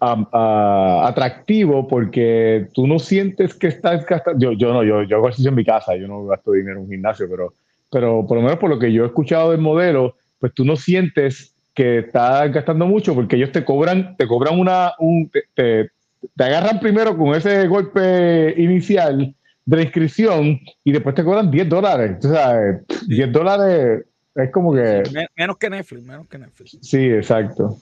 atractivo 0.00 1.86
porque 1.86 2.68
tú 2.74 2.86
no 2.86 2.98
sientes 2.98 3.54
que 3.54 3.68
estás 3.68 4.04
gastando. 4.04 4.40
Yo, 4.40 4.52
yo 4.52 4.72
no, 4.72 4.82
yo, 4.82 5.02
yo 5.04 5.16
hago 5.16 5.26
ejercicio 5.26 5.50
en 5.50 5.54
mi 5.54 5.64
casa, 5.64 5.94
yo 5.94 6.08
no 6.08 6.24
gasto 6.24 6.52
dinero 6.52 6.78
en 6.78 6.84
un 6.84 6.90
gimnasio, 6.90 7.28
pero, 7.30 7.54
pero 7.90 8.26
por 8.26 8.38
lo 8.38 8.42
menos 8.42 8.58
por 8.58 8.70
lo 8.70 8.78
que 8.78 8.92
yo 8.92 9.04
he 9.04 9.06
escuchado 9.06 9.52
del 9.52 9.60
modelo, 9.60 10.16
pues 10.40 10.52
tú 10.52 10.64
no 10.64 10.74
sientes 10.74 11.54
que 11.74 11.98
estás 11.98 12.50
gastando 12.52 12.86
mucho 12.86 13.14
porque 13.14 13.36
ellos 13.36 13.52
te 13.52 13.64
cobran, 13.64 14.16
te 14.16 14.26
cobran 14.26 14.58
una, 14.58 14.94
un, 14.98 15.30
te, 15.54 15.90
te 16.36 16.44
agarran 16.44 16.80
primero 16.80 17.16
con 17.16 17.34
ese 17.34 17.66
golpe 17.68 18.54
inicial 18.56 19.34
de 19.76 19.84
inscripción 19.84 20.60
y 20.84 20.92
después 20.92 21.14
te 21.14 21.24
cobran 21.24 21.50
10 21.50 21.68
dólares. 21.68 22.24
O 22.24 22.28
sea, 22.28 22.82
10 23.06 23.32
dólares 23.32 24.04
es 24.34 24.50
como 24.50 24.74
que... 24.74 25.02
menos 25.36 25.58
que 25.58 25.70
Netflix, 25.70 26.02
menos 26.02 26.28
que 26.28 26.38
Netflix. 26.38 26.78
Sí, 26.82 27.06
exacto. 27.06 27.78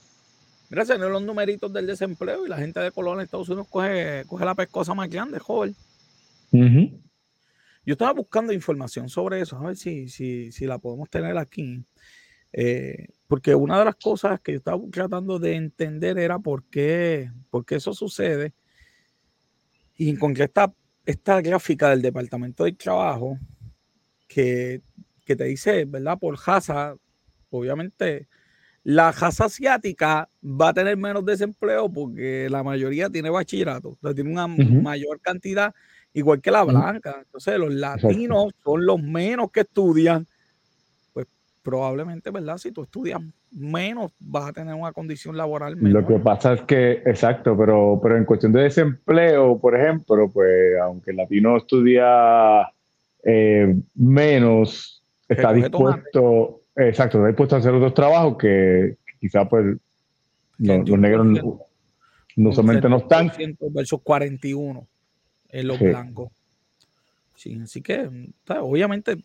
Mira, 0.69 0.85
se 0.85 0.97
los 0.97 1.21
numeritos 1.23 1.73
del 1.73 1.87
desempleo 1.87 2.45
y 2.45 2.49
la 2.49 2.57
gente 2.57 2.79
de 2.79 2.91
Colón 2.91 3.15
en 3.15 3.23
Estados 3.23 3.49
Unidos 3.49 3.67
coge, 3.69 4.23
coge 4.27 4.45
la 4.45 4.53
pescosa 4.53 4.93
más 4.93 5.09
grande, 5.09 5.39
joven. 5.39 5.75
Yo 6.51 7.93
estaba 7.93 8.13
buscando 8.13 8.53
información 8.53 9.09
sobre 9.09 9.41
eso, 9.41 9.57
a 9.57 9.65
ver 9.65 9.75
si, 9.75 10.09
si, 10.09 10.51
si 10.51 10.65
la 10.65 10.77
podemos 10.77 11.09
tener 11.09 11.37
aquí. 11.37 11.83
Eh, 12.53 13.07
porque 13.27 13.55
una 13.55 13.79
de 13.79 13.85
las 13.85 13.95
cosas 13.95 14.39
que 14.41 14.53
yo 14.53 14.57
estaba 14.59 14.79
tratando 14.91 15.39
de 15.39 15.55
entender 15.55 16.19
era 16.19 16.37
por 16.37 16.63
qué, 16.65 17.31
por 17.49 17.65
qué 17.65 17.75
eso 17.75 17.93
sucede 17.93 18.53
y 19.97 20.15
con 20.17 20.33
qué 20.33 20.43
está 20.43 20.71
esta 21.09 21.41
gráfica 21.41 21.89
del 21.89 22.03
Departamento 22.03 22.65
del 22.65 22.77
Trabajo 22.77 23.39
que, 24.27 24.81
te 25.25 25.43
dice, 25.43 25.85
¿verdad? 25.85 26.19
Por 26.19 26.37
raza, 26.39 26.95
obviamente, 27.49 28.27
la 28.83 29.11
raza 29.11 29.45
asiática 29.45 30.29
va 30.43 30.69
a 30.69 30.73
tener 30.73 30.97
menos 30.97 31.25
desempleo 31.25 31.91
porque 31.91 32.47
la 32.51 32.61
mayoría 32.61 33.09
tiene 33.09 33.31
bachillerato, 33.31 33.97
tiene 34.13 34.31
una 34.31 34.45
mayor 34.47 35.19
cantidad, 35.19 35.73
igual 36.13 36.41
que 36.41 36.51
la 36.51 36.63
blanca. 36.63 37.17
Entonces, 37.23 37.57
los 37.57 37.73
latinos 37.73 38.51
son 38.63 38.85
los 38.85 39.01
menos 39.01 39.49
que 39.51 39.61
estudian. 39.61 40.27
Probablemente, 41.69 42.31
¿verdad? 42.31 42.57
Si 42.57 42.71
tú 42.71 42.81
estudias 42.81 43.21
menos 43.51 44.11
vas 44.19 44.49
a 44.49 44.53
tener 44.53 44.73
una 44.73 44.91
condición 44.91 45.37
laboral 45.37 45.77
Lo 45.79 46.03
que 46.03 46.17
pasa 46.17 46.53
es 46.53 46.61
que, 46.63 46.93
exacto, 47.05 47.55
pero, 47.55 47.99
pero 48.01 48.17
en 48.17 48.25
cuestión 48.25 48.51
de 48.51 48.63
desempleo, 48.63 49.59
por 49.59 49.79
ejemplo, 49.79 50.31
pues 50.31 50.79
aunque 50.81 51.11
el 51.11 51.17
latino 51.17 51.57
estudia 51.57 52.63
eh, 53.23 53.75
menos, 53.93 55.03
está 55.27 55.53
dispuesto, 55.53 56.63
exacto, 56.75 57.19
está 57.19 57.27
dispuesto 57.27 57.55
a 57.55 57.59
hacer 57.59 57.73
otros 57.75 57.93
trabajos 57.93 58.37
que 58.39 58.97
quizá 59.19 59.47
pues 59.47 59.77
los, 60.57 60.99
negros 60.99 61.27
no, 62.35 62.51
solamente 62.51 62.89
no 62.89 62.97
están. 62.97 63.31
Versus 63.59 64.01
41 64.01 64.87
en 65.49 65.67
los 65.67 65.79
blancos. 65.79 66.31
Sí, 67.35 67.59
así 67.61 67.83
que, 67.83 68.09
obviamente, 68.59 69.23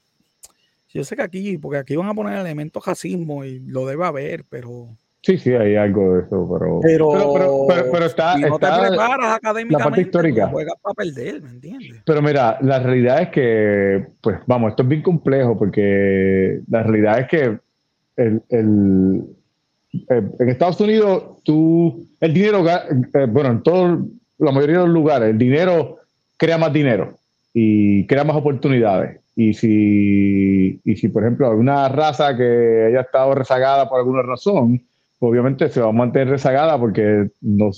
yo 0.94 1.04
sé 1.04 1.16
que 1.16 1.22
aquí, 1.22 1.58
porque 1.58 1.78
aquí 1.78 1.96
van 1.96 2.08
a 2.08 2.14
poner 2.14 2.38
elementos 2.38 2.86
racismo 2.86 3.44
y 3.44 3.58
lo 3.58 3.84
debe 3.84 4.06
haber, 4.06 4.44
pero 4.48 4.96
Sí, 5.24 5.38
sí, 5.38 5.54
hay 5.54 5.74
algo 5.74 6.16
de 6.16 6.22
eso, 6.24 6.46
pero. 6.52 6.80
Pero, 6.82 7.66
pero, 7.90 8.04
está. 8.04 8.34
Si 8.34 8.42
no 8.42 8.58
te 8.58 8.66
preparas 8.66 9.36
académicamente, 9.36 9.78
la 9.78 9.84
parte 9.84 10.00
histórica. 10.02 10.48
juegas 10.48 10.74
para 10.82 10.92
perder, 10.92 11.40
¿me 11.40 11.48
entiendes? 11.48 12.02
Pero 12.04 12.20
mira, 12.20 12.58
la 12.60 12.78
realidad 12.80 13.22
es 13.22 13.28
que, 13.30 14.06
pues 14.20 14.36
vamos, 14.46 14.72
esto 14.72 14.82
es 14.82 14.88
bien 14.90 15.00
complejo 15.00 15.58
porque 15.58 16.60
la 16.68 16.82
realidad 16.82 17.20
es 17.20 17.28
que 17.28 17.58
el, 18.16 18.42
el, 18.50 19.22
eh, 20.10 20.22
en 20.40 20.48
Estados 20.50 20.78
Unidos, 20.80 21.42
tú. 21.42 22.06
El 22.20 22.34
dinero, 22.34 22.62
eh, 22.68 23.26
bueno, 23.26 23.50
en 23.50 23.62
todo, 23.62 24.06
la 24.36 24.52
mayoría 24.52 24.80
de 24.80 24.84
los 24.84 24.94
lugares, 24.94 25.30
el 25.30 25.38
dinero 25.38 26.00
crea 26.36 26.58
más 26.58 26.72
dinero 26.72 27.16
y 27.54 28.06
crea 28.06 28.24
más 28.24 28.36
oportunidades. 28.36 29.20
Y 29.36 29.54
si, 29.54 30.80
y 30.84 30.96
si, 30.96 31.08
por 31.08 31.24
ejemplo, 31.24 31.50
hay 31.50 31.56
una 31.56 31.88
raza 31.88 32.36
que 32.36 32.86
haya 32.88 33.00
estado 33.00 33.34
rezagada 33.34 33.88
por 33.88 33.98
alguna 33.98 34.22
razón, 34.22 34.86
obviamente 35.18 35.68
se 35.68 35.80
va 35.80 35.88
a 35.88 35.92
mantener 35.92 36.28
rezagada 36.28 36.78
porque 36.78 37.30
no, 37.40 37.70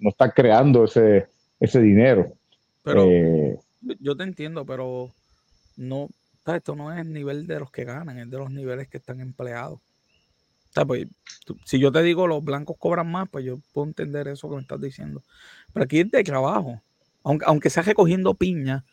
está 0.00 0.30
creando 0.32 0.84
ese, 0.84 1.26
ese 1.58 1.80
dinero. 1.80 2.32
Pero 2.82 3.04
eh, 3.04 3.58
yo 4.00 4.16
te 4.16 4.22
entiendo, 4.22 4.64
pero 4.64 5.10
no, 5.76 6.08
esto 6.46 6.76
no 6.76 6.92
es 6.92 7.00
el 7.00 7.12
nivel 7.12 7.46
de 7.46 7.58
los 7.58 7.70
que 7.70 7.84
ganan, 7.84 8.18
es 8.18 8.30
de 8.30 8.38
los 8.38 8.50
niveles 8.50 8.88
que 8.88 8.98
están 8.98 9.20
empleados. 9.20 9.80
Pues, 10.86 11.06
si 11.64 11.78
yo 11.78 11.92
te 11.92 12.02
digo 12.02 12.26
los 12.26 12.44
blancos 12.44 12.76
cobran 12.78 13.10
más, 13.10 13.28
pues 13.28 13.44
yo 13.44 13.58
puedo 13.72 13.86
entender 13.86 14.26
eso 14.28 14.48
que 14.48 14.56
me 14.56 14.62
estás 14.62 14.80
diciendo. 14.80 15.22
Pero 15.72 15.84
aquí 15.84 16.00
es 16.00 16.10
de 16.10 16.24
trabajo. 16.24 16.82
Aunque, 17.22 17.44
aunque 17.46 17.70
sea 17.70 17.82
recogiendo 17.82 18.34
piña, 18.34 18.84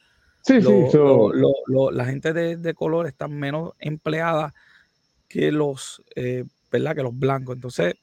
la 1.92 2.06
gente 2.06 2.34
de, 2.34 2.74
color 2.74 3.08
está 3.08 3.28
menos 3.28 3.74
empleada 3.80 4.54
que 5.28 5.52
los 5.52 6.04
eh, 6.16 6.46
¿verdad? 6.72 6.96
Que 6.96 7.04
los 7.04 7.18
blancos. 7.18 7.56
Entonces, 7.56 7.96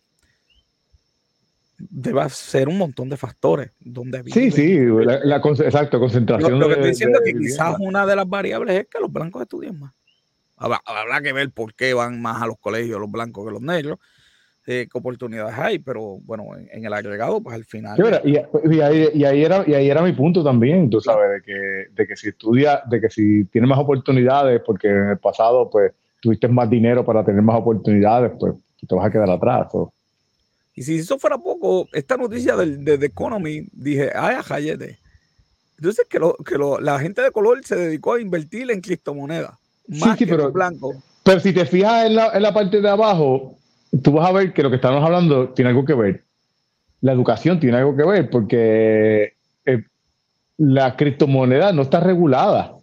debe 1.78 2.28
ser 2.28 2.68
un 2.68 2.78
montón 2.78 3.08
de 3.08 3.16
factores 3.16 3.70
donde 3.80 4.22
Sí, 4.30 4.50
sí, 4.50 4.78
la, 4.78 5.36
exacto, 5.36 5.98
concentración. 5.98 6.58
Lo, 6.58 6.66
que 6.66 6.74
estoy 6.74 6.90
diciendo 6.90 7.18
es 7.24 7.32
que 7.32 7.38
quizás 7.38 7.76
una 7.80 8.04
de 8.04 8.16
las 8.16 8.28
variables 8.28 8.80
es 8.80 8.86
que 8.88 9.00
los 9.00 9.12
blancos 9.12 9.42
estudian 9.42 9.78
más. 9.78 9.92
Habrá, 10.56 11.22
que 11.22 11.32
ver 11.32 11.50
por 11.52 11.72
qué 11.74 11.94
van 11.94 12.20
más 12.20 12.42
a 12.42 12.46
los 12.46 12.58
colegios 12.58 13.00
los 13.00 13.10
blancos 13.10 13.46
que 13.46 13.52
los 13.52 13.62
negros, 13.62 14.00
eh, 14.70 14.86
qué 14.92 14.98
oportunidades 14.98 15.54
hay, 15.56 15.78
pero 15.78 16.18
bueno, 16.26 16.44
en, 16.54 16.84
el 16.84 16.92
agregado, 16.92 17.40
pues 17.40 17.56
al 17.56 17.64
final. 17.64 17.98
y, 18.22 18.80
ahí, 18.80 19.42
era, 19.42 19.64
y 19.66 19.72
ahí 19.72 19.88
era 19.88 20.02
mi 20.02 20.12
punto 20.12 20.44
también, 20.44 20.90
tú 20.90 21.00
sabes, 21.00 21.30
de 21.30 21.40
que, 21.40 21.86
de 21.94 22.06
que 22.06 22.14
si 22.14 22.28
estudia, 22.28 22.82
de 22.84 23.00
que 23.00 23.08
si 23.08 23.46
tienes 23.46 23.66
más 23.66 23.78
oportunidades, 23.78 24.60
porque 24.66 24.88
en 24.88 25.08
el 25.08 25.18
pasado, 25.18 25.70
pues 25.70 25.92
tuviste 26.20 26.48
más 26.48 26.68
dinero 26.68 27.02
para 27.02 27.24
tener 27.24 27.40
más 27.40 27.58
oportunidades, 27.58 28.32
pues 28.38 28.56
te 28.86 28.94
vas 28.94 29.06
a 29.06 29.10
quedar 29.10 29.30
atrás. 29.30 29.68
Y 30.74 30.82
si 30.82 30.98
eso 30.98 31.18
fuera 31.18 31.38
poco, 31.38 31.88
esta 31.94 32.18
noticia 32.18 32.54
del, 32.54 32.84
de 32.84 32.98
The 32.98 33.06
Economy, 33.06 33.66
dije, 33.72 34.10
ay, 34.14 34.34
ajayete. 34.34 34.98
Entonces, 35.78 36.06
que, 36.10 36.18
lo, 36.18 36.34
que 36.34 36.58
lo, 36.58 36.78
la 36.78 36.98
gente 36.98 37.22
de 37.22 37.30
color 37.30 37.64
se 37.64 37.74
dedicó 37.74 38.12
a 38.12 38.20
invertir 38.20 38.70
en 38.70 38.82
criptomonedas. 38.82 39.52
Más 39.86 40.18
sí, 40.18 40.24
sí, 40.24 40.26
pero, 40.26 40.52
blanco. 40.52 40.92
Pero 41.22 41.40
si 41.40 41.54
te 41.54 41.64
fijas 41.64 42.04
en 42.04 42.16
la, 42.16 42.32
en 42.34 42.42
la 42.42 42.52
parte 42.52 42.82
de 42.82 42.88
abajo, 42.90 43.57
tú 44.02 44.12
vas 44.12 44.28
a 44.28 44.32
ver 44.32 44.52
que 44.52 44.62
lo 44.62 44.70
que 44.70 44.76
estamos 44.76 45.02
hablando 45.02 45.50
tiene 45.50 45.70
algo 45.70 45.84
que 45.84 45.94
ver. 45.94 46.24
La 47.00 47.12
educación 47.12 47.60
tiene 47.60 47.78
algo 47.78 47.96
que 47.96 48.04
ver 48.04 48.30
porque 48.30 49.34
eh, 49.64 49.82
la 50.56 50.96
criptomoneda 50.96 51.72
no 51.72 51.82
está 51.82 52.00
regulada. 52.00 52.74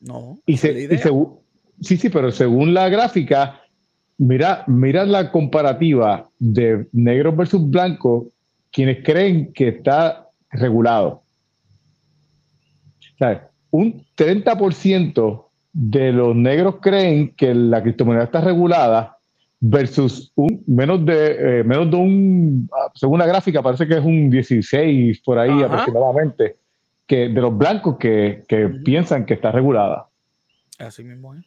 No. 0.00 0.38
Y, 0.46 0.56
se, 0.58 0.72
y 0.72 0.98
Sí, 1.80 1.96
sí, 1.96 2.08
pero 2.08 2.30
según 2.30 2.72
la 2.72 2.88
gráfica, 2.88 3.60
mira, 4.18 4.64
mira 4.66 5.04
la 5.04 5.32
comparativa 5.32 6.28
de 6.38 6.86
negros 6.92 7.36
versus 7.36 7.68
blancos, 7.68 8.26
quienes 8.70 9.04
creen 9.04 9.52
que 9.52 9.68
está 9.68 10.28
regulado. 10.50 11.22
un 13.70 14.04
30% 14.16 15.46
de 15.72 16.12
los 16.12 16.36
negros 16.36 16.76
creen 16.80 17.34
que 17.34 17.52
la 17.54 17.82
criptomoneda 17.82 18.24
está 18.24 18.40
regulada 18.40 19.13
versus 19.66 20.30
un 20.34 20.62
menos 20.66 21.06
de 21.06 21.60
eh, 21.60 21.64
menos 21.64 21.90
de 21.90 21.96
un 21.96 22.68
según 22.94 23.18
la 23.18 23.26
gráfica 23.26 23.62
parece 23.62 23.86
que 23.88 23.94
es 23.94 24.04
un 24.04 24.28
16 24.28 25.22
por 25.22 25.38
ahí 25.38 25.62
aproximadamente 25.62 26.56
que 27.06 27.28
de 27.30 27.40
los 27.40 27.56
blancos 27.56 27.96
que, 27.98 28.44
que 28.46 28.68
piensan 28.84 29.24
que 29.24 29.34
está 29.34 29.52
regulada. 29.52 30.08
Así 30.78 31.02
mismo 31.02 31.34
es. 31.34 31.44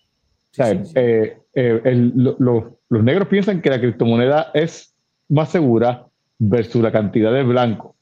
Eh, 0.96 1.38
eh, 1.54 2.12
los 2.40 3.04
negros 3.04 3.28
piensan 3.28 3.62
que 3.62 3.70
la 3.70 3.80
criptomoneda 3.80 4.50
es 4.54 4.96
más 5.30 5.52
segura 5.52 6.08
versus 6.40 6.82
la 6.82 6.92
cantidad 6.92 7.32
de 7.32 7.44
blanco. 7.44 7.96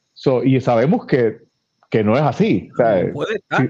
y 0.43 0.59
sabemos 0.61 1.05
que, 1.05 1.39
no 2.03 2.15
es 2.15 2.21
así. 2.21 2.69
puede 3.13 3.35
estar. 3.35 3.69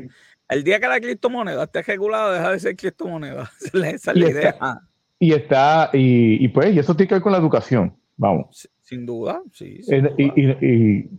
El 0.49 0.63
día 0.63 0.79
que 0.79 0.87
la 0.87 0.99
criptomoneda 0.99 1.63
esté 1.63 1.81
regulada, 1.83 2.33
deja 2.33 2.51
de 2.51 2.59
ser 2.59 2.75
criptomoneda. 2.75 3.51
Esa 3.73 4.11
es 4.11 4.17
la 4.17 4.29
idea. 4.29 4.81
Y 5.19 5.33
está, 5.33 5.89
y, 5.93 6.47
pues, 6.49 6.75
y 6.75 6.79
eso 6.79 6.95
tiene 6.95 7.07
que 7.07 7.15
ver 7.15 7.21
con 7.21 7.31
la 7.31 7.37
educación. 7.37 7.95
Vamos. 8.17 8.69
Sin 8.81 9.05
duda, 9.05 9.41
sí. 9.51 9.79
y, 10.17 11.09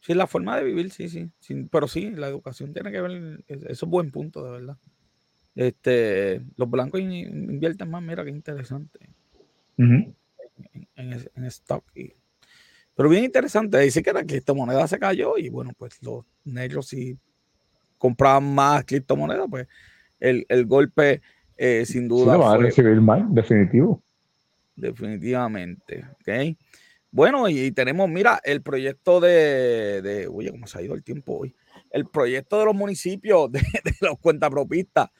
Sí, 0.00 0.14
la 0.14 0.26
forma 0.26 0.56
de 0.56 0.64
vivir, 0.64 0.90
sí, 0.90 1.08
sí, 1.08 1.30
Pero 1.70 1.86
sí, 1.86 2.10
la 2.10 2.26
educación 2.26 2.72
tiene 2.72 2.90
que 2.90 3.00
ver. 3.00 3.44
Eso 3.46 3.86
es 3.86 3.90
buen 3.90 4.10
punto, 4.10 4.44
de 4.44 4.50
verdad. 4.50 4.76
Este, 5.54 6.42
los 6.56 6.68
blancos 6.68 7.00
invierten 7.00 7.88
más, 7.90 8.02
mira 8.02 8.24
qué 8.24 8.30
interesante. 8.30 8.98
en, 9.76 11.44
stock. 11.44 11.84
pero 12.94 13.08
bien 13.08 13.24
interesante, 13.24 13.78
dice 13.78 14.02
que 14.02 14.12
la 14.12 14.24
criptomoneda 14.24 14.86
se 14.86 14.98
cayó 14.98 15.36
y 15.38 15.48
bueno, 15.48 15.72
pues 15.76 16.02
los 16.02 16.24
negros 16.44 16.88
si 16.88 17.16
compraban 17.98 18.54
más 18.54 18.84
criptomonedas, 18.84 19.46
pues 19.48 19.68
el, 20.22 20.66
golpe 20.66 21.20
eh, 21.56 21.84
sin 21.86 22.08
duda. 22.08 22.36
va 22.36 22.54
a 22.54 22.56
recibir 22.56 23.00
más, 23.00 23.22
definitivo. 23.34 24.02
Definitivamente. 24.76 26.04
¿ok? 26.20 26.56
Bueno, 27.10 27.48
y, 27.48 27.72
tenemos, 27.72 28.08
mira, 28.08 28.40
el 28.42 28.62
proyecto 28.62 29.20
de, 29.20 30.00
de, 30.02 30.28
oye, 30.28 30.50
cómo 30.50 30.66
se 30.66 30.78
ha 30.78 30.82
ido 30.82 30.94
el 30.94 31.02
tiempo 31.02 31.38
hoy, 31.38 31.54
el 31.90 32.06
proyecto 32.06 32.58
de 32.58 32.64
los 32.64 32.74
municipios, 32.74 33.52
de, 33.52 33.60
de 33.60 33.94
los 34.00 34.18
cuentapropistas 34.18 35.10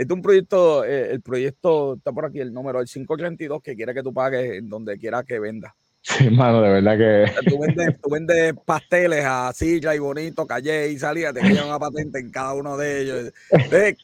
este 0.00 0.14
es 0.14 0.16
un 0.16 0.22
proyecto, 0.22 0.84
eh, 0.84 1.10
el 1.12 1.20
proyecto 1.20 1.94
está 1.94 2.10
por 2.10 2.24
aquí, 2.24 2.40
el 2.40 2.54
número, 2.54 2.80
el 2.80 2.86
532, 2.86 3.60
que 3.60 3.76
quiere 3.76 3.92
que 3.92 4.02
tú 4.02 4.14
pagues 4.14 4.58
en 4.58 4.68
donde 4.68 4.96
quiera 4.96 5.24
que 5.24 5.38
venda. 5.38 5.76
Sí, 6.02 6.30
mano, 6.30 6.62
de 6.62 6.70
verdad 6.70 6.96
que. 6.96 7.50
tú, 7.50 8.10
vendes, 8.10 8.54
pasteles 8.64 9.24
a 9.24 9.52
Silla 9.52 9.94
y 9.94 9.98
Bonito, 9.98 10.46
Calle 10.46 10.90
y 10.90 10.98
Salida, 10.98 11.32
te 11.32 11.40
quedan 11.40 11.66
una 11.66 11.78
patente 11.78 12.18
en 12.18 12.30
cada 12.30 12.54
uno 12.54 12.76
de 12.76 13.02
ellos. 13.02 13.32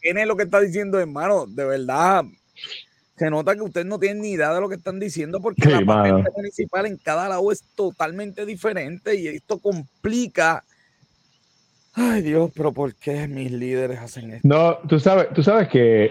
¿quién 0.00 0.18
es 0.18 0.26
lo 0.26 0.36
que 0.36 0.42
está 0.42 0.60
diciendo, 0.60 1.00
hermano? 1.00 1.46
De 1.46 1.64
verdad, 1.64 2.24
se 3.16 3.30
nota 3.30 3.54
que 3.54 3.62
ustedes 3.62 3.86
no 3.86 3.98
tienen 3.98 4.20
ni 4.20 4.32
idea 4.32 4.52
de 4.52 4.60
lo 4.60 4.68
que 4.68 4.74
están 4.74 5.00
diciendo 5.00 5.40
porque 5.40 5.68
la 5.68 5.84
patente 5.84 6.30
municipal 6.36 6.84
en 6.86 6.98
cada 6.98 7.28
lado 7.28 7.50
es 7.50 7.62
totalmente 7.74 8.44
diferente 8.44 9.14
y 9.14 9.28
esto 9.28 9.58
complica 9.58 10.62
Ay 11.98 12.20
Dios, 12.20 12.50
pero 12.54 12.72
¿por 12.72 12.94
qué 12.94 13.26
mis 13.26 13.50
líderes 13.50 13.98
hacen 13.98 14.30
esto? 14.30 14.46
No, 14.46 14.76
tú 14.86 15.00
sabes, 15.00 15.28
tú 15.34 15.42
sabes 15.42 15.68
que, 15.68 16.10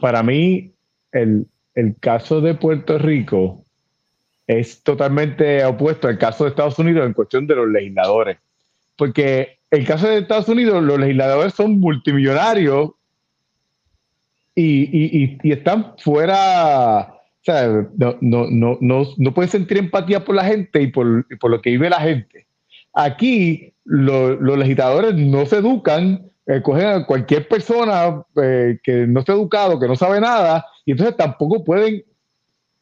para 0.00 0.20
mí 0.24 0.74
el, 1.12 1.46
caso 2.00 2.40
de 2.40 2.54
Puerto 2.54 2.98
Rico 2.98 3.64
es 4.58 4.82
totalmente 4.82 5.64
opuesto 5.64 6.08
al 6.08 6.18
caso 6.18 6.44
de 6.44 6.50
Estados 6.50 6.78
Unidos 6.78 7.06
en 7.06 7.12
cuestión 7.12 7.46
de 7.46 7.56
los 7.56 7.68
legisladores. 7.68 8.38
Porque 8.96 9.58
el 9.70 9.86
caso 9.86 10.06
de 10.06 10.18
Estados 10.18 10.48
Unidos, 10.48 10.82
los 10.82 10.98
legisladores 10.98 11.54
son 11.54 11.80
multimillonarios 11.80 12.90
y, 14.54 15.50
están 15.50 15.94
fuera, 15.98 17.00
o 17.00 17.20
sea, 17.42 17.86
no, 17.96 18.16
no, 18.20 18.76
no, 18.80 19.34
pueden 19.34 19.50
sentir 19.50 19.78
empatía 19.78 20.24
por 20.24 20.34
la 20.34 20.44
gente 20.44 20.82
y 20.82 20.88
por, 20.88 21.26
por 21.38 21.50
lo 21.50 21.62
que 21.62 21.70
vive 21.70 21.88
la 21.88 22.00
gente. 22.00 22.46
Aquí 22.92 23.72
los 23.84 24.58
legisladores 24.58 25.14
no 25.14 25.46
se 25.46 25.56
educan, 25.56 26.30
eh, 26.46 26.60
cogen 26.62 26.86
a 26.86 27.06
cualquier 27.06 27.48
persona 27.48 28.22
eh, 28.42 28.78
que 28.82 29.06
no 29.06 29.20
esté 29.20 29.32
educado, 29.32 29.80
que 29.80 29.88
no 29.88 29.96
sabe 29.96 30.20
nada, 30.20 30.66
y 30.84 30.92
entonces 30.92 31.16
tampoco 31.16 31.64
pueden 31.64 32.04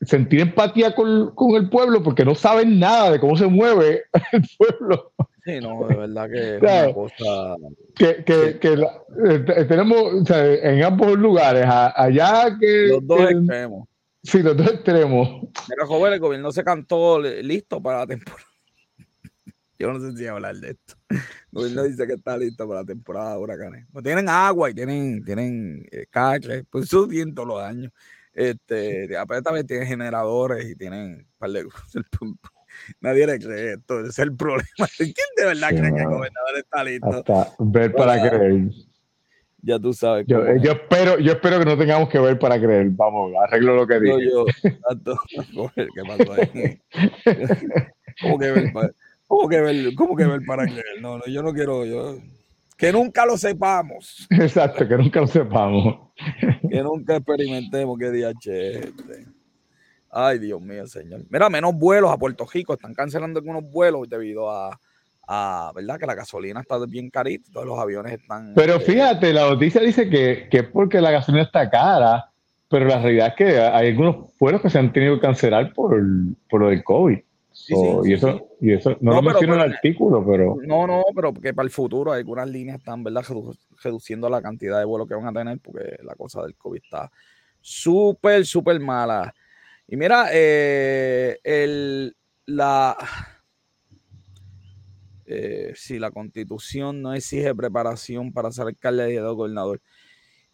sentir 0.03 0.41
empatía 0.41 0.95
con, 0.95 1.35
el 1.57 1.69
pueblo 1.69 2.03
porque 2.03 2.25
no 2.25 2.35
saben 2.35 2.79
nada 2.79 3.13
de 3.13 3.21
cómo 3.21 3.37
se 3.37 3.47
mueve 3.47 4.05
el 4.33 4.43
pueblo. 4.57 5.13
Sí, 5.45 5.59
no, 5.61 5.87
de 5.89 5.97
verdad 5.97 6.31
que 6.31 6.57
es 6.57 6.63
una 6.63 6.95
cosa. 6.95 7.57
Que, 7.97 8.25
eh, 8.29 9.65
tenemos 9.67 10.31
en 10.31 10.83
ambos 10.83 11.19
lugares, 11.19 11.65
allá 11.67 12.57
que. 12.59 12.89
Los 12.89 13.07
dos 13.07 13.31
extremos. 13.31 13.89
Sí, 14.23 14.43
los 14.43 14.57
dos 14.57 14.67
extremos. 14.69 15.49
Pero 15.67 15.87
joven, 15.87 16.13
el 16.13 16.21
gobierno 16.21 16.53
se 16.53 16.63
cantó 16.63 17.19
listo 17.21 17.83
para 17.83 18.01
la 18.01 18.07
temporada 18.07 18.45
Yo 19.79 19.91
no 19.91 19.99
sé 19.99 20.15
si 20.15 20.27
hablar 20.27 20.57
de 20.57 20.73
esto. 20.73 20.95
No 21.53 21.63
dice 21.65 22.07
que 22.07 22.13
está 22.13 22.37
listo 22.37 22.69
para 22.69 22.81
la 22.81 22.87
temporada 22.87 23.33
de 23.33 23.39
huracanes. 23.39 23.87
Pues 23.91 24.05
tienen 24.05 24.29
agua 24.29 24.71
y 24.71 24.75
tienen, 24.75 25.25
tienen 25.25 25.87
eh, 25.91 26.07
pues 26.69 26.85
eso 26.85 27.09
tienen 27.09 27.35
todos 27.35 27.49
los 27.49 27.63
años. 27.63 27.91
Este, 28.33 29.17
aparte 29.17 29.65
tienen 29.65 29.89
generadores 29.89 30.71
y 30.71 30.77
tienen 30.77 31.27
par 31.39 31.51
de 31.51 31.67
Nadie 33.01 33.27
le 33.27 33.39
cree 33.39 33.73
esto, 33.75 34.01
ese 34.01 34.09
es 34.09 34.19
el 34.19 34.37
problema. 34.37 34.65
¿Quién 34.97 35.15
de 35.37 35.45
verdad 35.45 35.69
cree 35.71 35.93
que 35.93 36.01
el 36.01 36.07
gobernador 36.07 36.57
está 36.57 36.85
listo? 36.85 37.09
Hasta 37.09 37.55
ver 37.59 37.93
para 37.93 38.29
creer. 38.29 38.71
Ya 39.63 39.79
tú 39.79 39.93
sabes. 39.93 40.25
Yo, 40.27 40.57
yo, 40.57 40.73
espero, 40.73 41.19
yo 41.19 41.33
espero 41.33 41.59
que 41.59 41.65
no 41.67 41.77
tengamos 41.77 42.09
que 42.09 42.19
ver 42.19 42.39
para 42.39 42.59
creer. 42.59 42.89
Vamos, 42.91 43.33
arreglo 43.43 43.75
lo 43.75 43.87
que 43.87 44.01
digo. 44.01 44.19
Yo, 44.19 44.45
¿Qué 45.75 46.03
pasó 46.07 46.33
ahí? 46.33 46.81
¿Cómo 48.23 48.39
que 48.39 48.51
ver 48.51 48.73
para, 48.73 48.91
cómo 49.27 49.49
que 49.49 49.61
ver, 49.61 49.95
cómo 49.95 50.17
que 50.17 50.27
ver 50.27 50.41
para 50.47 50.65
creer? 50.65 51.01
No, 51.01 51.19
no, 51.19 51.27
yo 51.27 51.43
no 51.43 51.53
quiero. 51.53 51.85
Yo, 51.85 52.17
que 52.81 52.93
nunca 52.93 53.27
lo 53.27 53.37
sepamos. 53.37 54.27
Exacto, 54.31 54.89
que 54.89 54.97
nunca 54.97 55.21
lo 55.21 55.27
sepamos. 55.27 56.11
que 56.69 56.83
nunca 56.83 57.17
experimentemos 57.17 57.99
que 57.99 58.11
DH 58.11 58.47
este. 58.47 59.27
Ay, 60.11 60.39
Dios 60.39 60.61
mío, 60.61 60.87
señor. 60.87 61.21
Mira, 61.29 61.49
menos 61.49 61.75
vuelos 61.75 62.11
a 62.11 62.17
Puerto 62.17 62.47
Rico. 62.53 62.73
Están 62.73 62.95
cancelando 62.95 63.39
algunos 63.39 63.71
vuelos 63.71 64.09
debido 64.09 64.51
a, 64.51 64.77
a 65.29 65.71
¿verdad? 65.75 66.01
Que 66.01 66.07
la 66.07 66.15
gasolina 66.15 66.61
está 66.61 66.79
bien 66.87 67.11
carita. 67.11 67.49
Todos 67.53 67.67
los 67.67 67.79
aviones 67.79 68.15
están. 68.15 68.55
Pero 68.55 68.77
eh, 68.77 68.81
fíjate, 68.81 69.33
la 69.33 69.51
noticia 69.51 69.81
dice 69.81 70.09
que, 70.09 70.49
que 70.51 70.59
es 70.59 70.69
porque 70.69 71.01
la 71.01 71.13
gasolina 71.13 71.45
está 71.45 71.69
cara. 71.71 72.31
Pero 72.69 72.87
la 72.87 73.01
realidad 73.01 73.29
es 73.29 73.35
que 73.35 73.59
hay 73.61 73.89
algunos 73.89 74.37
vuelos 74.39 74.63
que 74.63 74.71
se 74.71 74.79
han 74.79 74.93
tenido 74.93 75.17
que 75.17 75.23
cancelar 75.23 75.73
por, 75.75 76.01
por 76.49 76.61
lo 76.61 76.69
del 76.69 76.83
COVID 76.83 77.19
y, 78.05 78.13
eso, 78.13 78.49
y 78.61 78.73
eso 78.73 78.97
no, 79.01 79.15
lo 79.15 79.23
menciono 79.23 79.55
en 79.55 79.61
el 79.61 79.73
artículo, 79.73 80.25
pero. 80.25 80.57
No, 80.63 80.87
no, 80.87 81.03
pero 81.15 81.33
que 81.33 81.55
para 81.55 81.65
el 81.65 81.71
futuro 81.71 82.13
algunas 82.13 82.49
líneas 82.49 82.79
están, 82.79 83.03
¿verdad? 83.03 83.25
reduciendo 83.83 84.29
la 84.29 84.43
cantidad 84.43 84.79
de 84.79 84.85
vuelos 84.85 85.09
que 85.09 85.15
van 85.15 85.27
a 85.27 85.33
tener 85.33 85.59
porque 85.61 85.97
la 86.03 86.15
cosa 86.15 86.43
del 86.43 86.55
COVID 86.57 86.83
está 86.83 87.11
súper, 87.61 88.45
súper 88.45 88.79
mala. 88.79 89.35
Y 89.89 89.97
mira, 89.97 90.29
eh, 90.33 91.39
el, 91.43 92.15
la. 92.47 92.97
Eh, 95.25 95.73
si 95.77 95.99
la 95.99 96.11
constitución 96.11 97.01
no 97.01 97.15
exige 97.15 97.55
preparación 97.55 98.33
para 98.33 98.51
ser 98.51 98.67
alcalde 98.67 99.07
de 99.07 99.21
gobernador. 99.21 99.81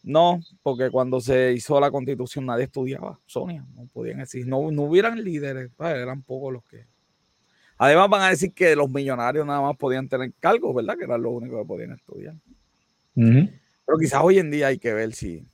No, 0.05 0.39
porque 0.63 0.91
cuando 0.91 1.21
se 1.21 1.55
hizo 1.55 1.81
la 1.81 1.91
constitución 1.91 2.47
nadie 2.47 2.65
estudiaba, 2.65 3.19
Sonia, 3.27 3.67
no 3.75 3.87
podían 3.93 4.19
decir, 4.19 4.47
no, 4.47 4.71
no 4.71 4.83
hubieran 4.83 5.25
líderes, 5.25 5.73
eran 5.81 6.23
pocos 6.23 6.53
los 6.53 6.65
que 6.65 6.87
Además 7.79 8.09
van 8.09 8.23
a 8.23 8.31
decir 8.31 8.53
que 8.53 8.75
los 8.75 8.89
millonarios 8.89 9.47
nada 9.47 9.61
más 9.61 9.77
podían 9.77 10.09
tener 10.09 10.33
cargos, 10.41 10.75
¿verdad? 10.75 10.97
Que 10.97 11.05
eran 11.05 11.23
los 11.23 11.33
únicos 11.33 11.61
que 11.61 11.67
podían 11.67 11.93
estudiar. 11.93 12.35
Pero 13.15 13.99
quizás 13.99 14.21
hoy 14.23 14.39
en 14.39 14.51
día 14.51 14.69
hay 14.69 14.79
que 14.79 14.93
ver 14.93 15.13
si... 15.15 15.47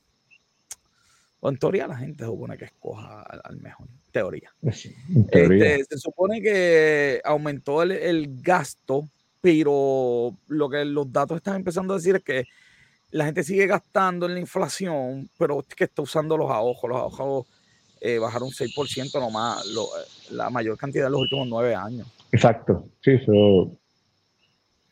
O 1.39 1.49
en 1.49 1.57
teoría 1.57 1.87
la 1.87 1.97
gente 1.97 2.23
se 2.23 2.29
supone 2.29 2.57
que 2.57 2.65
escoja 2.65 3.21
al, 3.21 3.57
mejor. 3.57 3.87
Teoría. 4.11 4.53
Este, 4.61 5.83
se 5.83 5.97
supone 5.97 6.41
que 6.41 7.19
aumentó 7.25 7.83
el, 7.83 8.41
gasto, 8.41 9.09
pero 9.41 10.37
lo 10.47 10.69
que 10.69 10.85
los 10.85 11.11
datos 11.11 11.37
están 11.37 11.57
empezando 11.57 11.93
a 11.93 11.97
decir 11.97 12.15
es 12.15 12.23
que 12.23 12.45
la 13.11 13.25
gente 13.25 13.43
sigue 13.43 13.67
gastando 13.67 14.25
en 14.25 14.35
la 14.35 14.39
inflación, 14.39 15.29
pero 15.37 15.59
es 15.59 15.75
que 15.75 15.83
está 15.83 16.01
usando 16.01 16.37
los 16.37 16.49
ahorros. 16.49 16.89
Los 16.89 16.97
ahorros 16.97 17.45
eh, 18.05 18.19
bajaron 18.19 18.49
un 18.49 18.53
6% 18.53 19.17
nomás, 19.17 19.65
lo, 19.67 19.87
la 20.31 20.49
mayor 20.49 20.77
cantidad 20.77 21.05
de 21.05 21.11
los 21.11 21.21
últimos 21.21 21.47
nueve 21.47 21.73
años. 21.73 22.05
Exacto, 22.33 22.89
sí, 23.01 23.11
eso, 23.11 23.71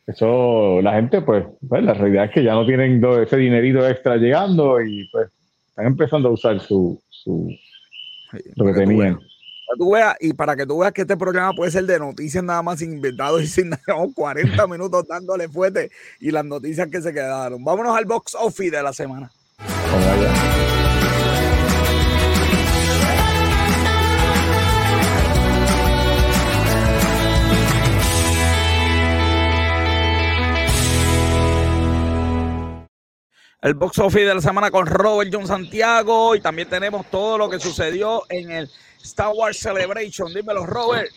eso 0.06 0.80
la 0.80 0.94
gente, 0.94 1.20
pues, 1.20 1.44
pues, 1.68 1.84
la 1.84 1.92
realidad 1.92 2.24
es 2.24 2.30
que 2.30 2.42
ya 2.42 2.54
no 2.54 2.64
tienen 2.64 3.04
ese 3.22 3.36
dinerito 3.36 3.86
extra 3.86 4.16
llegando 4.16 4.80
y 4.80 5.06
pues 5.10 5.28
están 5.68 5.86
empezando 5.86 6.30
a 6.30 6.32
usar 6.32 6.58
su, 6.60 6.98
su 7.10 7.50
lo 8.56 8.64
que 8.64 8.72
tenían. 8.72 9.20
y 10.20 10.32
para 10.32 10.56
que 10.56 10.64
tú 10.64 10.78
veas 10.78 10.92
que 10.94 11.02
este 11.02 11.16
programa 11.18 11.52
puede 11.52 11.70
ser 11.70 11.84
de 11.84 11.98
noticias 11.98 12.42
nada 12.42 12.62
más 12.62 12.80
inventados 12.80 13.42
y 13.42 13.46
sin 13.46 13.68
nada, 13.68 13.82
40 14.14 14.66
minutos 14.68 15.06
dándole 15.06 15.50
fuerte 15.50 15.90
y 16.18 16.30
las 16.30 16.46
noticias 16.46 16.88
que 16.88 17.02
se 17.02 17.12
quedaron. 17.12 17.62
Vámonos 17.62 17.94
al 17.94 18.06
box 18.06 18.34
office 18.40 18.74
de 18.74 18.82
la 18.82 18.94
semana. 18.94 19.30
El 33.62 33.74
box 33.74 33.98
office 34.00 34.24
de 34.24 34.34
la 34.34 34.40
semana 34.40 34.70
con 34.70 34.86
Robert 34.86 35.30
John 35.32 35.46
Santiago 35.46 36.34
y 36.34 36.40
también 36.40 36.68
tenemos 36.68 37.06
todo 37.06 37.38
lo 37.38 37.48
que 37.48 37.60
sucedió 37.60 38.24
en 38.28 38.50
el 38.50 38.68
Star 39.02 39.30
Wars 39.34 39.58
Celebration. 39.58 40.34
Dímelo, 40.34 40.66
Robert. 40.66 41.10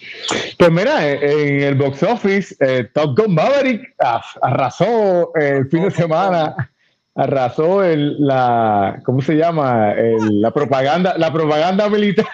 Pues 0.58 0.72
mira, 0.72 1.12
en 1.12 1.62
el 1.62 1.76
box 1.76 2.04
office, 2.04 2.56
eh, 2.60 2.88
Top 2.94 3.18
Gun 3.18 3.34
Maverick 3.34 3.96
arrasó 4.42 5.34
el 5.36 5.68
fin 5.70 5.84
de 5.84 5.92
semana. 5.92 6.72
Arrasó 7.16 7.84
el, 7.84 8.16
la, 8.20 9.02
¿cómo 9.06 9.22
se 9.22 9.36
llama? 9.36 9.94
la 9.96 10.52
propaganda, 10.52 11.18
la 11.18 11.32
propaganda 11.32 11.90
militar. 11.90 12.28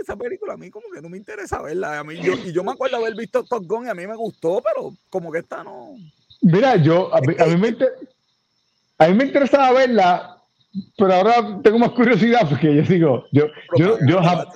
Esa 0.00 0.16
película 0.16 0.54
a 0.54 0.56
mí 0.56 0.70
como 0.70 0.86
que 0.92 1.02
no 1.02 1.08
me 1.08 1.18
interesa 1.18 1.60
verla. 1.60 1.98
A 1.98 2.04
mí, 2.04 2.16
yo, 2.16 2.32
y 2.32 2.52
yo 2.52 2.64
me 2.64 2.72
acuerdo 2.72 2.96
haber 2.96 3.14
visto 3.14 3.44
Top 3.44 3.64
Gun 3.66 3.86
y 3.86 3.90
a 3.90 3.94
mí 3.94 4.06
me 4.06 4.16
gustó, 4.16 4.62
pero 4.62 4.92
como 5.10 5.30
que 5.30 5.40
esta 5.40 5.62
no. 5.62 5.90
Mira, 6.40 6.76
yo, 6.76 7.14
a 7.14 7.20
mí, 7.20 7.34
a 7.38 7.44
mí 7.44 7.56
me, 7.56 7.76
a 8.98 9.08
mí 9.08 9.14
me 9.14 9.24
interesaba 9.24 9.72
verla, 9.72 10.38
pero 10.96 11.14
ahora 11.14 11.60
tengo 11.62 11.78
más 11.78 11.90
curiosidad 11.90 12.48
porque 12.48 12.74
yo 12.74 12.82
digo, 12.82 13.24
yo, 13.32 13.46
yo, 13.76 13.96
yo 14.06 14.22
jamás, 14.22 14.48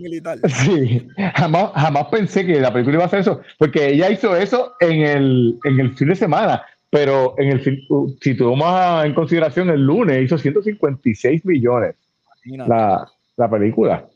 militar. 0.00 0.38
Sí, 0.48 1.06
jamás, 1.34 1.72
jamás 1.74 2.06
pensé 2.06 2.46
que 2.46 2.60
la 2.60 2.72
película 2.72 2.96
iba 2.96 3.04
a 3.04 3.06
hacer 3.06 3.20
eso, 3.20 3.40
porque 3.58 3.90
ella 3.90 4.10
hizo 4.10 4.36
eso 4.36 4.74
en 4.80 5.02
el, 5.02 5.58
en 5.64 5.80
el 5.80 5.94
fin 5.94 6.08
de 6.08 6.16
semana, 6.16 6.62
pero 6.90 7.34
en 7.38 7.48
el 7.52 7.86
si 8.20 8.36
tomamos 8.36 9.04
en 9.04 9.14
consideración 9.14 9.70
el 9.70 9.84
lunes, 9.84 10.24
hizo 10.24 10.38
156 10.38 11.44
millones 11.44 11.96
la, 12.44 13.08
la 13.36 13.50
película. 13.50 14.06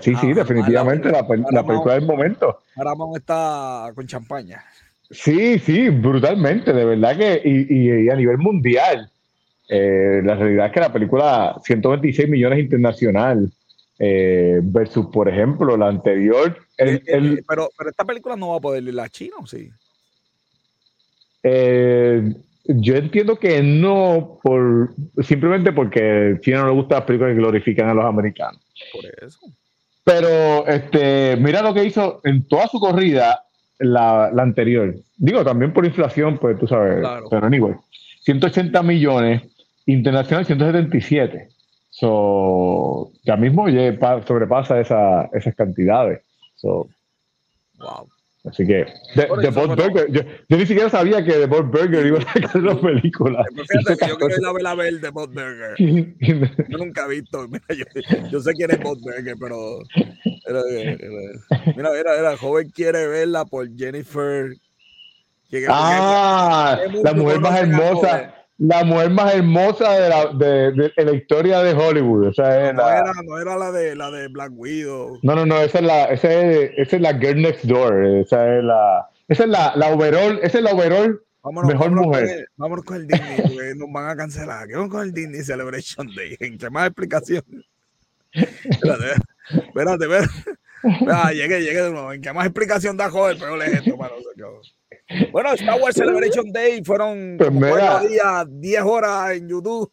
sí, 0.00 0.14
sí, 0.14 0.30
ah, 0.30 0.34
definitivamente 0.34 1.10
la, 1.10 1.26
la, 1.50 1.64
película 1.66 1.94
del 1.94 2.06
momento. 2.06 2.60
Paramount 2.74 3.16
está 3.16 3.90
con 3.94 4.06
champaña. 4.06 4.64
Sí, 5.10 5.58
sí, 5.58 5.88
brutalmente, 5.88 6.72
de 6.72 6.84
verdad 6.84 7.16
que, 7.16 7.40
y, 7.44 8.08
a 8.08 8.16
nivel 8.16 8.38
mundial, 8.38 9.08
eh, 9.68 10.20
la 10.24 10.34
realidad 10.34 10.66
es 10.66 10.72
que 10.72 10.80
la 10.80 10.92
película 10.92 11.60
126 11.64 12.28
millones 12.28 12.58
internacional 12.58 13.50
eh, 13.98 14.60
versus, 14.62 15.06
por 15.06 15.28
ejemplo, 15.28 15.76
la 15.76 15.88
anterior. 15.88 16.56
Eh, 16.78 17.00
pero, 17.46 17.70
pero 17.76 17.90
esta 17.90 18.04
película 18.04 18.36
no 18.36 18.50
va 18.50 18.56
a 18.56 18.60
poder 18.60 18.82
ir 18.82 18.98
a 18.98 19.08
China, 19.08 19.36
¿o 19.40 19.46
sí? 19.46 19.70
yo 22.68 22.96
entiendo 22.96 23.38
que 23.38 23.62
no, 23.62 24.40
por 24.42 24.92
simplemente 25.22 25.72
porque 25.72 26.36
China 26.40 26.62
no 26.62 26.66
le 26.66 26.72
gusta 26.72 26.96
las 26.96 27.04
películas 27.04 27.34
que 27.34 27.40
glorifican 27.40 27.88
a 27.88 27.94
los 27.94 28.04
americanos. 28.04 28.60
Por 28.92 29.04
eso. 29.24 29.38
Pero 30.02 30.66
este, 30.66 31.36
mira 31.36 31.62
lo 31.62 31.72
que 31.72 31.84
hizo 31.84 32.20
en 32.24 32.48
toda 32.48 32.66
su 32.66 32.80
corrida 32.80 33.45
la, 33.78 34.30
la, 34.32 34.42
anterior. 34.42 34.94
Digo, 35.16 35.44
también 35.44 35.72
por 35.72 35.84
inflación, 35.84 36.38
pues 36.38 36.58
tú 36.58 36.66
sabes, 36.66 37.06
pero 37.30 37.46
anyway. 37.46 37.74
180 38.22 38.82
millones, 38.82 39.42
internacional 39.86 40.44
177. 40.44 41.48
So, 41.90 43.12
ya 43.24 43.36
mismo 43.36 43.66
sobrepasa 44.26 44.80
esa, 44.80 45.26
esas 45.32 45.54
cantidades. 45.54 46.22
So, 46.56 46.88
wow. 47.78 48.08
Así 48.46 48.64
que, 48.64 48.86
The, 49.14 49.50
Bob 49.50 49.74
Burger, 49.74 50.06
yo, 50.10 50.22
ni 50.56 50.66
siquiera 50.66 50.88
sabía 50.88 51.24
que 51.24 51.32
The 51.32 51.46
Bob 51.46 51.64
Burger 51.70 52.06
iba 52.06 52.18
a 52.18 52.32
sacar 52.32 52.62
la 52.62 52.80
película. 52.80 53.44
yo 53.56 53.64
quiero 54.16 54.38
ir 54.38 54.46
a 54.46 54.52
ver 54.52 54.66
a 54.66 54.74
ver 54.74 55.00
The 55.00 55.10
Bob 55.10 55.34
Burger. 55.34 55.74
yo 55.78 56.78
nunca 56.78 57.06
he 57.06 57.20
visto, 57.20 57.48
mira, 57.48 57.64
yo, 57.70 57.84
yo, 58.30 58.40
sé 58.40 58.52
quién 58.52 58.70
es 58.70 58.80
Bob 58.80 58.98
Burger, 59.00 59.34
pero 59.40 59.78
mira, 61.76 61.90
mira, 61.90 62.16
mira, 62.16 62.36
joven 62.36 62.70
quiere 62.70 63.08
verla 63.08 63.44
por 63.44 63.68
Jennifer. 63.76 64.54
ah, 65.68 66.78
la 67.02 67.14
mujer 67.14 67.40
más 67.40 67.60
hermosa 67.60 68.45
la 68.58 68.84
mujer 68.84 69.10
más 69.10 69.34
hermosa 69.34 69.92
de 69.92 70.08
la, 70.08 70.26
de, 70.32 70.72
de, 70.72 71.04
la 71.04 71.12
historia 71.12 71.60
de 71.60 71.72
Hollywood. 71.72 72.28
O 72.28 72.32
sea, 72.32 72.72
no, 72.72 72.88
era, 72.88 73.12
no, 73.24 73.38
era, 73.38 73.56
la 73.56 73.70
de 73.70 73.94
la 73.94 74.10
de 74.10 74.28
Black 74.28 74.52
Widow. 74.54 75.18
No, 75.22 75.34
no, 75.34 75.44
no, 75.44 75.60
esa 75.60 75.78
es 75.78 75.84
la, 75.84 76.04
esa 76.06 76.32
es, 76.32 76.70
esa 76.76 76.96
es 76.96 77.02
la 77.02 77.18
Girl 77.18 77.42
Next 77.42 77.64
Door. 77.64 78.06
Esa 78.06 78.58
es 78.58 78.64
la, 78.64 79.08
esa 79.28 79.44
es 79.44 79.48
la, 79.50 79.72
la 79.76 79.88
overall, 79.88 80.40
esa 80.42 80.58
es 80.58 80.64
la 80.64 80.72
overall 80.72 81.20
vámonos, 81.46 81.72
mejor 81.72 81.90
mujer. 81.92 82.48
vámonos 82.56 82.84
con 82.84 82.96
el 82.96 83.06
Disney, 83.06 83.36
porque 83.42 83.74
nos 83.76 83.92
van 83.92 84.10
a 84.10 84.16
cancelar. 84.16 84.68
Vamos 84.68 84.90
con 84.90 85.02
el 85.02 85.12
Disney 85.12 85.42
Celebration 85.42 86.08
Day. 86.14 86.36
Entre 86.40 86.70
más 86.70 86.86
explicación. 86.86 87.44
espérate, 88.32 89.12
espérate, 89.48 90.04
espérate. 90.04 90.30
Ah, 91.08 91.32
llegué, 91.32 91.60
llegué 91.62 91.82
de 91.82 91.90
nuevo. 91.90 92.12
¿En 92.12 92.20
qué 92.20 92.32
más 92.32 92.46
explicación 92.46 92.96
da 92.96 93.10
joder? 93.10 93.36
Pero 93.38 93.56
le 93.56 93.66
esto 93.66 93.96
para 93.96 94.14
Bueno, 95.32 95.52
Star 95.52 95.80
Wars 95.80 95.94
Celebration 95.94 96.52
Day 96.52 96.82
fueron 96.84 97.36
pues 97.38 97.52
días, 98.08 98.46
10 98.48 98.82
horas 98.82 99.36
en 99.36 99.48
YouTube. 99.48 99.92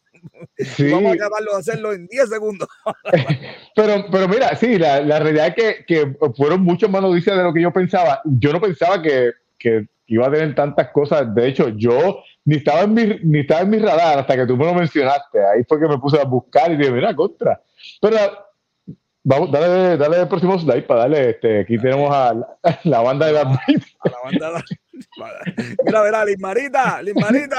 Vamos 0.90 1.12
a 1.12 1.14
acabarlo 1.14 1.52
de 1.52 1.58
hacerlo 1.58 1.92
en 1.92 2.06
10 2.06 2.28
segundos. 2.28 2.68
pero, 3.76 4.06
pero 4.10 4.28
mira, 4.28 4.56
sí, 4.56 4.78
la, 4.78 5.00
la 5.00 5.18
realidad 5.20 5.48
es 5.48 5.54
que, 5.54 5.84
que, 5.86 6.16
fueron 6.36 6.62
mucho 6.62 6.88
más 6.88 7.02
noticias 7.02 7.36
de 7.36 7.42
lo 7.42 7.52
que 7.52 7.62
yo 7.62 7.72
pensaba. 7.72 8.20
Yo 8.24 8.52
no 8.52 8.60
pensaba 8.60 9.00
que, 9.02 9.32
que 9.58 9.86
iba 10.06 10.26
a 10.26 10.30
tener 10.30 10.54
tantas 10.54 10.88
cosas. 10.90 11.34
De 11.34 11.48
hecho, 11.48 11.68
yo 11.68 12.22
ni 12.44 12.56
estaba 12.56 12.82
en 12.82 12.94
mi, 12.94 13.18
ni 13.22 13.40
estaba 13.40 13.62
en 13.62 13.70
mi 13.70 13.78
radar 13.78 14.18
hasta 14.18 14.36
que 14.36 14.46
tú 14.46 14.56
me 14.56 14.64
lo 14.64 14.74
mencionaste. 14.74 15.44
Ahí 15.44 15.64
fue 15.68 15.80
que 15.80 15.88
me 15.88 15.98
puse 15.98 16.20
a 16.20 16.24
buscar 16.24 16.72
y 16.72 16.76
dije, 16.76 16.90
mira, 16.90 17.14
contra. 17.14 17.60
Pero 18.00 18.16
vamos, 19.24 19.50
dale, 19.50 19.96
dale 19.96 20.20
el 20.20 20.28
próximo 20.28 20.58
slide 20.58 20.86
para 20.86 21.00
darle. 21.00 21.30
Este, 21.30 21.60
aquí 21.60 21.78
tenemos 21.78 22.14
a 22.14 22.34
la, 22.84 23.00
banda 23.00 23.26
de 23.26 23.32
la, 23.32 23.40
a 23.40 23.44
la 23.44 24.18
banda 24.22 24.52
de 24.52 24.62
Mira, 25.84 26.02
verá, 26.02 26.24
Lismarita, 26.24 27.02
Lismarita, 27.02 27.56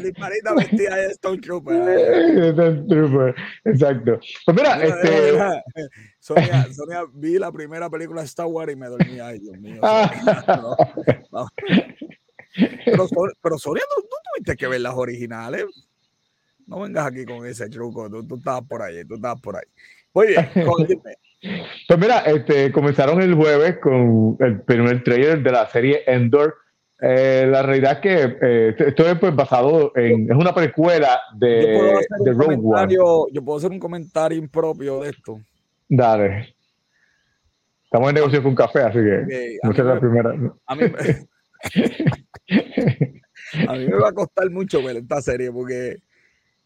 Lismarita 0.00 0.54
vestida 0.54 0.96
de 0.96 1.06
Stone 1.06 1.40
Trooper. 1.40 1.76
Stone 2.50 2.86
Trooper, 2.88 3.34
exacto. 3.64 4.20
Pues 4.44 4.56
mira, 4.56 4.84
este. 4.84 5.62
Sonia, 6.18 6.72
Sonia, 6.72 7.04
vi 7.12 7.38
la 7.38 7.50
primera 7.50 7.90
película 7.90 8.20
de 8.20 8.26
Star 8.26 8.46
Wars 8.46 8.72
y 8.72 8.76
me 8.76 8.86
dormí. 8.86 9.18
Ay, 9.20 9.38
Dios 9.40 9.58
mío. 9.58 9.80
Pero, 12.84 13.08
pero 13.42 13.58
Sonia, 13.58 13.82
¿tú, 13.94 14.02
¿tú, 14.02 14.16
tuviste 14.32 14.56
que 14.56 14.68
ver 14.68 14.80
las 14.80 14.94
originales. 14.94 15.64
No 16.66 16.80
vengas 16.80 17.06
aquí 17.06 17.24
con 17.24 17.44
ese 17.46 17.68
truco. 17.68 18.08
Tú, 18.08 18.26
tú 18.26 18.36
estabas 18.36 18.62
por 18.62 18.80
ahí, 18.80 19.04
tú 19.04 19.16
estabas 19.16 19.40
por 19.40 19.56
ahí. 19.56 19.64
Muy 20.14 20.28
bien, 20.28 20.48
Pues 21.86 22.00
mira, 22.00 22.20
este, 22.20 22.72
comenzaron 22.72 23.20
el 23.20 23.34
jueves 23.34 23.76
con 23.78 24.38
el 24.40 24.62
primer 24.62 25.04
trailer 25.04 25.42
de 25.42 25.52
la 25.52 25.66
serie 25.66 26.02
Endor. 26.06 26.54
Eh, 26.98 27.46
la 27.46 27.62
realidad 27.62 27.92
es 27.92 27.98
que 27.98 28.38
eh, 28.40 28.74
esto 28.78 29.06
es 29.06 29.18
pues, 29.18 29.36
basado 29.36 29.92
en. 29.94 30.30
Es 30.30 30.36
una 30.36 30.54
precuela 30.54 31.20
de, 31.36 32.00
de 32.24 32.32
Rogue 32.32 32.58
One. 32.62 32.94
Yo 32.94 33.26
puedo 33.44 33.58
hacer 33.58 33.72
un 33.72 33.78
comentario 33.78 34.38
impropio 34.38 35.02
de 35.02 35.10
esto. 35.10 35.38
Dale. 35.86 36.54
Estamos 37.84 38.08
en 38.08 38.14
negocio 38.14 38.42
con 38.42 38.54
café, 38.54 38.80
así 38.80 38.98
que 38.98 39.58
no 39.62 39.70
es 39.70 39.78
la 39.78 40.00
primera. 40.00 40.34
A 40.66 40.74
mí, 40.74 40.84
a 43.68 43.72
mí 43.74 43.86
me 43.86 43.96
va 43.96 44.08
a 44.08 44.12
costar 44.12 44.50
mucho 44.50 44.82
ver 44.82 44.96
esta 44.96 45.20
serie 45.20 45.52
porque 45.52 45.98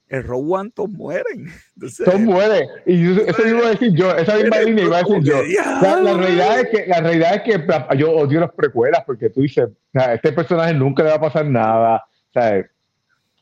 el 0.09 0.25
Rogue 0.25 0.53
One 0.53 0.71
todos 0.75 0.91
mueren. 0.91 1.49
todos 2.05 2.21
mueren. 2.21 2.69
Y 2.87 3.21
eso 3.29 3.47
iba 3.47 3.67
a 3.67 3.71
decir 3.71 3.93
yo, 3.95 4.15
esa 4.17 4.37
misma 4.37 4.61
línea 4.61 4.85
iba 4.85 4.99
a 4.99 5.03
decir 5.03 5.23
yo. 5.23 5.43
La, 5.83 6.15
realidad 6.15 6.61
es 6.61 6.69
que, 6.71 6.87
la 6.87 7.01
realidad 7.01 7.35
es 7.35 7.43
que 7.43 7.99
yo 7.99 8.13
odio 8.13 8.41
las 8.41 8.53
precuelas 8.53 9.03
porque 9.07 9.31
tú 9.31 9.43
dices, 9.43 9.69
este 9.93 10.33
personaje 10.33 10.75
nunca 10.75 11.03
le 11.03 11.11
va 11.11 11.17
a 11.17 11.21
pasar 11.21 11.47
nada. 11.47 12.05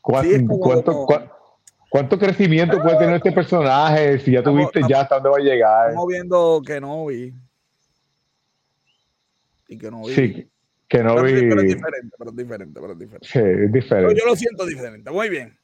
¿Cuánto, 0.01 1.07
cuánto, 1.91 2.19
crecimiento 2.19 2.81
puede 2.81 2.99
tener 2.99 3.17
este 3.17 3.33
personaje? 3.33 4.19
Si 4.19 4.33
ya 4.33 4.43
tuviste 4.43 4.81
ya 4.89 5.03
hasta 5.03 5.17
dónde 5.17 5.31
va 5.31 5.37
a 5.37 5.41
llegar. 5.41 5.89
Estamos 5.89 6.09
viendo 6.09 6.63
que 6.67 6.81
no 6.81 7.07
vi. 7.07 7.35
Y 9.69 9.79
que 9.79 9.91
no 9.91 10.05
vi. 10.05 10.15
Sí, 10.15 10.51
que 10.89 11.03
no 11.03 11.23
vi. 11.23 11.33
Pero 11.33 11.61
es 11.61 11.67
diferente, 11.69 12.17
pero 12.19 12.31
es 12.31 12.37
diferente, 12.37 12.81
pero 12.81 12.93
es 12.93 12.99
diferente. 12.99 13.29
Sí, 13.29 13.39
es 13.39 13.73
diferente. 13.73 14.15
yo 14.17 14.27
lo 14.27 14.37
siento 14.37 14.65
diferente. 14.65 15.11
Muy 15.11 15.29
bien. 15.29 15.57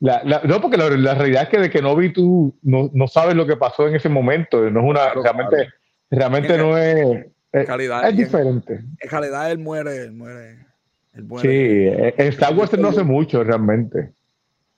La, 0.00 0.22
no, 0.44 0.60
porque 0.60 0.76
la, 0.76 1.14
realidad 1.14 1.44
es 1.44 1.48
que 1.48 1.58
de 1.58 1.70
que 1.70 1.80
no 1.80 1.96
vi 1.96 2.12
tú 2.12 2.54
no, 2.62 2.90
no, 2.92 3.08
sabes 3.08 3.34
lo 3.34 3.46
que 3.46 3.56
pasó 3.56 3.88
en 3.88 3.96
ese 3.96 4.08
momento. 4.08 4.70
No 4.70 4.80
es 4.80 4.86
una, 4.86 5.14
realmente, 5.14 5.68
realmente 6.10 6.58
no 6.58 6.76
es. 6.76 7.26
Es, 7.52 7.66
calidad, 7.66 8.06
es 8.08 8.16
diferente. 8.16 8.80
En 9.00 9.08
calidad 9.08 9.50
él 9.50 9.58
muere, 9.58 9.96
él 10.02 10.12
muere. 10.12 10.58
Él 11.14 11.24
muere. 11.24 11.48
Sí, 11.48 12.12
en 12.18 12.28
Star 12.28 12.54
Wars 12.54 12.78
no 12.78 12.88
hace 12.88 13.02
mucho 13.02 13.42
realmente. 13.42 14.12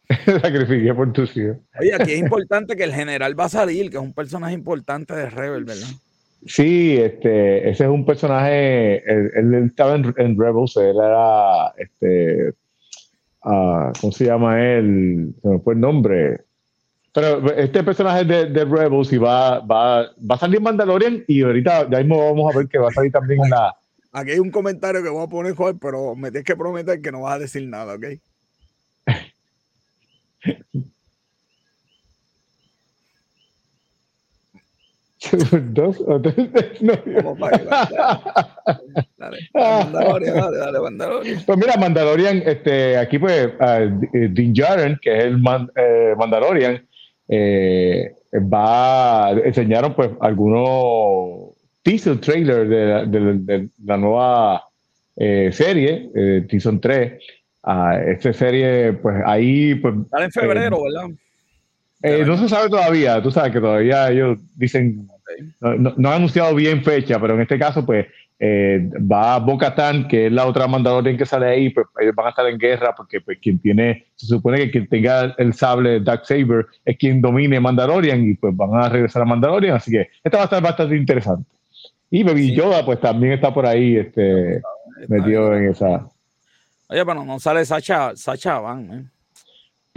Sacrifiqué 0.25 0.95
por 0.95 1.13
tus 1.13 1.37
hijos. 1.37 1.57
Oye, 1.81 1.95
aquí 1.95 2.13
es 2.13 2.19
importante 2.19 2.77
que 2.77 2.85
el 2.85 2.95
general 2.95 3.39
va 3.39 3.47
a 3.47 3.49
salir, 3.49 3.91
que 3.91 3.97
es 3.97 4.03
un 4.03 4.15
personaje 4.15 4.55
importante 4.55 5.15
de 5.15 5.29
Rebel, 5.29 5.65
¿verdad? 5.65 5.89
Sí, 6.47 6.97
este, 6.97 7.69
ese 7.69 7.85
es 7.85 7.91
un 7.91 8.07
personaje, 8.07 9.03
él, 9.11 9.55
estaba 9.67 9.97
en, 9.97 10.15
en, 10.17 10.39
Rebels, 10.39 10.77
él 10.77 10.97
era 10.97 11.75
este, 11.77 12.55
¿cómo 13.41 14.13
se 14.13 14.27
llama 14.27 14.61
él? 14.63 15.35
Se 15.43 15.49
me 15.49 15.59
fue 15.61 15.75
el 15.75 15.81
nombre. 15.81 16.45
Pero 17.13 17.51
este 17.53 17.83
personaje 17.83 18.25
de, 18.25 18.47
de 18.47 18.65
Rebels 18.65 19.13
y 19.13 19.19
va, 19.19 19.61
va, 19.61 20.03
va 20.03 20.35
a 20.35 20.39
salir 20.39 20.59
en 20.59 20.63
Mandalorian 20.63 21.25
y 21.27 21.43
ahorita 21.43 21.89
ya 21.91 21.99
mismo 21.99 22.19
vamos 22.19 22.55
a 22.55 22.59
ver 22.59 22.69
que 22.69 22.79
va 22.79 22.89
a 22.89 22.93
salir 22.93 23.11
también 23.11 23.43
en 23.45 23.51
la... 23.51 23.75
Aquí 24.13 24.31
hay 24.33 24.39
un 24.39 24.51
comentario 24.51 25.03
que 25.03 25.09
voy 25.09 25.25
a 25.25 25.29
poner, 25.29 25.55
joder, 25.55 25.77
pero 25.81 26.15
me 26.15 26.31
tienes 26.31 26.45
que 26.47 26.57
prometer 26.57 27.01
que 27.01 27.13
no 27.13 27.23
vas 27.23 27.35
a 27.35 27.39
decir 27.39 27.67
nada, 27.67 27.95
¿ok? 27.95 28.05
dos 35.73 35.97
o 36.07 36.21
tres 36.21 36.35
Dale, 39.19 39.39
Mandalorian, 39.55 40.35
dale, 40.35 40.57
dale, 40.59 40.81
Mandalorian. 40.81 41.43
Pues 41.45 41.59
mira, 41.59 41.77
Mandalorian, 41.77 42.43
este, 42.47 42.97
aquí 42.97 43.19
pues 43.19 43.49
uh, 43.61 43.91
Din 44.13 44.53
Djarin, 44.53 44.99
que 45.01 45.19
es 45.19 45.25
el 45.25 45.43
eh, 45.77 46.15
Mandalorian, 46.17 46.87
eh, 47.29 48.15
va, 48.35 49.33
enseñaron 49.45 49.95
pues 49.95 50.11
algunos 50.21 51.55
teaser 51.83 52.21
trailer 52.21 52.69
de, 52.69 53.41
de, 53.41 53.69
la 53.85 53.97
nueva 53.97 54.65
eh, 55.17 55.51
serie, 55.53 56.11
eh, 56.15 56.47
Season 56.51 56.81
3. 56.81 57.13
Uh, 57.65 58.11
esta 58.11 58.33
serie, 58.33 58.93
pues 58.95 59.17
ahí... 59.27 59.75
Pues, 59.75 59.95
en 59.95 60.31
febrero, 60.31 60.83
¿verdad? 60.83 61.11
Eh, 62.03 62.25
no 62.25 62.39
se 62.39 62.49
sabe 62.49 62.69
todavía, 62.69 63.21
tú 63.21 63.31
sabes 63.31 63.53
que 63.53 63.61
todavía 63.61 64.09
ellos 64.11 64.39
dicen, 64.57 65.09
no, 65.61 65.95
no, 65.97 66.09
han 66.09 66.17
anunciado 66.17 66.55
bien 66.55 66.83
fecha, 66.83 67.21
pero 67.21 67.35
en 67.35 67.43
este 67.43 67.59
caso, 67.59 67.85
pues 67.85 68.07
eh, 68.41 68.89
va 69.01 69.39
Bo-Katan, 69.39 70.07
que 70.07 70.27
es 70.27 70.33
la 70.33 70.47
otra 70.47 70.69
Mandalorian 70.69 71.17
que 71.17 71.27
sale 71.27 71.47
ahí, 71.47 71.71
pues 71.71 71.87
ellos 72.01 72.15
van 72.15 72.27
a 72.27 72.31
estar 72.31 72.47
en 72.47 72.57
guerra 72.57 72.95
porque 72.95 73.21
pues, 73.21 73.39
quien 73.41 73.59
tiene, 73.59 74.07
se 74.15 74.27
supone 74.27 74.59
que 74.59 74.71
quien 74.71 74.87
tenga 74.87 75.35
el 75.39 75.55
sable 75.55 76.01
Dark 76.01 76.25
Saber 76.25 76.67
es 76.85 76.97
quien 76.97 77.21
domine 77.21 77.59
Mandalorian 77.59 78.31
y 78.31 78.35
pues 78.35 78.57
van 78.57 78.75
a 78.75 78.89
regresar 78.89 79.23
a 79.23 79.25
Mandalorian, 79.25 79.77
así 79.77 79.91
que 79.91 80.09
esta 80.23 80.39
va 80.39 80.43
a 80.43 80.47
estar 80.47 80.63
bastante 80.63 80.97
interesante. 80.97 81.51
Y 82.11 82.23
Baby 82.23 82.55
Yoda, 82.55 82.85
pues 82.85 83.01
también 83.01 83.33
está 83.35 83.53
por 83.53 83.67
ahí, 83.67 83.97
este, 83.97 84.63
metido 85.09 85.55
en 85.55 85.71
esa. 85.71 86.09
Oye, 86.89 87.05
pero 87.05 87.25
no 87.25 87.39
sale 87.39 87.65
Sacha, 87.65 88.17
Sacha 88.17 88.59
Van, 88.61 88.93
¿eh? 88.93 89.05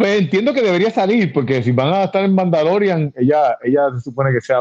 Pues 0.01 0.19
entiendo 0.19 0.53
que 0.53 0.63
debería 0.63 0.89
salir, 0.89 1.31
porque 1.31 1.61
si 1.61 1.71
van 1.71 1.93
a 1.93 2.05
estar 2.05 2.25
en 2.25 2.33
Mandalorian, 2.33 3.13
ella, 3.15 3.55
ella 3.63 3.81
se 3.95 4.01
supone 4.01 4.31
que 4.31 4.41
sea 4.41 4.57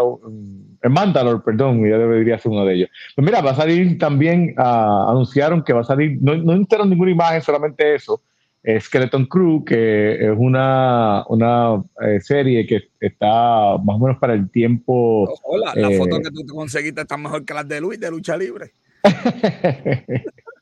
en 0.83 0.93
Mandalor, 0.93 1.43
perdón, 1.43 1.87
ella 1.87 1.97
debería 1.97 2.39
ser 2.39 2.53
uno 2.53 2.67
de 2.67 2.75
ellos. 2.75 2.91
Pues 3.17 3.25
mira, 3.25 3.41
va 3.41 3.53
a 3.53 3.57
salir 3.57 3.97
también, 3.99 4.55
uh, 4.59 5.09
anunciaron 5.09 5.63
que 5.63 5.73
va 5.73 5.81
a 5.81 5.85
salir, 5.85 6.19
no, 6.21 6.37
no 6.37 6.55
ninguna 6.85 7.11
imagen, 7.11 7.41
solamente 7.41 7.95
eso, 7.95 8.21
Skeleton 8.81 9.25
Crew, 9.25 9.65
que 9.65 10.27
es 10.27 10.37
una, 10.37 11.25
una 11.29 11.83
eh, 12.03 12.21
serie 12.21 12.67
que 12.67 12.91
está 13.01 13.79
más 13.79 13.97
o 13.97 13.99
menos 13.99 14.19
para 14.19 14.35
el 14.35 14.51
tiempo. 14.51 15.27
Hola, 15.45 15.73
la 15.75 15.91
eh, 15.91 15.97
foto 15.97 16.19
que 16.19 16.31
tú 16.31 16.55
conseguiste 16.55 17.01
está 17.01 17.17
mejor 17.17 17.47
que 17.47 17.55
las 17.55 17.67
de 17.67 17.81
Luis 17.81 17.99
de 17.99 18.11
lucha 18.11 18.37
libre. 18.37 18.75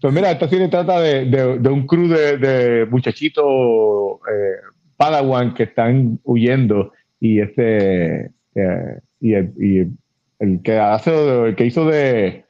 Pues 0.00 0.14
mira, 0.14 0.30
esta 0.30 0.48
serie 0.48 0.68
trata 0.68 1.00
de, 1.00 1.26
de, 1.26 1.68
un 1.68 1.86
crew 1.86 2.08
de, 2.08 2.86
muchachitos 2.90 3.44
eh, 3.44 4.56
Padawan 4.96 5.54
que 5.54 5.64
están 5.64 6.18
huyendo 6.24 6.92
y 7.20 7.40
este 7.40 8.30
eh, 8.54 9.00
y, 9.20 9.34
el, 9.34 10.62
que 10.62 10.78
hace 10.78 11.48
el 11.48 11.56
que 11.56 11.66
hizo 11.66 11.86
de 11.86 12.44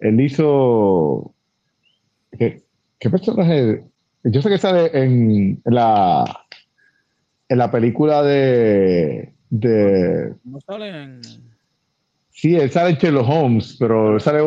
él 0.00 0.20
hizo 0.20 1.34
¿qué, 2.38 2.62
personaje? 3.10 3.84
Yo 4.24 4.42
sé 4.42 4.48
que 4.48 4.58
sale 4.58 4.90
en 4.92 5.62
la 5.64 6.24
en 7.48 7.58
la 7.58 7.70
película 7.70 8.22
de 8.22 9.32
de 9.50 10.34
no 10.44 10.60
sale 10.60 10.88
en 10.88 11.20
Sí, 12.30 12.56
él 12.56 12.70
sale 12.70 12.90
en 12.90 12.96
Sherlock 12.96 13.28
Holmes, 13.28 13.76
pero 13.78 14.18
sale 14.18 14.40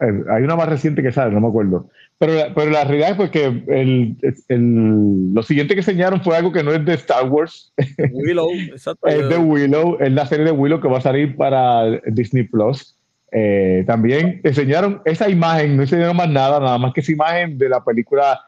hay 0.00 0.42
una 0.42 0.56
más 0.56 0.68
reciente 0.68 1.02
que 1.02 1.12
sale, 1.12 1.34
no 1.34 1.40
me 1.40 1.48
acuerdo. 1.48 1.88
Pero, 2.18 2.52
pero 2.54 2.70
la 2.70 2.84
realidad 2.84 3.10
es 3.10 3.16
porque 3.16 3.44
el, 3.44 4.16
el, 4.48 5.34
lo 5.34 5.42
siguiente 5.42 5.74
que 5.74 5.80
enseñaron 5.80 6.22
fue 6.22 6.36
algo 6.36 6.52
que 6.52 6.62
no 6.62 6.72
es 6.72 6.84
de 6.84 6.94
Star 6.94 7.28
Wars. 7.28 7.72
Willow, 8.12 8.50
exacto. 8.52 9.06
es 9.06 9.28
de 9.28 9.38
Willow, 9.38 9.96
es 10.00 10.12
la 10.12 10.26
serie 10.26 10.44
de 10.44 10.52
Willow 10.52 10.80
que 10.80 10.88
va 10.88 10.98
a 10.98 11.02
salir 11.02 11.36
para 11.36 12.00
Disney 12.06 12.44
Plus. 12.44 12.96
Eh, 13.30 13.84
también 13.86 14.40
enseñaron 14.42 15.02
esa 15.04 15.28
imagen, 15.28 15.76
no 15.76 15.82
enseñaron 15.82 16.16
más 16.16 16.30
nada, 16.30 16.60
nada 16.60 16.78
más 16.78 16.94
que 16.94 17.00
esa 17.00 17.12
imagen 17.12 17.58
de 17.58 17.68
la 17.68 17.84
película 17.84 18.40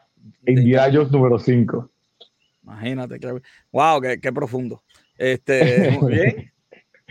Indiana 0.45 0.89
Jones 0.91 1.11
número 1.11 1.37
5. 1.37 1.89
Imagínate, 2.63 3.19
wow, 3.71 4.01
qué, 4.01 4.19
qué 4.19 4.31
profundo. 4.31 4.81
Este, 5.17 5.97
muy 6.01 6.13
bien. 6.13 6.50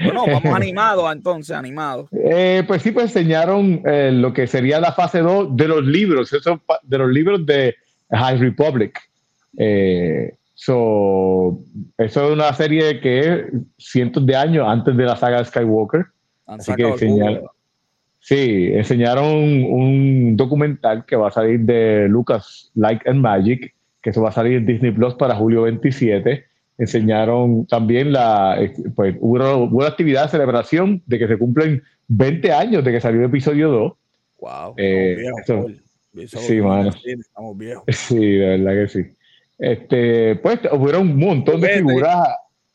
Bueno, 0.03 0.25
vamos 0.27 0.45
animados 0.55 1.13
entonces, 1.13 1.57
animados. 1.57 2.09
Eh, 2.13 2.65
pues 2.67 2.83
sí, 2.83 2.93
pues 2.93 3.07
enseñaron 3.07 3.83
eh, 3.87 4.11
lo 4.13 4.33
que 4.33 4.47
sería 4.47 4.81
la 4.81 4.93
fase 4.93 5.21
2 5.21 5.57
de 5.57 5.69
los 5.69 5.85
libros, 5.85 6.33
eso, 6.33 6.61
de 6.83 6.99
los 6.99 7.11
libros 7.11 7.45
de 7.47 7.75
High 8.11 8.39
Republic. 8.39 8.99
Eh, 9.59 10.35
eso 10.55 11.59
es 11.97 12.17
una 12.17 12.53
serie 12.53 13.01
que 13.01 13.21
es 13.21 13.45
cientos 13.79 14.27
de 14.27 14.37
años 14.37 14.67
antes 14.69 14.97
de 14.97 15.05
la 15.05 15.17
saga 15.17 15.39
de 15.39 15.47
Skywalker. 15.47 16.07
Así 16.47 16.75
que 16.75 16.83
enseñaron, 16.83 17.45
sí, 18.19 18.71
enseñaron 18.73 19.27
un, 19.27 20.37
documental 20.37 21.07
que 21.07 21.17
va 21.17 21.29
a 21.29 21.33
salir 21.33 21.61
de 21.61 22.09
Lucas 22.09 22.71
Like 22.75 23.09
and 23.09 23.21
Magic, 23.21 23.75
que 24.03 24.11
eso 24.11 24.21
va 24.21 24.31
a 24.31 24.33
salir 24.33 24.59
en 24.59 24.67
Disney 24.67 24.91
Plus 24.91 25.15
para 25.15 25.35
julio 25.35 25.63
27 25.63 26.50
enseñaron 26.81 27.67
también 27.67 28.13
la, 28.13 28.59
pues 28.95 29.17
hubo, 29.21 29.65
una 29.65 29.87
actividad 29.87 30.25
de 30.25 30.31
celebración 30.31 31.03
de 31.07 31.19
que 31.19 31.29
se 31.29 31.39
cumplen 31.39 31.83
20 32.09 32.53
años 32.53 32.85
de 32.85 32.93
que 32.93 33.01
salió 33.01 33.21
el 33.21 33.27
episodio 33.27 33.71
2. 33.71 33.93
Wow. 34.41 34.75
Eh, 34.79 35.17
sí, 36.27 36.61
mano. 36.61 36.91
Estamos 37.05 37.57
viejos. 37.57 37.85
Sí, 37.89 38.19
de 38.19 38.59
verdad 38.59 38.83
que 38.83 38.89
sí. 38.89 39.11
Este, 39.59 40.37
pues 40.37 40.61
hubo 40.73 40.99
un 40.99 41.17
montón 41.17 41.61
de 41.61 41.69
figuras. 41.69 42.29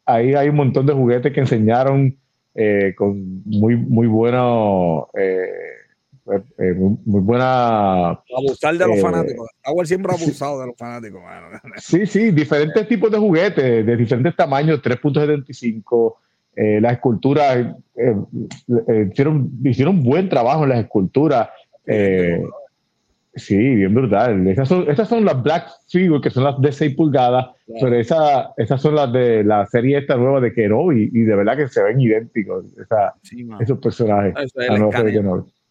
Ahí 0.05 0.35
hay 0.35 0.49
un 0.49 0.55
montón 0.55 0.85
de 0.85 0.93
juguetes 0.93 1.33
que 1.33 1.39
enseñaron 1.39 2.15
eh, 2.53 2.93
con 2.95 3.41
muy, 3.45 3.75
muy 3.75 4.05
buenos. 4.05 5.05
Eh, 5.17 5.49
eh, 6.27 6.73
muy, 6.73 7.21
buena. 7.21 8.19
Abusar 8.35 8.77
de 8.77 8.87
los 8.87 8.97
eh, 8.97 9.01
fanáticos. 9.01 9.47
Howard 9.65 9.85
siempre 9.85 10.11
ha 10.11 10.15
abusado 10.15 10.59
de 10.61 10.67
los 10.67 10.75
fanáticos. 10.77 11.21
Sí, 11.77 12.05
sí, 12.05 12.31
diferentes 12.31 12.87
tipos 12.87 13.11
de 13.11 13.17
juguetes, 13.17 13.85
de 13.85 13.95
diferentes 13.95 14.35
tamaños, 14.35 14.81
3.75. 14.81 16.15
Eh, 16.55 16.79
las 16.81 16.93
esculturas 16.93 17.75
eh, 17.95 18.15
hicieron, 19.11 19.51
hicieron 19.63 20.03
buen 20.03 20.29
trabajo 20.29 20.63
en 20.63 20.69
las 20.69 20.79
esculturas. 20.79 21.49
sí, 23.35 23.57
bien 23.57 23.93
brutal. 23.93 24.47
Esas 24.47 24.67
son, 24.67 24.89
esas 24.89 25.07
son 25.07 25.25
las 25.25 25.43
Black 25.43 25.67
Figure, 25.89 26.21
que 26.21 26.31
son 26.31 26.45
las 26.45 26.59
de 26.59 26.71
6 26.71 26.95
pulgadas, 26.95 27.47
pero 27.67 27.93
esa, 27.93 28.51
esas 28.57 28.81
son 28.81 28.95
las 28.95 29.11
de 29.11 29.43
la 29.43 29.65
serie 29.67 29.99
esta 29.99 30.15
nueva 30.15 30.39
de 30.39 30.53
Kenobi, 30.53 31.11
y, 31.13 31.21
de 31.21 31.35
verdad 31.35 31.57
que 31.57 31.67
se 31.67 31.83
ven 31.83 31.99
idénticos 31.99 32.65
esa, 32.79 33.13
esos 33.59 33.77
personajes. 33.77 34.33
Eso 34.37 34.61
es 34.61 34.79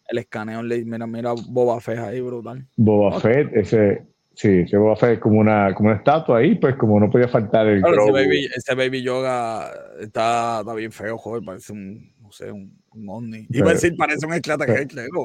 el 0.07 0.17
escaneo, 0.17 0.61
mira, 0.63 1.07
mira 1.07 1.33
Boba 1.47 1.79
Fett 1.79 1.99
ahí, 1.99 2.21
brutal. 2.21 2.65
Boba 2.75 3.19
Fett, 3.19 3.55
ese, 3.55 4.03
sí, 4.33 4.59
ese 4.59 4.77
Boba 4.77 4.95
Fett 4.95 5.13
es 5.13 5.19
como 5.19 5.39
una, 5.39 5.73
como 5.73 5.89
una 5.89 5.97
estatua 5.97 6.39
ahí, 6.39 6.55
pues 6.55 6.75
como 6.75 6.99
no 6.99 7.09
podía 7.09 7.27
faltar 7.27 7.67
el 7.67 7.79
ese, 7.79 8.11
baby, 8.11 8.49
ese 8.55 8.75
baby, 8.75 9.01
Yoga 9.01 9.71
está, 9.99 10.59
está 10.59 10.73
bien 10.73 10.91
feo, 10.91 11.17
joder, 11.17 11.43
parece 11.43 11.73
un, 11.73 12.13
no 12.21 12.31
sé, 12.31 12.51
un, 12.51 12.79
un 12.93 13.09
ovni. 13.09 13.47
Iba 13.49 13.71
a 13.71 13.73
decir, 13.73 13.95
parece 13.97 14.25
un 14.25 14.33
extraterrestre. 14.33 15.07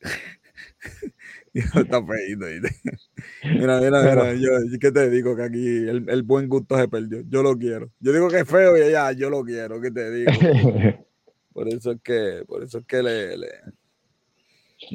está 1.54 2.04
feíto. 2.04 2.46
Mira, 3.42 3.80
mira, 3.80 4.02
mira, 4.02 4.34
yo, 4.34 4.50
¿qué 4.80 4.92
te 4.92 5.10
digo? 5.10 5.34
Que 5.36 5.42
aquí 5.42 5.66
el, 5.88 6.08
el, 6.08 6.22
buen 6.22 6.48
gusto 6.48 6.76
se 6.76 6.88
perdió. 6.88 7.22
Yo 7.28 7.42
lo 7.42 7.56
quiero. 7.56 7.90
Yo 8.00 8.12
digo 8.12 8.28
que 8.28 8.40
es 8.40 8.48
feo 8.48 8.76
y 8.76 8.90
ya, 8.90 9.12
yo 9.12 9.30
lo 9.30 9.44
quiero, 9.44 9.80
¿qué 9.80 9.90
te 9.90 10.10
digo? 10.10 10.30
por 11.52 11.68
eso 11.68 11.92
es 11.92 12.00
que, 12.02 12.44
por 12.46 12.62
eso 12.62 12.78
es 12.78 12.84
que 12.84 13.02
le... 13.02 13.36
le 13.36 13.48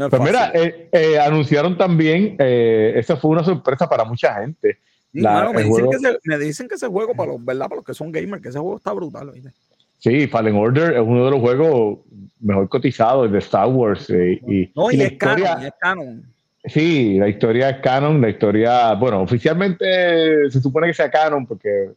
pues 0.10 0.22
mira, 0.22 0.52
eh, 0.54 0.90
eh, 0.92 1.20
anunciaron 1.20 1.78
también, 1.78 2.38
eh, 2.40 2.94
esa 2.96 3.18
fue 3.18 3.32
una 3.32 3.44
sorpresa 3.44 3.88
para 3.90 4.06
mucha 4.06 4.42
gente. 4.42 4.80
La, 5.12 5.52
me, 5.52 5.64
dicen 5.64 5.90
que 5.90 5.96
ese, 5.98 6.20
me, 6.24 6.38
dicen 6.40 6.68
que 6.68 6.76
ese, 6.76 6.88
juego, 6.88 7.14
para 7.14 7.34
los, 7.34 7.44
¿verdad? 7.44 7.66
para 7.66 7.76
los 7.76 7.86
que 7.86 7.94
son 7.94 8.12
gamers, 8.12 8.42
que 8.42 8.50
ese 8.50 8.60
juego 8.60 8.78
está 8.78 8.94
brutal. 8.94 9.32
¿viste? 9.32 9.52
Sí, 10.00 10.28
Fallen 10.28 10.56
Order 10.56 10.94
es 10.94 11.02
uno 11.02 11.26
de 11.26 11.32
los 11.32 11.40
juegos 11.40 12.00
mejor 12.40 12.68
cotizados 12.70 13.32
de 13.32 13.40
Star 13.40 13.68
Wars. 13.68 14.10
y, 14.10 14.72
no, 14.76 14.92
y, 14.92 15.02
es, 15.02 15.18
canon, 15.18 15.64
es 15.64 15.74
canon. 15.80 16.33
Sí, 16.66 17.18
la 17.20 17.28
historia 17.28 17.70
es 17.70 17.78
canon, 17.82 18.22
la 18.22 18.30
historia, 18.30 18.94
bueno, 18.94 19.22
oficialmente 19.22 20.50
se 20.50 20.62
supone 20.62 20.88
que 20.88 20.94
sea 20.94 21.12
canon 21.12 21.46
porque 21.46 21.92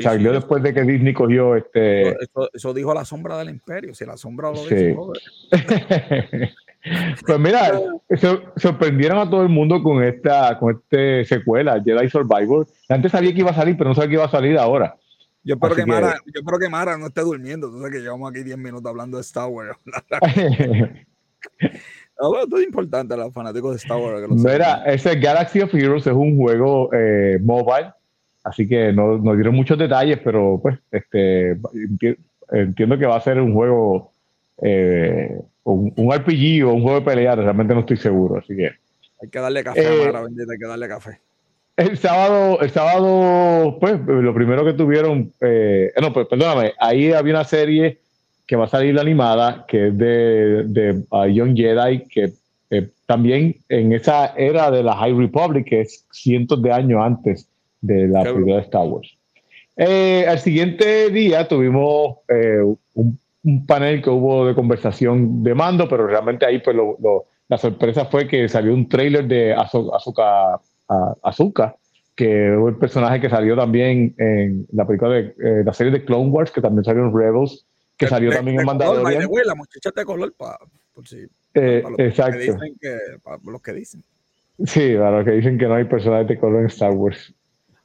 salió 0.00 0.32
después 0.32 0.62
de 0.62 0.72
que 0.72 0.82
Disney 0.82 1.12
cogió 1.12 1.54
este... 1.54 2.16
Eso, 2.54 2.72
dijo 2.72 2.94
la 2.94 3.04
sombra 3.04 3.36
del 3.38 3.50
imperio, 3.50 3.94
si 3.94 4.06
la 4.06 4.16
sombra 4.16 4.50
lo 4.50 4.64
dijo. 4.64 5.12
pues 7.26 7.38
mira, 7.38 7.78
sorprendieron 8.56 9.18
a 9.18 9.28
todo 9.28 9.42
el 9.42 9.50
mundo 9.50 9.82
con 9.82 10.02
esta 10.02 10.58
con 10.58 10.76
este 10.76 11.26
secuela, 11.26 11.82
Jedi 11.84 12.08
Survivor. 12.08 12.66
Antes 12.88 13.12
sabía 13.12 13.34
que 13.34 13.40
iba 13.40 13.50
a 13.50 13.54
salir, 13.54 13.76
pero 13.76 13.90
no 13.90 13.94
sabía 13.94 14.08
que 14.08 14.14
iba 14.14 14.24
a 14.24 14.30
salir 14.30 14.56
ahora. 14.56 14.96
Yo 15.44 15.54
espero, 15.54 15.76
que, 15.76 15.86
Mara, 15.86 16.16
yo 16.24 16.40
espero 16.40 16.58
que 16.58 16.68
Mara 16.68 16.96
no 16.96 17.06
esté 17.06 17.20
durmiendo. 17.20 17.70
Tú 17.70 17.78
sabes 17.78 17.92
que 17.92 18.00
llevamos 18.00 18.30
aquí 18.30 18.42
10 18.42 18.58
minutos 18.58 18.88
hablando 18.88 19.18
de 19.18 19.20
Star 19.20 19.48
Wars. 19.48 19.78
No, 22.20 22.58
es 22.58 22.64
importante 22.64 23.14
a 23.14 23.16
los 23.18 23.32
fanáticos 23.32 23.72
de 23.72 23.76
Star 23.76 23.98
Wars. 23.98 24.28
Mira, 24.30 24.82
ese 24.86 25.16
Galaxy 25.16 25.60
of 25.60 25.74
Heroes 25.74 26.06
es 26.06 26.12
un 26.12 26.36
juego 26.36 26.90
eh, 26.94 27.38
mobile, 27.42 27.92
así 28.44 28.66
que 28.66 28.92
no, 28.92 29.18
no, 29.18 29.34
dieron 29.34 29.54
muchos 29.54 29.78
detalles, 29.78 30.18
pero 30.24 30.58
pues 30.62 30.78
este 30.90 31.58
entiendo 32.52 32.98
que 32.98 33.06
va 33.06 33.16
a 33.16 33.20
ser 33.20 33.40
un 33.40 33.52
juego, 33.52 34.12
eh, 34.62 35.38
un, 35.64 35.92
RPG 35.96 36.64
o 36.64 36.72
un 36.72 36.82
juego 36.82 37.00
de 37.00 37.04
pelear, 37.04 37.38
realmente 37.38 37.74
no 37.74 37.80
estoy 37.80 37.96
seguro, 37.96 38.38
así 38.38 38.56
que... 38.56 38.70
Hay 39.20 39.28
que 39.30 39.38
darle 39.38 39.64
café 39.64 39.86
a 39.86 40.06
Mara, 40.06 40.22
bendita, 40.22 40.52
hay 40.52 40.58
que 40.58 40.66
darle 40.66 40.88
café. 40.88 41.20
El 41.76 41.98
sábado, 41.98 42.60
el 42.60 42.70
sábado, 42.70 43.78
pues, 43.80 44.00
lo 44.06 44.34
primero 44.34 44.64
que 44.64 44.72
tuvieron, 44.72 45.32
eh, 45.40 45.92
no, 46.00 46.12
pues, 46.12 46.26
perdóname, 46.26 46.72
ahí 46.78 47.12
había 47.12 47.34
una 47.34 47.44
serie 47.44 47.98
que 48.46 48.56
va 48.56 48.66
a 48.66 48.68
salir 48.68 48.94
la 48.94 49.02
animada, 49.02 49.64
que 49.66 49.88
es 49.88 49.98
de, 49.98 50.64
de 50.64 51.02
uh, 51.10 51.26
Young 51.26 51.56
Jedi, 51.56 52.04
que 52.08 52.32
eh, 52.70 52.88
también 53.06 53.56
en 53.68 53.92
esa 53.92 54.34
era 54.36 54.70
de 54.70 54.82
la 54.82 54.96
High 54.96 55.14
Republic, 55.14 55.66
que 55.66 55.80
es 55.82 56.04
cientos 56.10 56.60
de 56.62 56.72
años 56.72 57.00
antes 57.02 57.48
de 57.80 58.08
la 58.08 58.22
película 58.22 58.56
de 58.56 58.62
Star 58.62 58.86
Wars. 58.86 59.16
Eh, 59.76 60.24
al 60.26 60.38
siguiente 60.38 61.10
día 61.10 61.46
tuvimos 61.46 62.16
eh, 62.28 62.62
un, 62.94 63.18
panel 63.66 64.02
que 64.02 64.10
hubo 64.10 64.44
de 64.44 64.54
conversación 64.54 65.44
de 65.44 65.54
mando, 65.54 65.88
pero 65.88 66.08
realmente 66.08 66.44
ahí 66.44 66.58
pues 66.58 66.74
lo, 66.74 66.96
la 67.48 67.58
sorpresa 67.58 68.06
fue 68.06 68.26
que 68.26 68.48
salió 68.48 68.74
un 68.74 68.88
trailer 68.88 69.28
de 69.28 69.54
Azuka, 69.54 70.60
Azuka 71.22 71.76
que 72.16 72.48
es 72.48 72.58
el 72.66 72.76
personaje 72.76 73.20
que 73.20 73.28
salió 73.28 73.54
también 73.54 74.14
en 74.18 74.66
la 74.72 74.84
película 74.84 75.10
de 75.10 75.62
la 75.64 75.72
serie 75.72 75.92
de 75.92 76.04
Clone 76.04 76.30
Wars, 76.30 76.50
que 76.50 76.62
también 76.62 76.82
salió 76.82 77.04
en 77.04 77.16
Rebels, 77.16 77.66
que 77.96 78.06
salió 78.06 78.30
también 78.30 78.60
en 78.60 78.66
Mandalorian. 78.66 79.28
la 79.44 79.54
muchacha 79.54 79.90
de 79.94 80.04
color, 80.04 80.34
para, 80.36 80.58
por 80.92 81.06
si, 81.06 81.26
eh, 81.54 81.82
exacto. 81.98 82.58
para 83.22 83.38
los 83.44 83.62
que 83.62 83.72
dicen. 83.72 84.02
Sí, 84.64 84.94
para 84.96 85.18
los 85.18 85.24
que 85.24 85.32
dicen 85.32 85.58
que 85.58 85.66
no 85.66 85.74
hay 85.74 85.84
personajes 85.84 86.28
de 86.28 86.38
color 86.38 86.60
en 86.60 86.66
Star 86.66 86.92
Wars. 86.92 87.32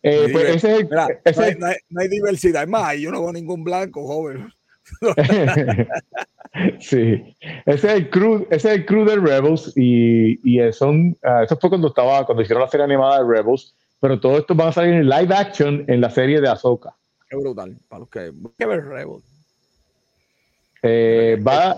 Eh, 0.04 0.30
pues 0.32 0.56
ese 0.56 0.80
es 0.80 0.88
ese 1.26 1.56
no, 1.56 1.68
hay, 1.68 1.76
no, 1.90 2.02
hay, 2.02 2.08
diversidad. 2.08 2.64
Es 2.64 2.70
más, 2.70 2.98
yo 2.98 3.12
no 3.12 3.22
veo 3.22 3.32
ningún 3.32 3.64
blanco, 3.64 4.06
joven. 4.06 4.52
sí, 6.80 7.36
ese 7.66 7.88
es 7.88 7.94
el 7.94 8.10
crew, 8.10 8.48
ese 8.50 8.70
es 8.70 8.76
el 8.80 8.86
crew 8.86 9.06
de 9.06 9.16
Rebels 9.18 9.72
y, 9.76 10.40
y 10.44 10.74
son, 10.74 11.18
uh, 11.24 11.44
eso 11.44 11.56
fue 11.58 11.70
cuando 11.70 11.90
estaba, 11.90 12.26
cuando 12.26 12.42
hicieron 12.42 12.64
la 12.64 12.70
serie 12.70 12.86
animada 12.86 13.20
de 13.20 13.30
Rebels, 13.30 13.76
pero 14.00 14.20
todo 14.20 14.40
esto 14.40 14.56
va 14.56 14.70
a 14.70 14.74
salir 14.74 14.96
en 14.96 15.08
live 15.08 15.34
action 15.34 15.86
en 15.88 16.02
la 16.02 16.10
serie 16.10 16.42
de 16.42 16.50
Ahsoka. 16.50 16.96
Qué 17.30 17.38
brutal, 17.38 17.78
para 17.88 18.00
los 18.00 18.10
que, 18.10 18.34
que 18.58 18.66
ver 18.66 18.84
Rebels. 18.86 19.31
Eh, 20.82 21.42
va, 21.46 21.76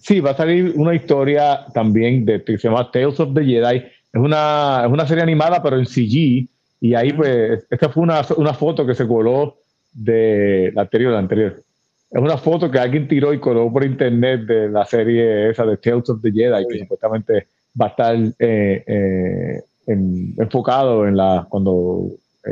sí, 0.00 0.20
va 0.20 0.30
a 0.30 0.36
salir 0.36 0.72
una 0.76 0.94
historia 0.94 1.66
también 1.72 2.24
de, 2.24 2.42
que 2.42 2.58
se 2.58 2.68
llama 2.68 2.90
Tales 2.90 3.18
of 3.20 3.34
the 3.34 3.44
Jedi. 3.44 3.76
Es 3.76 4.20
una, 4.20 4.82
es 4.84 4.92
una 4.92 5.06
serie 5.06 5.22
animada, 5.22 5.62
pero 5.62 5.78
en 5.78 5.86
CG. 5.86 6.48
Y 6.80 6.94
ahí, 6.94 7.12
pues, 7.12 7.66
esta 7.70 7.88
fue 7.88 8.02
una, 8.02 8.22
una 8.36 8.54
foto 8.54 8.86
que 8.86 8.94
se 8.94 9.06
coló 9.06 9.56
de 9.92 10.70
la 10.74 10.82
anterior, 10.82 11.12
la 11.12 11.18
anterior. 11.18 11.62
Es 12.10 12.20
una 12.20 12.36
foto 12.36 12.70
que 12.70 12.78
alguien 12.78 13.08
tiró 13.08 13.32
y 13.32 13.40
coló 13.40 13.72
por 13.72 13.84
internet 13.84 14.42
de 14.42 14.68
la 14.68 14.84
serie 14.84 15.50
esa 15.50 15.64
de 15.64 15.76
Tales 15.76 16.08
of 16.08 16.22
the 16.22 16.30
Jedi, 16.30 16.66
que 16.68 16.78
supuestamente 16.80 17.48
va 17.80 17.86
a 17.86 17.88
estar 17.88 18.16
eh, 18.38 18.84
eh, 18.86 19.60
enfocado 19.86 21.06
en 21.06 21.16
la 21.16 21.46
cuando 21.48 22.10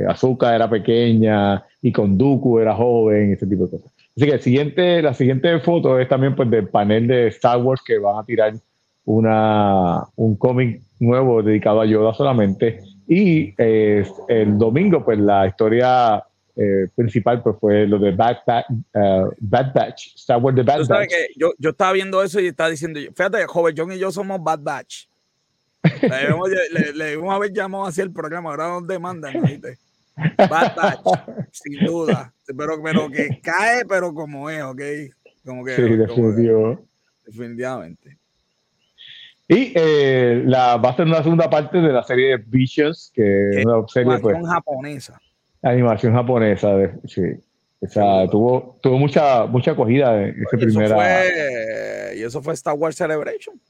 Azuka 0.08 0.54
era 0.54 0.68
pequeña 0.68 1.64
y 1.80 1.92
con 1.92 2.18
Dooku 2.18 2.58
era 2.58 2.74
joven, 2.74 3.32
ese 3.32 3.46
tipo 3.46 3.66
de 3.66 3.70
cosas. 3.78 3.93
Así 4.16 4.26
que 4.26 4.32
el 4.32 4.40
siguiente, 4.40 5.02
la 5.02 5.14
siguiente 5.14 5.58
foto 5.60 5.98
es 5.98 6.08
también 6.08 6.36
pues, 6.36 6.48
del 6.48 6.68
panel 6.68 7.08
de 7.08 7.28
Star 7.28 7.58
Wars 7.58 7.82
que 7.84 7.98
van 7.98 8.18
a 8.18 8.24
tirar 8.24 8.54
una, 9.04 10.04
un 10.16 10.36
cómic 10.36 10.82
nuevo 11.00 11.42
dedicado 11.42 11.80
a 11.80 11.86
Yoda 11.86 12.14
solamente. 12.14 12.80
Y 13.08 13.54
eh, 13.58 14.06
el 14.28 14.56
domingo, 14.56 15.04
pues 15.04 15.18
la 15.18 15.48
historia 15.48 16.24
eh, 16.56 16.86
principal 16.94 17.42
pues, 17.42 17.56
fue 17.60 17.86
lo 17.86 17.98
de 17.98 18.12
Bad, 18.12 18.36
uh, 18.46 19.30
Bad, 19.40 19.74
Batch, 19.74 20.14
Star 20.14 20.38
Wars 20.38 20.56
de 20.56 20.62
Bad 20.62 20.86
Batch. 20.86 21.10
Que 21.10 21.26
yo, 21.36 21.52
yo 21.58 21.70
estaba 21.70 21.92
viendo 21.92 22.22
eso 22.22 22.38
y 22.40 22.46
estaba 22.46 22.70
diciendo, 22.70 23.00
fíjate, 23.00 23.44
joven 23.46 23.74
John 23.76 23.92
y 23.92 23.98
yo 23.98 24.12
somos 24.12 24.42
Bad 24.42 24.60
Batch. 24.62 25.08
le, 26.02 26.08
debemos, 26.08 26.48
le, 26.94 27.30
haber 27.30 27.52
llamado 27.52 27.84
así 27.84 28.00
el 28.00 28.12
programa, 28.12 28.50
ahora 28.50 28.68
nos 28.68 28.86
demandan. 28.86 29.34
Bad 30.16 30.76
Batch, 30.76 31.50
sin 31.52 31.84
duda. 31.84 32.32
Pero, 32.46 32.82
pero 32.82 33.10
que 33.10 33.40
cae, 33.42 33.84
pero 33.88 34.12
como 34.14 34.48
es, 34.50 34.62
¿ok? 34.62 34.80
Como 35.44 35.64
que. 35.64 35.76
Sí, 35.76 35.82
definitivamente. 37.26 38.18
Y 39.46 39.72
eh, 39.74 40.42
la, 40.46 40.76
va 40.76 40.90
a 40.90 40.96
ser 40.96 41.06
una 41.06 41.22
segunda 41.22 41.50
parte 41.50 41.78
de 41.78 41.92
la 41.92 42.02
serie 42.02 42.30
de 42.30 42.44
Visions, 42.46 43.12
que 43.14 43.50
es 43.50 43.66
una 43.66 43.86
serie 43.88 44.18
pues, 44.18 44.34
animación 44.34 44.44
japonesa. 44.46 45.20
Animación 45.62 46.14
japonesa, 46.14 46.92
sí. 47.06 47.22
O 47.80 47.86
sea, 47.86 48.26
tuvo, 48.30 48.78
tuvo 48.82 48.98
mucha, 48.98 49.44
mucha 49.44 49.72
acogida 49.72 50.22
en 50.22 50.42
esa 50.42 50.56
primera. 50.56 52.14
y 52.14 52.22
eso 52.22 52.40
fue 52.40 52.54
Star 52.54 52.74
Wars 52.74 52.96
Celebration. 52.96 53.60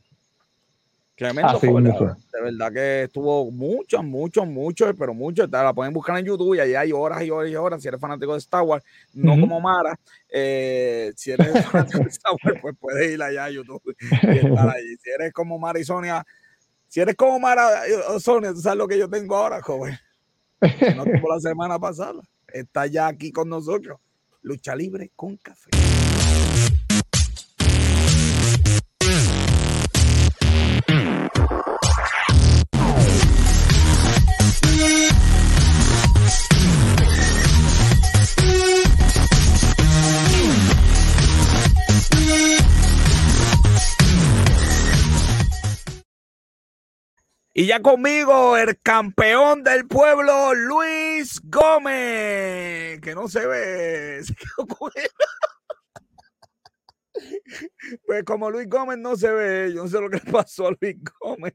Tremendo 1.16 1.48
ah, 1.48 2.16
de 2.32 2.42
verdad 2.42 2.72
que 2.72 3.02
estuvo 3.04 3.48
mucho, 3.52 4.02
mucho, 4.02 4.44
mucho, 4.44 4.92
pero 4.98 5.14
mucho. 5.14 5.46
La 5.46 5.72
pueden 5.72 5.92
buscar 5.92 6.18
en 6.18 6.26
YouTube 6.26 6.56
y 6.56 6.58
ahí 6.58 6.74
hay 6.74 6.90
horas 6.90 7.22
y 7.22 7.30
horas 7.30 7.52
y 7.52 7.54
horas. 7.54 7.80
Si 7.80 7.86
eres 7.86 8.00
fanático 8.00 8.32
de 8.32 8.38
Star 8.38 8.62
Wars, 8.62 8.84
no 9.12 9.38
como 9.38 9.60
Mara, 9.60 9.96
eh, 10.28 11.12
si 11.14 11.30
eres 11.30 11.64
fanático 11.70 12.00
de 12.00 12.08
Star 12.08 12.32
Wars, 12.32 12.58
pues 12.60 12.74
puedes 12.80 13.12
ir 13.12 13.22
allá 13.22 13.44
a 13.44 13.50
YouTube 13.50 13.94
y 14.00 14.38
estar 14.38 14.68
ahí. 14.68 14.96
Si 15.00 15.10
eres 15.10 15.32
como 15.32 15.56
Mara 15.56 15.78
y 15.78 15.84
Sonia, 15.84 16.26
si 16.88 17.00
eres 17.00 17.14
como 17.14 17.38
Mara 17.38 17.82
o 18.08 18.18
Sonia, 18.18 18.52
tú 18.52 18.60
sabes 18.60 18.78
lo 18.78 18.88
que 18.88 18.98
yo 18.98 19.08
tengo 19.08 19.36
ahora, 19.36 19.62
joven. 19.62 19.96
No 20.96 21.04
tuvo 21.04 21.32
la 21.32 21.40
semana 21.40 21.78
pasada. 21.78 22.20
Está 22.48 22.86
ya 22.86 23.06
aquí 23.06 23.30
con 23.30 23.48
nosotros. 23.48 24.00
Lucha 24.42 24.74
libre 24.74 25.12
con 25.14 25.36
café. 25.36 25.70
Y 47.57 47.66
ya 47.66 47.80
conmigo 47.80 48.57
el 48.57 48.80
campeón 48.80 49.62
del 49.62 49.86
pueblo, 49.86 50.52
Luis 50.55 51.40
Gómez, 51.44 53.00
que 53.00 53.14
no 53.14 53.28
se 53.28 53.46
ve. 53.46 54.22
Pues 58.07 58.24
como 58.24 58.51
Luis 58.51 58.68
Gómez 58.68 58.99
no 58.99 59.16
se 59.16 59.30
ve, 59.30 59.72
yo 59.74 59.82
no 59.82 59.88
sé 59.88 60.01
lo 60.01 60.09
que 60.09 60.18
pasó 60.32 60.68
a 60.68 60.76
Luis 60.80 60.97
Gómez. 61.20 61.55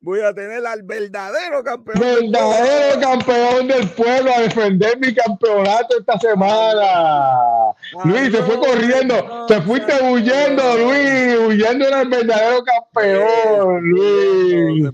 Voy 0.00 0.20
a 0.20 0.32
tener 0.32 0.64
al 0.66 0.82
verdadero 0.82 1.62
campeón. 1.62 2.00
Verdadero 2.00 3.00
campeón 3.00 3.68
del 3.68 3.88
pueblo 3.90 4.32
a 4.34 4.40
defender 4.40 4.98
mi 4.98 5.14
campeonato 5.14 5.98
esta 5.98 6.18
semana. 6.18 7.74
Luis, 8.04 8.32
se 8.32 8.42
fue 8.42 8.58
corriendo, 8.58 9.46
se 9.46 9.60
fuiste 9.62 9.92
huyendo, 10.02 10.76
Luis, 10.78 11.38
huyendo 11.46 11.86
era 11.86 12.00
el 12.02 12.08
verdadero 12.08 12.64
campeón, 12.64 13.82
Luis. 13.82 14.90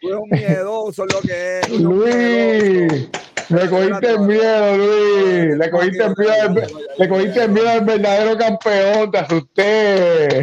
Tú 0.00 0.08
eres 0.08 0.20
un 0.20 0.28
miedoso 0.30 1.06
lo 1.06 1.20
que 1.22 1.60
es. 1.60 1.70
Luis. 1.80 3.08
Le 3.48 3.68
cogiste 3.70 4.18
miedo, 4.18 4.76
Luis. 4.76 5.56
Le 5.56 5.70
cogiste 5.70 6.04
miedo, 6.16 6.84
le 6.98 7.08
cogiste 7.08 7.48
miedo 7.48 7.68
al 7.68 7.84
verdadero 7.84 8.36
campeón. 8.36 9.10
Te 9.10 9.18
asusté. 9.18 10.42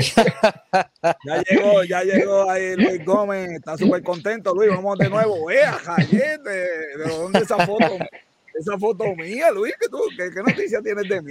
Ya 1.24 1.44
llegó, 1.50 1.84
ya 1.84 2.04
llegó 2.04 2.50
ahí 2.50 2.76
Luis 2.76 3.06
Gómez. 3.06 3.52
Está 3.52 3.78
súper 3.78 4.02
contento, 4.02 4.54
Luis. 4.56 4.70
Vamos 4.70 4.98
de 4.98 5.10
nuevo. 5.10 5.46
Vea, 5.46 5.74
Jayete. 5.74 6.50
¿De 6.50 7.08
dónde 7.08 7.40
esa 7.40 7.66
foto? 7.66 7.98
Esa 8.56 8.78
foto 8.80 9.16
mía, 9.16 9.52
Luis. 9.52 9.74
¿Qué, 9.80 9.88
tú, 9.88 10.00
qué, 10.18 10.32
qué 10.32 10.42
noticia 10.42 10.82
tienes 10.82 11.08
de 11.08 11.22
mí? 11.22 11.30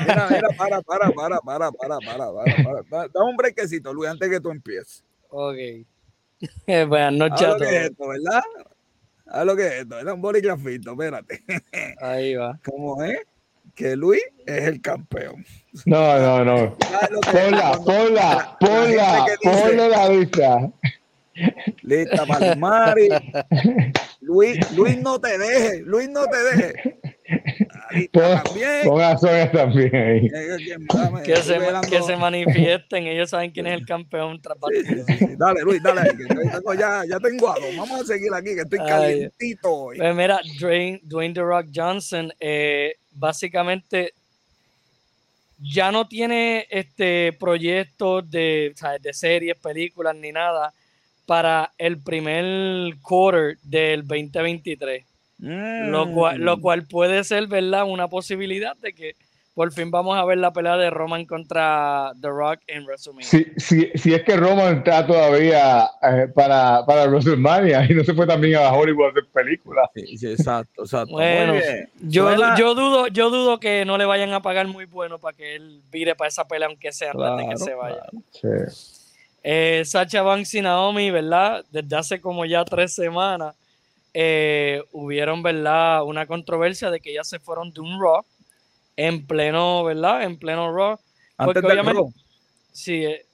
Mira, 0.00 0.28
mira, 0.30 0.48
para, 0.56 0.80
para, 0.80 1.10
para, 1.10 1.38
para, 1.40 1.70
para, 1.70 1.98
para, 1.98 2.32
para, 2.32 2.82
para. 2.82 3.08
Da 3.08 3.22
un 3.22 3.36
brequecito, 3.36 3.92
Luis, 3.92 4.10
antes 4.10 4.28
que 4.28 4.40
tú 4.40 4.50
empieces. 4.50 5.04
Ok. 5.28 5.56
Buenas 6.88 7.12
noches 7.12 7.46
a 7.46 7.56
todos. 7.56 7.70
Esto, 7.70 8.08
¿verdad? 8.08 8.42
A 9.26 9.44
lo 9.44 9.56
que 9.56 9.66
es 9.66 9.72
esto, 9.82 9.98
es 9.98 10.04
un 10.04 10.20
boligrafito, 10.20 10.92
espérate. 10.92 11.42
Ahí 12.00 12.34
va. 12.34 12.58
¿Cómo 12.64 13.02
es? 13.02 13.18
Que 13.74 13.96
Luis 13.96 14.22
es 14.46 14.64
el 14.64 14.80
campeón. 14.82 15.44
No, 15.86 16.18
no, 16.18 16.44
no. 16.44 16.76
Ponla, 17.32 17.78
ponla, 17.84 18.56
ponla, 18.60 19.26
ponla 19.42 19.88
la 19.88 20.08
lista. 20.10 20.70
Lista 21.82 22.26
para 22.26 22.54
Mari. 22.56 23.08
Luis, 24.20 24.70
Luis 24.72 24.98
no 24.98 25.18
te 25.18 25.38
deje, 25.38 25.80
Luis 25.80 26.10
no 26.10 26.26
te 26.26 26.36
deje. 26.42 27.00
Ponga 28.84 29.16
también 29.52 29.94
ahí. 29.94 30.30
Que 31.24 31.36
se, 31.36 31.58
que 31.90 32.02
se, 32.02 32.16
manifiesten, 32.16 33.06
ellos 33.06 33.30
saben 33.30 33.50
quién 33.50 33.66
es 33.66 33.74
el 33.74 33.86
campeón 33.86 34.40
tras 34.40 34.56
Dale, 35.38 35.62
Luis, 35.62 35.82
dale. 35.82 36.10
ya, 36.78 37.04
ya 37.08 37.18
tengo 37.20 37.52
algo. 37.52 37.66
Vamos 37.76 38.00
a 38.00 38.04
seguir 38.04 38.32
aquí, 38.34 38.54
que 38.54 38.62
estoy 38.62 38.78
calientito. 38.78 39.88
Pues 39.96 40.14
mira, 40.14 40.40
Dwayne, 40.58 41.00
Dwayne 41.02 41.34
The 41.34 41.42
Rock 41.42 41.66
Johnson, 41.74 42.32
eh, 42.40 42.96
básicamente 43.12 44.14
ya 45.58 45.92
no 45.92 46.08
tiene 46.08 46.66
este 46.70 47.32
proyectos 47.38 48.28
de, 48.30 48.74
de 49.00 49.12
series, 49.12 49.56
películas 49.58 50.16
ni 50.16 50.32
nada 50.32 50.72
para 51.26 51.72
el 51.78 52.02
primer 52.02 52.96
quarter 53.00 53.58
del 53.62 54.06
2023. 54.06 55.04
Lo, 55.42 56.12
cual, 56.12 56.38
lo 56.38 56.56
mm. 56.56 56.60
cual 56.60 56.86
puede 56.86 57.24
ser, 57.24 57.48
¿verdad? 57.48 57.84
Una 57.84 58.08
posibilidad 58.08 58.76
de 58.76 58.92
que 58.92 59.16
por 59.54 59.70
fin 59.72 59.90
vamos 59.90 60.16
a 60.16 60.24
ver 60.24 60.38
la 60.38 60.52
pelea 60.52 60.76
de 60.76 60.88
Roman 60.88 61.26
contra 61.26 62.12
The 62.20 62.28
Rock 62.28 62.60
en 62.68 62.84
WrestleMania. 62.84 63.28
Si, 63.28 63.90
si, 63.94 64.14
es 64.14 64.22
que 64.22 64.36
Roman 64.36 64.78
está 64.78 65.06
todavía 65.06 65.90
eh, 66.02 66.28
para, 66.34 66.86
para 66.86 67.06
WrestleMania 67.06 67.84
y 67.90 67.94
no 67.94 68.04
se 68.04 68.14
fue 68.14 68.26
también 68.26 68.56
a 68.56 68.72
Hollywood 68.72 69.06
a 69.06 69.10
hacer 69.10 69.26
películas. 69.32 69.90
Sí, 69.94 70.26
exacto, 70.26 70.84
exacto. 70.84 71.12
Bueno, 71.12 71.54
yo, 72.00 72.34
yo, 72.56 72.74
dudo, 72.74 73.08
yo 73.08 73.30
dudo 73.30 73.58
que 73.58 73.84
no 73.84 73.98
le 73.98 74.06
vayan 74.06 74.32
a 74.32 74.40
pagar 74.40 74.68
muy 74.68 74.86
bueno 74.86 75.18
para 75.18 75.36
que 75.36 75.56
él 75.56 75.82
vire 75.90 76.14
para 76.14 76.28
esa 76.28 76.46
pelea, 76.46 76.68
aunque 76.68 76.92
sea 76.92 77.10
antes 77.10 77.36
de 77.36 77.52
que 77.52 77.56
se 77.58 77.74
vaya. 77.74 78.06
Eh, 79.42 79.82
Sacha 79.84 80.22
Banks 80.22 80.54
y 80.54 80.62
Naomi, 80.62 81.10
¿verdad? 81.10 81.64
Desde 81.70 81.96
hace 81.96 82.20
como 82.20 82.44
ya 82.46 82.64
tres 82.64 82.94
semanas 82.94 83.56
eh, 84.14 84.82
hubieron, 84.92 85.42
¿verdad? 85.42 86.04
Una 86.04 86.26
controversia 86.26 86.90
de 86.90 87.00
que 87.00 87.10
ellas 87.10 87.28
se 87.28 87.40
fueron 87.40 87.72
de 87.72 87.80
un 87.80 88.00
Raw 88.00 88.24
en 88.96 89.26
pleno, 89.26 89.84
¿verdad? 89.84 90.22
En 90.22 90.38
pleno 90.38 90.74
Raw. 90.74 90.98
Obviamente, 91.38 92.02
sí, 92.72 93.04
eh, 93.04 93.26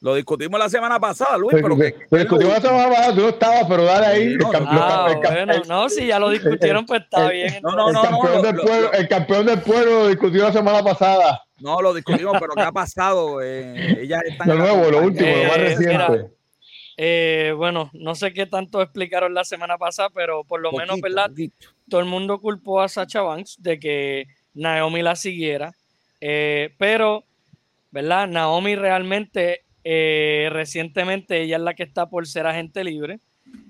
lo 0.00 0.14
discutimos 0.14 0.58
la 0.58 0.70
semana 0.70 0.98
pasada, 0.98 1.36
Luis. 1.36 1.52
Pero 1.52 1.76
que, 1.76 1.94
lo 2.10 2.18
discutimos 2.18 2.54
la 2.54 2.60
semana 2.60 2.88
pasada, 2.88 3.14
tú 3.14 3.20
no 3.20 3.28
estabas, 3.28 3.64
pero 3.68 3.84
dale 3.84 4.06
ahí. 4.06 4.34
No, 4.36 4.50
el 4.50 4.66
ah, 4.66 5.18
bueno, 5.30 5.52
no, 5.68 5.88
si 5.90 6.06
ya 6.06 6.18
lo 6.18 6.30
discutieron, 6.30 6.86
pues 6.86 7.02
está 7.02 7.28
bien. 7.28 7.60
No, 7.62 7.72
no, 7.72 7.92
no. 7.92 8.02
El 8.02 8.08
campeón, 8.08 8.42
del, 8.42 8.56
pueblo, 8.56 8.92
el 8.92 9.08
campeón 9.08 9.46
del 9.46 9.60
pueblo 9.60 9.90
lo 9.90 10.08
discutió 10.08 10.44
la 10.44 10.52
semana 10.52 10.82
pasada. 10.82 11.42
No, 11.58 11.82
lo 11.82 11.92
discutimos, 11.92 12.34
pero 12.40 12.54
¿qué 12.54 12.62
ha 12.62 12.72
pasado? 12.72 13.42
Eh, 13.42 13.98
ellas 14.00 14.22
están 14.24 14.48
lo 14.48 14.54
nuevo, 14.54 14.90
lo 14.90 15.02
último, 15.02 15.36
lo 15.36 15.44
más 15.48 15.58
reciente. 15.58 16.39
Eh, 17.02 17.54
bueno, 17.56 17.88
no 17.94 18.14
sé 18.14 18.34
qué 18.34 18.44
tanto 18.44 18.82
explicaron 18.82 19.32
la 19.32 19.42
semana 19.44 19.78
pasada, 19.78 20.10
pero 20.14 20.44
por 20.44 20.60
lo 20.60 20.70
menos, 20.70 21.00
¿verdad? 21.00 21.30
Todo 21.88 22.02
el 22.02 22.06
mundo 22.06 22.42
culpó 22.42 22.82
a 22.82 22.88
Sacha 22.88 23.22
Banks 23.22 23.56
de 23.58 23.80
que 23.80 24.26
Naomi 24.52 25.00
la 25.00 25.16
siguiera, 25.16 25.72
eh, 26.20 26.74
pero, 26.76 27.24
¿verdad? 27.90 28.28
Naomi 28.28 28.74
realmente, 28.74 29.62
eh, 29.82 30.50
recientemente, 30.52 31.40
ella 31.40 31.56
es 31.56 31.62
la 31.62 31.72
que 31.72 31.84
está 31.84 32.10
por 32.10 32.26
ser 32.26 32.46
agente 32.46 32.84
libre. 32.84 33.18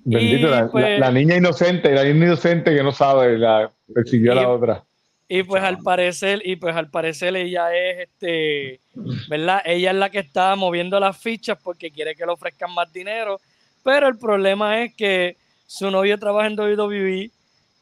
Bendito, 0.03 0.49
pues 0.73 0.99
la, 0.99 1.13
niña 1.13 1.37
inocente, 1.37 1.95
la 1.95 2.03
niña 2.03 2.27
inocente 2.27 2.75
que 2.75 2.83
no 2.83 2.91
sabe, 2.91 3.39
la 3.39 3.71
persiguió 3.95 4.33
a 4.33 4.35
la 4.35 4.49
otra. 4.49 4.85
Y 5.33 5.45
pues 5.45 5.63
al 5.63 5.79
parecer, 5.79 6.43
y 6.45 6.57
pues 6.57 6.75
al 6.75 6.91
parecer 6.91 7.37
ella 7.37 7.73
es 7.73 8.09
este, 8.09 8.81
¿verdad? 9.29 9.63
Ella 9.65 9.93
es 9.93 9.97
la 9.97 10.11
que 10.11 10.19
está 10.19 10.57
moviendo 10.57 10.99
las 10.99 11.17
fichas 11.17 11.57
porque 11.63 11.93
quiere 11.93 12.17
que 12.17 12.27
le 12.27 12.33
ofrezcan 12.33 12.75
más 12.75 12.93
dinero. 12.93 13.41
Pero 13.85 14.09
el 14.09 14.19
problema 14.19 14.83
es 14.83 14.93
que 14.97 15.37
su 15.69 15.89
novio 15.89 16.19
trabaja 16.19 16.49
en 16.49 16.59
WWE, 16.59 17.31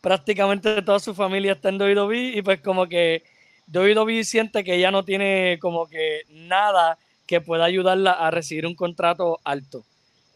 prácticamente 0.03 0.83
toda 0.83 1.01
su 1.01 1.15
familia 1.15 1.53
está 1.53 1.71
en 1.71 1.81
WWE, 1.81 2.37
y 2.37 2.43
pues 2.43 2.61
como 2.61 2.87
que 2.87 3.23
WWE 3.73 4.25
siente 4.25 4.63
que 4.63 4.75
ella 4.75 4.91
no 4.91 5.03
tiene 5.03 5.57
como 5.59 5.87
que 5.87 6.25
nada 6.29 6.99
que 7.27 7.41
pueda 7.41 7.65
ayudarla 7.65 8.13
a 8.13 8.31
recibir 8.31 8.67
un 8.67 8.75
contrato 8.75 9.41
alto. 9.43 9.87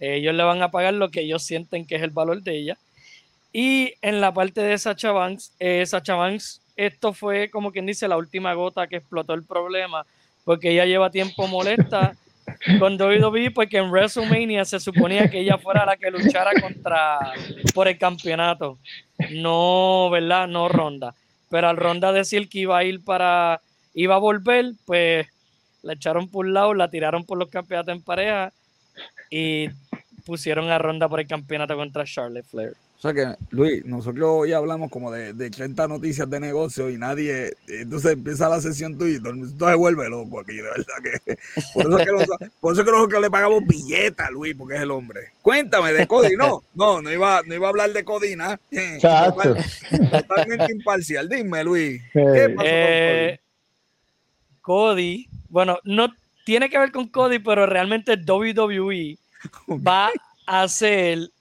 Ellos 0.01 0.35
le 0.35 0.45
van 0.45 0.63
a 0.63 0.71
pagar 0.71 0.95
lo 0.95 1.11
que 1.11 1.21
ellos 1.21 1.43
sienten 1.43 1.87
que 1.87 1.97
es 1.97 2.03
el 2.03 2.11
valor 2.11 2.43
de 2.43 2.57
ella. 2.57 2.79
Y 3.53 3.93
en 4.01 4.23
la 4.23 4.33
parte 4.33 4.63
de 4.63 4.79
Sacha 4.79 5.13
Banks, 5.13 5.53
eh, 5.59 5.85
Sacha 5.85 6.15
Banks 6.15 6.62
esto 6.77 7.13
fue 7.13 7.51
como 7.51 7.73
quien 7.73 7.87
dice 7.87 8.09
la 8.09 8.17
última 8.17 8.55
gota 8.55 8.87
que 8.87 8.97
explotó 8.97 9.35
el 9.35 9.45
problema, 9.45 10.05
porque 10.45 10.71
ella 10.71 10.87
lleva 10.87 11.11
tiempo 11.11 11.47
molesta 11.47 12.15
con 12.79 13.01
WWE 13.01 13.51
porque 13.53 13.79
en 13.79 13.91
WrestleMania 13.91 14.65
se 14.65 14.81
suponía 14.81 15.31
que 15.31 15.41
ella 15.41 15.59
fuera 15.59 15.87
la 15.87 15.97
que 15.97 16.11
luchara 16.11 16.53
contra 16.61 17.33
por 17.75 17.89
el 17.89 17.99
campeonato. 17.99 18.79
No, 19.31 20.11
¿verdad? 20.11 20.49
No 20.49 20.69
Ronda. 20.69 21.15
Pero 21.51 21.69
al 21.69 21.77
Ronda 21.77 22.13
decir 22.13 22.49
que 22.49 22.61
iba 22.61 22.79
a 22.79 22.85
ir 22.85 23.05
para 23.05 23.61
iba 23.95 24.15
a 24.15 24.19
volver, 24.19 24.73
pues 24.87 25.27
la 25.83 25.93
echaron 25.95 26.29
por 26.29 26.47
un 26.47 26.55
lado, 26.55 26.75
la 26.75 26.89
tiraron 26.89 27.25
por 27.25 27.39
los 27.39 27.51
campeonatos 27.51 27.95
en 27.95 28.03
pareja 28.03 28.53
y 29.31 29.69
pusieron 30.25 30.71
a 30.71 30.79
Ronda 30.79 31.09
por 31.09 31.21
el 31.21 31.27
campeonato 31.27 31.77
contra 31.77 32.05
Charlotte 32.05 32.47
Flair. 32.47 32.75
O 33.03 33.09
sea 33.09 33.15
que, 33.15 33.35
Luis, 33.51 33.85
nosotros 33.85 34.29
hoy 34.31 34.53
hablamos 34.53 34.89
como 34.89 35.11
de, 35.11 35.33
de 35.33 35.51
30 35.51 35.89
noticias 35.89 36.31
de 36.31 36.39
negocio 36.39 36.89
y 36.89 36.97
nadie, 36.97 37.53
entonces 37.67 38.13
empieza 38.13 38.49
la 38.49 38.61
sesión 38.61 38.97
tuya 38.97 39.17
y 39.17 39.19
todo 39.19 39.31
el 39.31 39.37
mundo 39.39 39.69
se 39.69 39.75
vuelve 39.75 40.09
loco 40.09 40.39
aquí, 40.39 40.55
de 40.55 40.63
verdad 40.63 40.95
que. 41.03 41.37
Por 41.75 41.83
eso 41.83 41.97
que, 41.99 42.51
por 42.61 42.73
eso 42.75 42.85
que 42.85 42.91
nosotros 42.93 43.23
le 43.23 43.29
pagamos 43.29 43.67
billeta 43.67 44.27
a 44.27 44.31
Luis, 44.31 44.55
porque 44.55 44.77
es 44.77 44.83
el 44.83 44.93
hombre. 44.93 45.33
Cuéntame 45.43 45.93
de 45.93 46.07
Cody, 46.07 46.37
no, 46.37 46.63
no, 46.75 47.03
no 47.03 47.11
iba, 47.11 47.43
no 47.45 47.53
iba 47.53 47.67
a 47.67 47.71
hablar 47.71 47.93
de 47.93 48.05
Codina. 48.05 48.61
Total, 49.01 49.65
totalmente 50.13 50.73
imparcial. 50.73 51.29
Dime, 51.29 51.65
Luis, 51.65 52.01
¿qué 52.13 52.53
pasó 52.55 52.69
eh, 52.69 53.41
con 54.61 54.77
Cody? 54.77 55.27
Cody, 55.27 55.29
bueno, 55.49 55.79
no 55.83 56.15
tiene 56.45 56.71
que 56.71 56.79
ver 56.79 56.93
con 56.93 57.09
Cody, 57.09 57.41
pero 57.41 57.67
realmente 57.67 58.15
WWE 58.15 59.19
va 59.85 60.13
a 60.47 60.63
hacer 60.63 61.33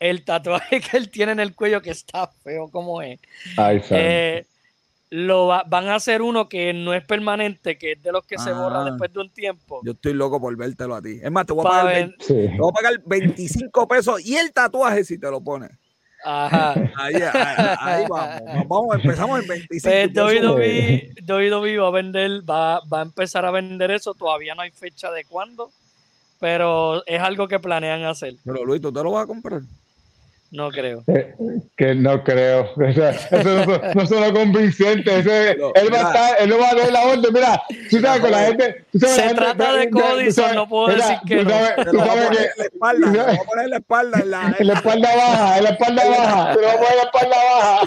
el 0.00 0.24
tatuaje 0.24 0.80
que 0.90 0.96
él 0.96 1.10
tiene 1.10 1.32
en 1.32 1.40
el 1.40 1.54
cuello, 1.54 1.82
que 1.82 1.90
está 1.90 2.26
feo 2.26 2.68
como 2.68 3.02
es, 3.02 3.18
eh, 3.90 4.46
lo 5.10 5.46
van 5.46 5.88
a 5.88 5.94
hacer 5.94 6.20
uno 6.20 6.48
que 6.48 6.72
no 6.72 6.92
es 6.92 7.04
permanente, 7.04 7.78
que 7.78 7.92
es 7.92 8.02
de 8.02 8.12
los 8.12 8.24
que 8.24 8.38
se 8.38 8.52
borra 8.52 8.82
ah. 8.82 8.90
después 8.90 9.12
de 9.12 9.20
un 9.20 9.30
tiempo. 9.30 9.80
Yo 9.84 9.92
estoy 9.92 10.14
loco 10.14 10.40
por 10.40 10.54
vértelo 10.56 10.96
a 10.96 11.02
ti. 11.02 11.20
Es 11.22 11.30
más, 11.30 11.46
te 11.46 11.52
voy 11.52 11.64
a, 11.64 11.68
pagar, 11.68 12.14
voy 12.28 12.70
a 12.70 12.72
pagar 12.72 13.02
25 13.04 13.88
pesos 13.88 14.26
y 14.26 14.36
el 14.36 14.52
tatuaje 14.52 15.04
si 15.04 15.18
te 15.18 15.30
lo 15.30 15.40
pones. 15.40 15.70
Ajá. 16.24 16.74
Ahí, 16.96 17.14
ahí, 17.14 18.04
vamos. 18.08 18.66
vamos. 18.68 18.94
Empezamos 18.96 19.42
en 19.42 19.46
25 19.46 20.24
pues 20.54 21.14
WWE, 21.24 21.78
va 21.78 21.86
a 21.86 21.90
vender, 21.92 22.50
va, 22.50 22.80
va 22.80 22.98
a 23.00 23.02
empezar 23.02 23.44
a 23.44 23.52
vender 23.52 23.92
eso. 23.92 24.12
Todavía 24.12 24.56
no 24.56 24.62
hay 24.62 24.72
fecha 24.72 25.12
de 25.12 25.24
cuándo, 25.24 25.70
pero 26.40 27.06
es 27.06 27.20
algo 27.20 27.46
que 27.46 27.60
planean 27.60 28.02
hacer. 28.04 28.34
Pero 28.44 28.64
Luis, 28.64 28.80
¿tú 28.80 28.92
te 28.92 29.04
lo 29.04 29.12
vas 29.12 29.24
a 29.24 29.26
comprar? 29.26 29.62
No 30.56 30.70
creo. 30.70 31.04
Eh, 31.08 31.34
que 31.76 31.94
no 31.94 32.24
creo. 32.24 32.70
Eso, 32.80 33.12
no, 33.66 33.78
no 33.94 34.06
suena 34.06 34.32
convincente. 34.32 35.18
él, 35.18 35.60
va 35.92 35.98
a 35.98 36.00
estar, 36.00 36.36
él 36.40 36.48
no 36.48 36.58
va 36.58 36.70
a 36.70 36.74
dar 36.74 36.92
la 36.92 37.02
orden. 37.02 37.30
Mira, 37.30 37.62
tú 37.90 38.00
sabes 38.00 38.22
con 38.22 38.30
la 38.30 38.46
gente. 38.46 38.86
Se 38.94 39.34
trata 39.34 39.76
de 39.76 39.90
Codison, 39.90 40.54
no 40.54 40.66
puedo 40.66 40.96
decir 40.96 41.18
que 41.26 41.44
tú 41.44 41.50
sabes, 41.50 41.76
no. 41.76 41.84
Tú 41.92 41.98
sabes 41.98 42.30
que. 42.30 42.48
La 42.56 42.64
espalda, 42.64 43.12
vamos 43.12 43.38
a 43.38 43.44
poner 43.44 43.68
la 43.68 43.76
espalda 43.76 44.18
en 44.18 44.30
la. 44.30 44.56
En 44.58 44.66
la 44.66 44.72
espalda 44.72 45.08
baja, 45.16 45.58
en 45.58 45.64
la 45.64 45.70
espalda 45.70 46.08
baja. 46.08 46.54
Te 46.54 46.60
vamos 46.62 46.74
a 46.74 46.78
poner 46.80 46.96
la 46.96 47.02
espalda 47.02 47.36
baja. 47.52 47.80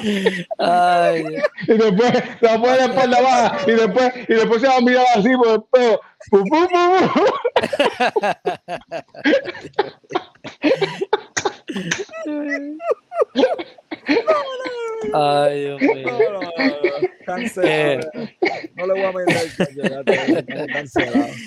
Ay. 0.60 1.24
Y 1.68 1.74
después, 1.74 2.12
te 2.40 2.46
vamos 2.46 2.58
a 2.58 2.62
poner 2.62 2.78
la 2.78 2.86
espalda 2.86 3.22
baja. 3.22 3.58
Y 3.66 3.72
después, 3.72 4.14
y 4.28 4.34
después 4.36 4.62
se 4.62 4.68
va 4.68 4.76
a 4.76 4.82
mirar 4.82 5.06
así 5.16 5.36
por 5.36 5.54
el 5.54 5.64
pelo. 5.72 6.00
Ay, 15.14 15.62
Dios 15.62 15.82
mío. 15.82 16.08
No, 16.08 16.30
no, 16.30 17.42
eh. 17.64 18.00
no, 18.76 18.88
le 18.88 18.94
voy 18.94 19.04
a 19.04 19.12
meter. 19.12 19.52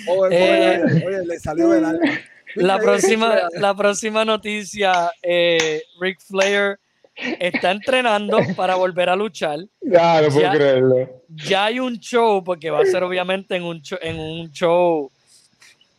Oye, 0.07 0.75
eh. 0.75 1.03
oye, 1.05 1.25
le 1.25 1.39
salió 1.39 1.69
del 1.69 1.85
alma. 1.85 2.19
La 2.55 2.79
próxima, 2.79 3.49
la 3.59 3.75
próxima 3.75 4.23
noticia, 4.25 5.11
eh, 5.21 5.81
Ric 5.99 6.19
Flair 6.21 6.79
está 7.15 7.71
entrenando 7.71 8.39
para 8.55 8.75
volver 8.75 9.09
a 9.09 9.15
luchar. 9.15 9.59
Ya, 9.81 10.21
no 10.21 10.29
puedo 10.29 10.51
creerlo. 10.51 11.23
Ya 11.29 11.65
hay 11.65 11.79
un 11.79 11.97
show, 11.99 12.43
porque 12.43 12.69
va 12.69 12.81
a 12.81 12.85
ser 12.85 13.03
obviamente 13.03 13.55
en 13.55 13.63
un 13.63 13.81
en 14.01 14.19
un 14.19 14.51
show 14.51 15.11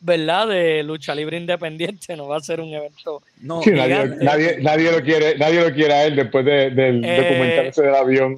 ¿verdad? 0.05 0.48
De 0.48 0.82
lucha 0.82 1.14
libre 1.14 1.38
independiente, 1.38 2.14
no 2.14 2.28
va 2.28 2.36
a 2.36 2.40
ser 2.40 2.61
un 2.61 2.74
evento. 2.74 3.22
No, 3.40 3.62
nadie, 3.64 4.59
nadie, 4.61 4.92
lo 4.92 5.02
quiere, 5.02 5.38
nadie 5.38 5.62
lo 5.62 5.72
quiere 5.72 5.94
a 5.94 6.05
él 6.05 6.16
después 6.16 6.44
del 6.44 7.02
eh, 7.02 7.16
documentarse 7.16 7.82
del 7.82 7.94
avión. 7.94 8.36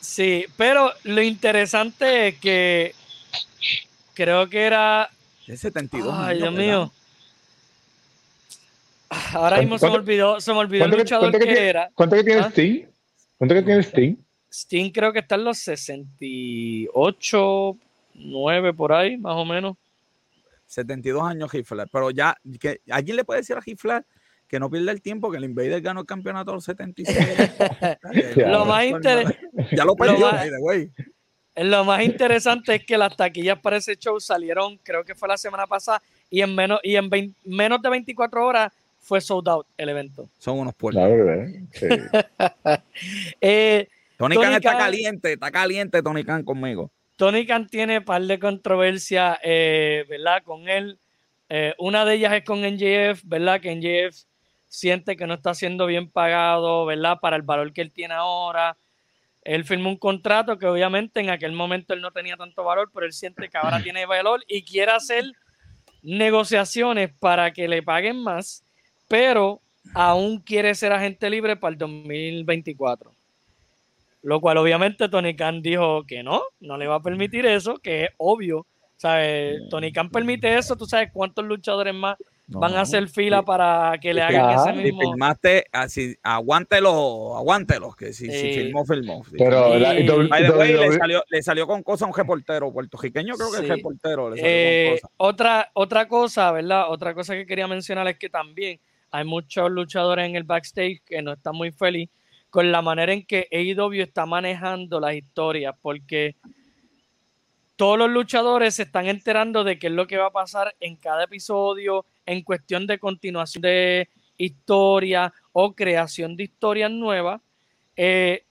Sí, 0.00 0.44
pero 0.56 0.90
lo 1.04 1.22
interesante 1.22 2.26
es 2.28 2.38
que 2.38 2.96
creo 4.14 4.48
que 4.48 4.62
era. 4.62 5.08
El 5.46 5.56
72. 5.56 6.12
Ay, 6.18 6.38
Dios 6.38 6.52
mío. 6.52 6.92
Ahora 9.34 9.58
mismo 9.58 9.78
se 9.78 9.86
me 9.86 9.94
olvidó, 9.94 10.40
se 10.40 10.52
me 10.52 10.58
olvidó 10.58 10.86
el 10.86 10.90
luchador 10.90 11.38
que, 11.38 11.68
era. 11.68 11.92
¿Cuánto 11.94 12.16
que 12.16 12.24
tiene 12.24 12.40
¿Ah? 12.40 12.50
Sting? 12.50 12.86
¿Cuánto 13.38 13.54
que 13.54 13.62
tiene 13.62 13.82
Sting? 13.82 14.16
Sting 14.50 14.90
creo 14.90 15.12
que 15.12 15.20
está 15.20 15.36
en 15.36 15.44
los 15.44 15.58
68, 15.58 17.76
9 18.14 18.74
por 18.74 18.92
ahí, 18.92 19.16
más 19.16 19.36
o 19.36 19.44
menos. 19.44 19.76
72 20.72 21.22
años 21.22 21.52
Hitler, 21.52 21.86
pero 21.92 22.10
ya, 22.10 22.34
que, 22.58 22.80
¿alguien 22.90 23.16
le 23.16 23.24
puede 23.24 23.40
decir 23.40 23.56
a 23.56 23.62
Hitler 23.64 24.06
que 24.48 24.58
no 24.58 24.70
pierda 24.70 24.90
el 24.90 25.02
tiempo, 25.02 25.30
que 25.30 25.36
el 25.36 25.44
Invader 25.44 25.82
ganó 25.82 26.00
el 26.00 26.06
campeonato 26.06 26.50
a 26.50 26.54
los 26.54 26.64
76? 26.64 27.18
lo 28.36 28.64
más 28.64 28.86
interesante... 28.86 29.38
Ya 29.72 29.84
lo 29.84 29.94
perdió, 29.94 30.30
güey. 30.60 30.90
Lo 31.56 31.84
más 31.84 32.02
interesante 32.02 32.74
es 32.74 32.86
que 32.86 32.96
las 32.96 33.14
taquillas 33.14 33.58
para 33.60 33.76
ese 33.76 33.96
show 33.96 34.18
salieron, 34.18 34.78
creo 34.82 35.04
que 35.04 35.14
fue 35.14 35.28
la 35.28 35.36
semana 35.36 35.66
pasada, 35.66 36.02
y 36.30 36.40
en 36.40 36.54
menos, 36.54 36.80
y 36.82 36.96
en 36.96 37.10
menos 37.44 37.82
de 37.82 37.90
24 37.90 38.46
horas 38.46 38.72
fue 38.98 39.20
sold 39.20 39.48
out 39.50 39.66
el 39.76 39.90
evento. 39.90 40.30
Son 40.38 40.58
unos 40.58 40.74
puertos. 40.74 41.02
Sí. 41.72 41.86
eh, 43.42 43.88
Tony, 44.16 44.36
Khan 44.36 44.54
está 44.54 44.78
caliente, 44.78 45.32
está 45.34 45.50
caliente 45.50 46.02
Tony 46.02 46.24
Khan 46.24 46.44
conmigo. 46.44 46.90
Tony 47.22 47.46
Khan 47.46 47.68
tiene 47.68 47.98
un 47.98 48.04
par 48.04 48.20
de 48.22 48.40
controversias, 48.40 49.38
eh, 49.44 50.04
¿verdad? 50.08 50.42
Con 50.42 50.68
él. 50.68 50.98
Eh, 51.48 51.72
una 51.78 52.04
de 52.04 52.14
ellas 52.16 52.32
es 52.32 52.42
con 52.42 52.64
NJF, 52.64 53.22
¿verdad? 53.22 53.60
Que 53.60 53.76
NJF 53.76 54.24
siente 54.66 55.14
que 55.14 55.28
no 55.28 55.34
está 55.34 55.54
siendo 55.54 55.86
bien 55.86 56.10
pagado, 56.10 56.84
¿verdad? 56.84 57.20
Para 57.20 57.36
el 57.36 57.42
valor 57.42 57.72
que 57.72 57.80
él 57.80 57.92
tiene 57.92 58.14
ahora. 58.14 58.76
Él 59.42 59.62
firmó 59.62 59.88
un 59.88 59.98
contrato 59.98 60.58
que 60.58 60.66
obviamente 60.66 61.20
en 61.20 61.30
aquel 61.30 61.52
momento 61.52 61.94
él 61.94 62.00
no 62.00 62.10
tenía 62.10 62.36
tanto 62.36 62.64
valor, 62.64 62.90
pero 62.92 63.06
él 63.06 63.12
siente 63.12 63.48
que 63.48 63.56
ahora 63.56 63.80
tiene 63.84 64.04
valor 64.04 64.42
y 64.48 64.64
quiere 64.64 64.90
hacer 64.90 65.22
negociaciones 66.02 67.12
para 67.20 67.52
que 67.52 67.68
le 67.68 67.84
paguen 67.84 68.20
más, 68.20 68.64
pero 69.06 69.60
aún 69.94 70.40
quiere 70.40 70.74
ser 70.74 70.90
agente 70.90 71.30
libre 71.30 71.54
para 71.54 71.70
el 71.70 71.78
2024. 71.78 73.14
Lo 74.22 74.40
cual 74.40 74.58
obviamente 74.58 75.08
Tony 75.08 75.34
Khan 75.34 75.62
dijo 75.62 76.04
que 76.06 76.22
no, 76.22 76.42
no 76.60 76.76
le 76.76 76.86
va 76.86 76.96
a 76.96 77.02
permitir 77.02 77.44
eso, 77.46 77.76
que 77.78 78.04
es 78.04 78.10
obvio. 78.18 78.66
¿sabes? 79.02 79.68
Tony 79.68 79.92
Khan 79.92 80.10
permite 80.10 80.56
eso, 80.56 80.76
tú 80.76 80.86
sabes 80.86 81.10
cuántos 81.12 81.44
luchadores 81.44 81.92
más 81.92 82.16
van 82.46 82.74
a 82.74 82.82
hacer 82.82 83.08
fila 83.08 83.42
para 83.42 83.98
que 84.00 84.14
le 84.14 84.22
hagan 84.22 84.58
ese 84.58 84.72
mismo. 84.74 85.00
Si 85.00 85.06
filmaste, 85.08 85.66
así, 85.72 86.16
aguántelo, 86.22 87.36
aguántelo, 87.36 87.92
que 87.94 88.12
si, 88.12 88.30
si 88.30 88.52
filmó, 88.52 88.84
filmó. 88.84 89.24
Pero 89.36 89.76
le, 89.76 90.06
salió, 90.98 91.24
le 91.28 91.42
salió 91.42 91.66
con 91.66 91.82
cosas 91.82 92.02
a 92.02 92.10
un 92.10 92.16
reportero 92.16 92.72
puertorriqueño, 92.72 93.34
creo 93.34 93.50
que 93.50 93.58
es 93.58 93.68
reportero. 93.68 94.30
Le 94.30 94.40
eh, 94.94 95.00
otra, 95.16 95.70
otra 95.74 96.06
cosa, 96.06 96.52
¿verdad? 96.52 96.84
Otra 96.88 97.12
cosa 97.12 97.34
que 97.34 97.44
quería 97.44 97.66
mencionar 97.66 98.06
es 98.06 98.18
que 98.18 98.28
también 98.28 98.78
hay 99.10 99.24
muchos 99.24 99.68
luchadores 99.68 100.28
en 100.28 100.36
el 100.36 100.44
backstage 100.44 101.02
que 101.04 101.22
no 101.22 101.32
están 101.32 101.56
muy 101.56 101.72
felices 101.72 102.14
con 102.52 102.70
la 102.70 102.82
manera 102.82 103.14
en 103.14 103.24
que 103.24 103.48
AEW 103.50 104.02
está 104.02 104.26
manejando 104.26 105.00
las 105.00 105.14
historias, 105.14 105.74
porque 105.80 106.36
todos 107.76 107.96
los 107.96 108.10
luchadores 108.10 108.74
se 108.74 108.82
están 108.82 109.06
enterando 109.06 109.64
de 109.64 109.78
qué 109.78 109.86
es 109.86 109.92
lo 109.94 110.06
que 110.06 110.18
va 110.18 110.26
a 110.26 110.32
pasar 110.32 110.74
en 110.78 110.96
cada 110.96 111.24
episodio 111.24 112.04
en 112.26 112.42
cuestión 112.42 112.86
de 112.86 112.98
continuación 112.98 113.62
de 113.62 114.10
historia 114.36 115.32
o 115.52 115.74
creación 115.74 116.36
de 116.36 116.44
historias 116.44 116.90
nuevas. 116.90 117.40
Eh, 117.96 118.44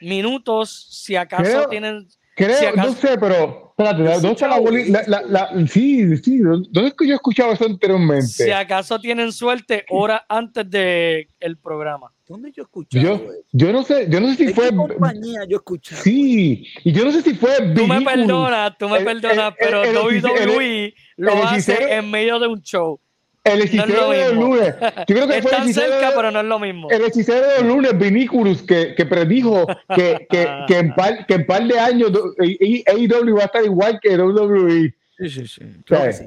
minutos, 0.00 0.88
si 1.04 1.14
acaso 1.14 1.68
tienen 1.68 2.08
Creo, 2.34 2.74
no 2.74 2.92
sé, 2.92 3.18
pero 3.18 3.63
espérate, 3.76 4.02
¿dónde 4.02 4.82
está 4.82 5.08
la, 5.08 5.22
la, 5.22 5.66
Sí, 5.66 6.16
sí, 6.18 6.38
¿dónde 6.38 6.86
es 6.86 6.94
que 6.94 7.06
yo 7.06 7.12
he 7.12 7.16
escuchado 7.16 7.52
eso 7.52 7.64
anteriormente? 7.64 8.26
Si 8.26 8.50
acaso 8.50 9.00
tienen 9.00 9.32
suerte, 9.32 9.84
horas 9.90 10.22
antes 10.28 10.68
del 10.70 11.28
el 11.40 11.56
programa. 11.58 12.12
¿Dónde 12.26 12.52
yo 12.52 12.62
he 12.62 12.64
escuchado 12.64 13.04
yo, 13.04 13.30
yo 13.52 13.72
no 13.72 13.82
sé, 13.82 14.06
yo 14.08 14.20
no 14.20 14.28
sé 14.28 14.36
si 14.36 14.54
fue. 14.54 14.70
Qué 14.70 14.76
compañía 14.76 15.40
yo 15.48 15.56
he 15.56 15.60
escuchado? 15.60 16.02
Sí, 16.02 16.66
y 16.84 16.92
yo 16.92 17.04
no 17.04 17.12
sé 17.12 17.22
si 17.22 17.34
fue. 17.34 17.72
Tú 17.74 17.86
me 17.86 18.00
perdonas, 18.00 18.78
tú 18.78 18.88
me 18.88 19.00
perdonas, 19.00 19.54
pero 19.58 19.82
WWE 19.82 20.94
lo 21.16 21.44
hace 21.44 21.96
en 21.96 22.10
medio 22.10 22.38
de 22.38 22.46
un 22.46 22.62
show. 22.62 23.00
El 23.44 23.60
hechicero 23.60 24.10
de 24.10 24.24
los 24.24 24.34
lunes. 24.34 24.74
Yo 24.80 25.14
creo 25.14 25.28
que 25.28 25.42
fue 25.42 25.56
el 25.58 25.74
cerca, 25.74 26.12
pero 26.16 26.30
no 26.30 26.40
es 26.40 26.46
lo 26.46 26.58
mismo. 26.58 26.90
El 26.90 27.04
hechicero 27.04 27.46
de 27.46 27.58
los 27.58 27.74
lunes, 27.74 27.98
Vinículus, 27.98 28.62
que, 28.62 28.94
que 28.94 29.04
predijo 29.04 29.66
que, 29.94 30.26
que, 30.30 30.48
que, 30.66 30.78
en 30.78 30.94
par, 30.94 31.26
que 31.26 31.34
en 31.34 31.46
par 31.46 31.66
de 31.66 31.78
años 31.78 32.10
AEW 32.38 33.36
va 33.36 33.42
a 33.42 33.46
estar 33.46 33.64
igual 33.64 34.00
que 34.02 34.16
WWE. 34.16 34.94
Sí, 35.18 35.28
sí, 35.28 35.46
sí. 35.46 35.60
Claro 35.84 36.06
que 36.06 36.12
sí. 36.14 36.24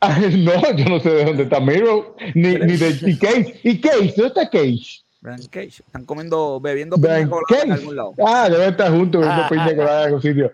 no, 0.38 0.76
yo 0.76 0.84
no 0.84 1.00
sé 1.00 1.10
de 1.10 1.24
dónde 1.24 1.42
está 1.42 1.58
Miro, 1.58 2.14
ni, 2.34 2.54
ni 2.54 2.76
de 2.76 2.96
y 3.02 3.18
Cage. 3.18 3.60
¿Y 3.64 3.80
Cage? 3.80 4.14
¿Dónde 4.16 4.26
está 4.26 4.48
Cage? 4.48 5.02
Cage. 5.50 5.82
Están 5.84 6.04
comiendo, 6.04 6.60
bebiendo 6.60 6.96
piña 6.96 7.28
colada 7.28 7.64
en 7.64 7.72
algún 7.72 7.96
lado. 7.96 8.14
Ah, 8.24 8.48
debe 8.48 8.68
estar 8.68 8.90
juntos 8.90 9.20
bebiendo 9.20 9.42
ah, 9.42 9.48
piña 9.48 9.66
ah, 9.66 9.76
colada 9.76 10.00
en 10.00 10.06
algún 10.06 10.22
sitio. 10.22 10.52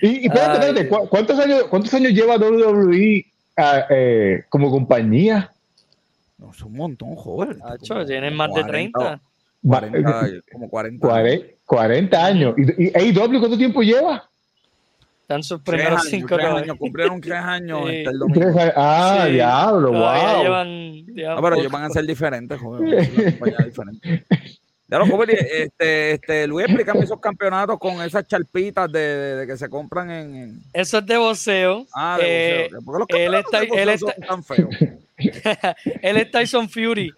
Y, 0.00 0.06
y 0.06 0.26
espérate, 0.26 0.68
espérate, 0.68 1.08
¿cuántos 1.08 1.38
años, 1.38 1.64
¿cuántos 1.64 1.94
años 1.94 2.12
lleva 2.12 2.36
WWE 2.36 3.26
ah, 3.56 3.86
eh, 3.90 4.44
como 4.48 4.70
compañía? 4.70 5.52
No, 6.38 6.50
es 6.50 6.62
un 6.62 6.74
montón, 6.74 7.16
joder. 7.16 7.56
tienen 8.06 8.34
más 8.34 8.52
de 8.54 8.64
30. 8.64 9.20
40, 9.66 10.28
como 10.52 10.68
40. 10.68 11.06
40, 11.06 11.46
40 11.64 12.24
años. 12.24 12.54
¿Y, 12.56 12.84
y 12.84 12.92
AEW 12.94 13.40
cuánto 13.40 13.58
tiempo 13.58 13.82
lleva? 13.82 14.28
Están 15.26 15.42
sus 15.42 15.60
primeros 15.60 16.02
años, 16.02 16.06
cinco 16.08 16.36
años. 16.36 16.76
Cumplieron 16.78 17.20
tres 17.20 17.40
años 17.40 17.80
sí. 17.90 18.04
el 18.06 18.16
domingo. 18.16 18.46
Ah, 18.76 19.24
sí. 19.26 19.32
diablo, 19.32 19.90
wow. 19.90 20.42
Llevan, 20.42 21.04
llevan 21.04 21.34
no, 21.34 21.42
pero 21.42 21.56
ellos 21.56 21.72
van 21.72 21.82
a 21.82 21.90
ser 21.90 22.06
diferentes, 22.06 22.60
joder. 22.60 23.10
Ya 24.88 24.98
lo 25.00 25.06
joven, 25.08 25.30
este, 25.30 26.12
este, 26.12 26.46
Luis, 26.46 26.66
explícame 26.66 27.00
esos 27.00 27.18
campeonatos 27.18 27.76
con 27.80 28.00
esas 28.02 28.24
charpitas 28.28 28.92
de, 28.92 29.00
de, 29.00 29.34
de 29.34 29.46
que 29.48 29.56
se 29.56 29.68
compran 29.68 30.12
en, 30.12 30.36
en, 30.36 30.60
Eso 30.72 30.98
es 30.98 31.06
de 31.06 31.16
voceo. 31.16 31.86
Ah, 31.92 32.16
de 32.20 32.68
voceo. 32.68 32.78
Eh, 32.78 32.84
¿Por 32.84 33.06
qué 33.08 33.28
los 33.28 33.34
él 33.34 33.34
está, 33.34 33.60
de 33.62 33.66
él 33.82 33.88
está, 33.88 34.14
son 34.14 34.26
tan 34.28 34.44
feos? 34.44 34.76
él 36.02 36.16
es 36.18 36.30
Tyson 36.30 36.68
Fury. 36.68 37.12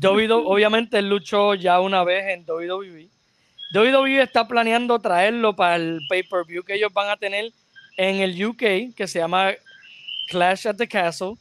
WWE, 0.00 0.32
obviamente 0.32 0.98
él 0.98 1.10
luchó 1.10 1.54
ya 1.54 1.78
una 1.80 2.04
vez 2.04 2.24
en 2.28 2.46
WWE 2.48 3.10
WWE 3.74 4.22
está 4.22 4.46
planeando 4.48 4.98
traerlo 4.98 5.54
para 5.54 5.76
el 5.76 6.00
pay-per-view 6.08 6.64
que 6.64 6.74
ellos 6.74 6.92
van 6.92 7.08
a 7.08 7.16
tener 7.16 7.52
en 7.96 8.16
el 8.16 8.44
UK, 8.44 8.94
que 8.96 9.06
se 9.06 9.18
llama 9.18 9.52
Clash 10.28 10.66
at 10.66 10.76
the 10.76 10.88
Castle. 10.88 11.34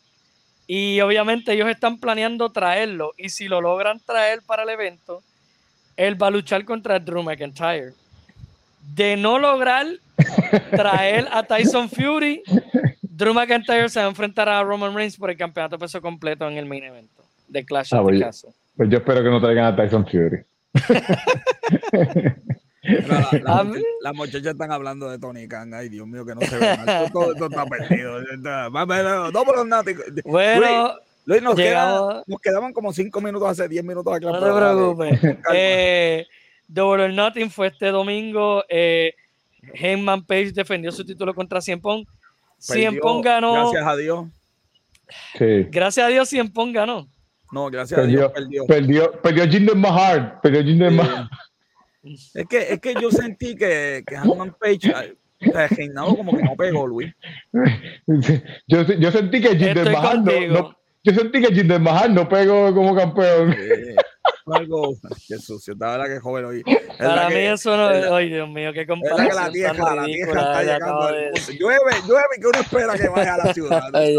Y 0.68 1.00
obviamente 1.02 1.54
ellos 1.54 1.68
están 1.68 1.98
planeando 1.98 2.52
traerlo. 2.52 3.14
Y 3.18 3.30
si 3.30 3.48
lo 3.48 3.62
logran 3.62 4.00
traer 4.06 4.42
para 4.46 4.64
el 4.64 4.70
evento, 4.70 5.24
él 5.98 6.22
va 6.22 6.28
a 6.28 6.32
luchar 6.32 6.64
contra 6.66 7.00
Drew 7.00 7.24
McIntyre. 7.24 7.94
De 8.94 9.18
no 9.18 9.40
lograr 9.40 9.88
traer 10.72 11.28
a 11.32 11.44
Tyson 11.44 11.90
Fury, 11.90 12.44
Drew 13.02 13.34
McIntyre 13.34 13.90
se 13.90 14.00
va 14.00 14.06
a 14.06 14.10
enfrentar 14.10 14.48
a 14.48 14.64
Roman 14.64 14.94
Reigns 14.94 15.18
por 15.18 15.30
el 15.30 15.38
campeonato 15.38 15.80
peso 15.80 16.02
completo 16.02 16.48
en 16.48 16.58
el 16.58 16.66
main 16.66 16.84
evento 16.84 17.24
de 17.48 17.66
Clash 17.66 17.94
ah, 17.94 18.00
at 18.00 18.06
the 18.06 18.20
Castle. 18.20 18.52
Pues 18.78 18.90
yo 18.90 19.00
espero 19.00 19.24
que 19.24 19.30
no 19.30 19.42
traigan 19.42 19.66
a 19.66 19.76
Tyson 19.76 20.06
Fury. 20.06 20.44
La, 22.82 23.66
las 24.02 24.16
muchachas 24.16 24.46
están 24.46 24.72
hablando 24.72 25.10
de 25.10 25.20
Tony 25.20 25.48
Khan. 25.48 25.74
Ay, 25.74 25.90
Dios 25.90 26.08
mío, 26.08 26.26
que 26.26 26.36
no 26.36 26.42
se 26.42 26.58
ve 26.58 26.78
mal. 26.78 27.12
Todo 27.12 27.34
esto 27.34 27.46
está 27.46 27.66
perdido. 27.66 28.20
No, 28.38 29.46
pero 29.46 29.66
nada. 29.66 29.84
Bueno, 30.24 30.94
Luis, 31.26 31.42
nos, 31.42 31.56
nos, 32.28 32.42
quedaban 32.42 32.74
como 32.74 32.94
5 32.94 33.22
minutos 33.22 33.50
hace 33.50 33.68
10 33.68 33.84
minutos 33.84 34.14
acá. 34.14 34.26
No 34.26 34.40
te 34.40 34.52
preocupes. 34.52 35.38
Eh, 35.54 36.28
Double 36.68 37.06
or 37.06 37.14
Nothing 37.14 37.50
fue 37.50 37.68
este 37.68 37.88
domingo. 37.88 38.64
Eh, 38.70 39.14
Heyman 39.74 40.26
Page 40.26 40.52
defendió 40.54 40.92
su 40.92 41.06
título 41.06 41.34
contra 41.34 41.62
Cien 41.62 41.82
Pong. 41.82 42.06
Cien 42.58 43.00
Pong 43.00 43.24
ganó. 43.24 43.54
Gracias 43.54 43.88
a 43.88 43.96
Dios. 43.96 44.28
Sí. 45.38 45.64
Gracias 45.70 46.06
a 46.06 46.10
Dios, 46.10 46.30
Cien 46.30 46.52
Pong 46.52 46.74
ganó. 46.74 47.08
No, 47.52 47.70
gracias 47.70 48.00
perdió, 48.00 48.20
a 48.20 48.22
Dios 48.22 48.32
perdió. 48.34 48.66
Perdió, 48.66 49.12
perdió 49.22 49.48
Jinder 49.48 49.76
Mahal. 49.76 50.40
Perdió 50.42 50.64
Jinder 50.64 50.92
Mahal. 50.92 51.30
Es 52.04 52.46
que, 52.48 52.74
es 52.74 52.80
que 52.80 52.94
yo 53.02 53.12
sentí 53.12 53.56
que, 53.56 54.04
que 54.06 54.16
Hanman 54.16 54.56
Page 54.60 55.16
reinado 55.70 56.16
como 56.16 56.36
que 56.36 56.44
no 56.44 56.56
pegó, 56.56 56.88
Luis. 56.88 57.14
Yo, 58.68 58.84
yo 58.84 59.12
sentí 59.12 59.42
que 59.42 59.56
Jinder 59.56 59.92
Mahal 59.92 60.24
no, 60.24 60.48
no, 60.48 60.78
yo 61.04 61.14
sentí 61.14 61.42
que 61.42 61.54
Jinder 61.54 61.80
Mahal 61.80 62.14
no 62.14 62.28
pegó 62.28 62.74
como 62.74 62.96
campeón. 62.96 63.56
Sí, 63.58 63.96
algo, 64.54 64.96
qué 65.28 65.38
sucio, 65.38 65.76
la 65.78 66.08
que 66.08 66.20
joven 66.20 66.46
hoy. 66.46 66.64
Para 66.98 67.30
mí 67.30 67.36
eso 67.36 67.76
no, 67.76 67.90
es, 67.92 68.06
ay 68.06 68.30
Dios 68.30 68.50
mío, 68.50 68.74
qué 68.74 68.86
comparación 68.86 69.28
es 69.28 69.30
que 69.30 69.42
la 69.42 69.52
tierra, 69.52 69.96
la 69.96 70.06
tierra 70.06 70.42
está 70.42 70.64
llegando. 70.64 71.08
De... 71.08 71.32
Llueve, 71.58 71.92
llueve 72.08 72.36
que 72.40 72.48
uno 72.48 72.60
espera 72.60 72.98
que 72.98 73.08
vaya 73.10 73.36
a 73.36 73.38
la 73.38 73.54
ciudad. 73.54 73.84
ay, 73.94 74.18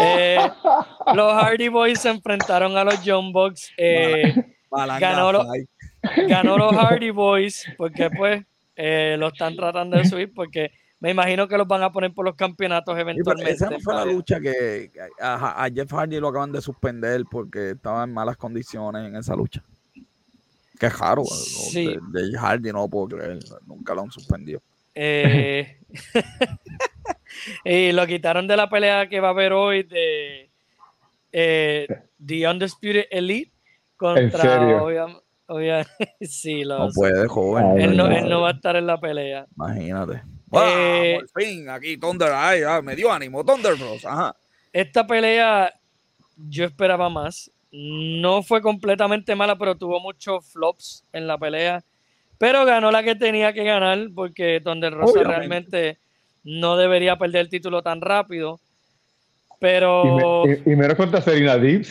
eh, 0.00 0.38
los 1.14 1.32
Hardy 1.34 1.68
Boys 1.68 2.00
se 2.00 2.10
enfrentaron 2.10 2.76
a 2.76 2.84
los 2.84 3.00
John 3.04 3.32
Bucks. 3.32 3.72
Eh, 3.76 4.34
ganó, 4.70 5.32
lo, 5.32 5.46
ganó 6.28 6.56
los 6.56 6.72
Hardy 6.74 7.10
Boys 7.10 7.66
porque 7.76 8.10
pues 8.10 8.44
eh, 8.76 9.16
lo 9.18 9.28
están 9.28 9.56
tratando 9.56 9.98
de 9.98 10.04
subir 10.04 10.32
porque 10.34 10.70
me 11.00 11.10
imagino 11.10 11.48
que 11.48 11.56
los 11.56 11.66
van 11.66 11.82
a 11.82 11.90
poner 11.90 12.12
por 12.12 12.24
los 12.24 12.36
campeonatos 12.36 12.96
eventualmente. 12.98 13.52
esa 13.52 13.70
no 13.70 13.80
fue 13.80 13.94
la 13.94 14.04
lucha 14.04 14.38
que 14.38 14.90
a, 15.20 15.68
Jeff 15.74 15.92
Hardy 15.92 16.20
lo 16.20 16.28
acaban 16.28 16.52
de 16.52 16.60
suspender 16.60 17.22
porque 17.30 17.70
estaba 17.70 18.04
en 18.04 18.12
malas 18.12 18.36
condiciones 18.36 19.06
en 19.06 19.16
esa 19.16 19.34
lucha. 19.34 19.62
Qué 20.78 20.88
raro. 20.88 21.24
Sí. 21.24 21.94
De, 22.10 22.38
Hardy 22.38 22.72
no 22.72 22.88
puedo 22.88 23.16
creer. 23.16 23.38
Nunca 23.66 23.94
lo 23.94 24.02
han 24.02 24.10
suspendido. 24.10 24.60
Eh, 24.94 25.78
y 27.64 27.92
lo 27.92 28.06
quitaron 28.06 28.46
de 28.46 28.56
la 28.56 28.68
pelea 28.68 29.08
que 29.08 29.20
va 29.20 29.28
a 29.28 29.32
haber 29.32 29.52
hoy 29.52 29.82
de 29.82 30.50
eh, 31.32 31.86
The 32.24 32.48
Undisputed 32.48 33.04
Elite 33.10 33.52
contra 33.96 34.42
sí, 36.20 36.62
no 36.62 36.88
puede, 36.94 37.26
joven. 37.26 37.80
Él 37.80 37.96
no, 37.96 38.06
él 38.06 38.28
no, 38.28 38.40
va 38.42 38.50
a 38.50 38.52
estar 38.52 38.76
en 38.76 38.86
la 38.86 39.00
pelea. 39.00 39.46
Imagínate. 39.56 40.22
Eh, 40.52 41.18
por 41.20 41.42
fin, 41.42 41.68
aquí 41.68 41.96
Thunder, 41.96 42.32
ay, 42.32 42.62
me 42.82 42.96
dio 42.96 43.12
ánimo, 43.12 43.44
Thunder 43.44 43.76
Bros. 43.76 44.04
Ajá. 44.04 44.34
Esta 44.72 45.06
pelea 45.06 45.72
yo 46.36 46.64
esperaba 46.64 47.08
más. 47.08 47.50
No 47.72 48.42
fue 48.42 48.60
completamente 48.60 49.34
mala, 49.36 49.56
pero 49.56 49.76
tuvo 49.76 50.00
muchos 50.00 50.44
flops 50.46 51.04
en 51.12 51.26
la 51.26 51.38
pelea. 51.38 51.84
Pero 52.38 52.64
ganó 52.64 52.90
la 52.90 53.02
que 53.02 53.14
tenía 53.14 53.52
que 53.52 53.64
ganar, 53.64 54.08
porque 54.14 54.60
Thunder 54.64 54.92
Rosa 54.92 55.22
realmente 55.22 55.98
no 56.42 56.76
debería 56.76 57.16
perder 57.16 57.42
el 57.42 57.48
título 57.48 57.82
tan 57.82 58.00
rápido. 58.00 58.58
Pero. 59.60 60.44
Y, 60.46 60.74
me, 60.74 60.86
y, 60.86 60.94
contra 60.96 61.20
Serena 61.20 61.58
Deep. 61.58 61.86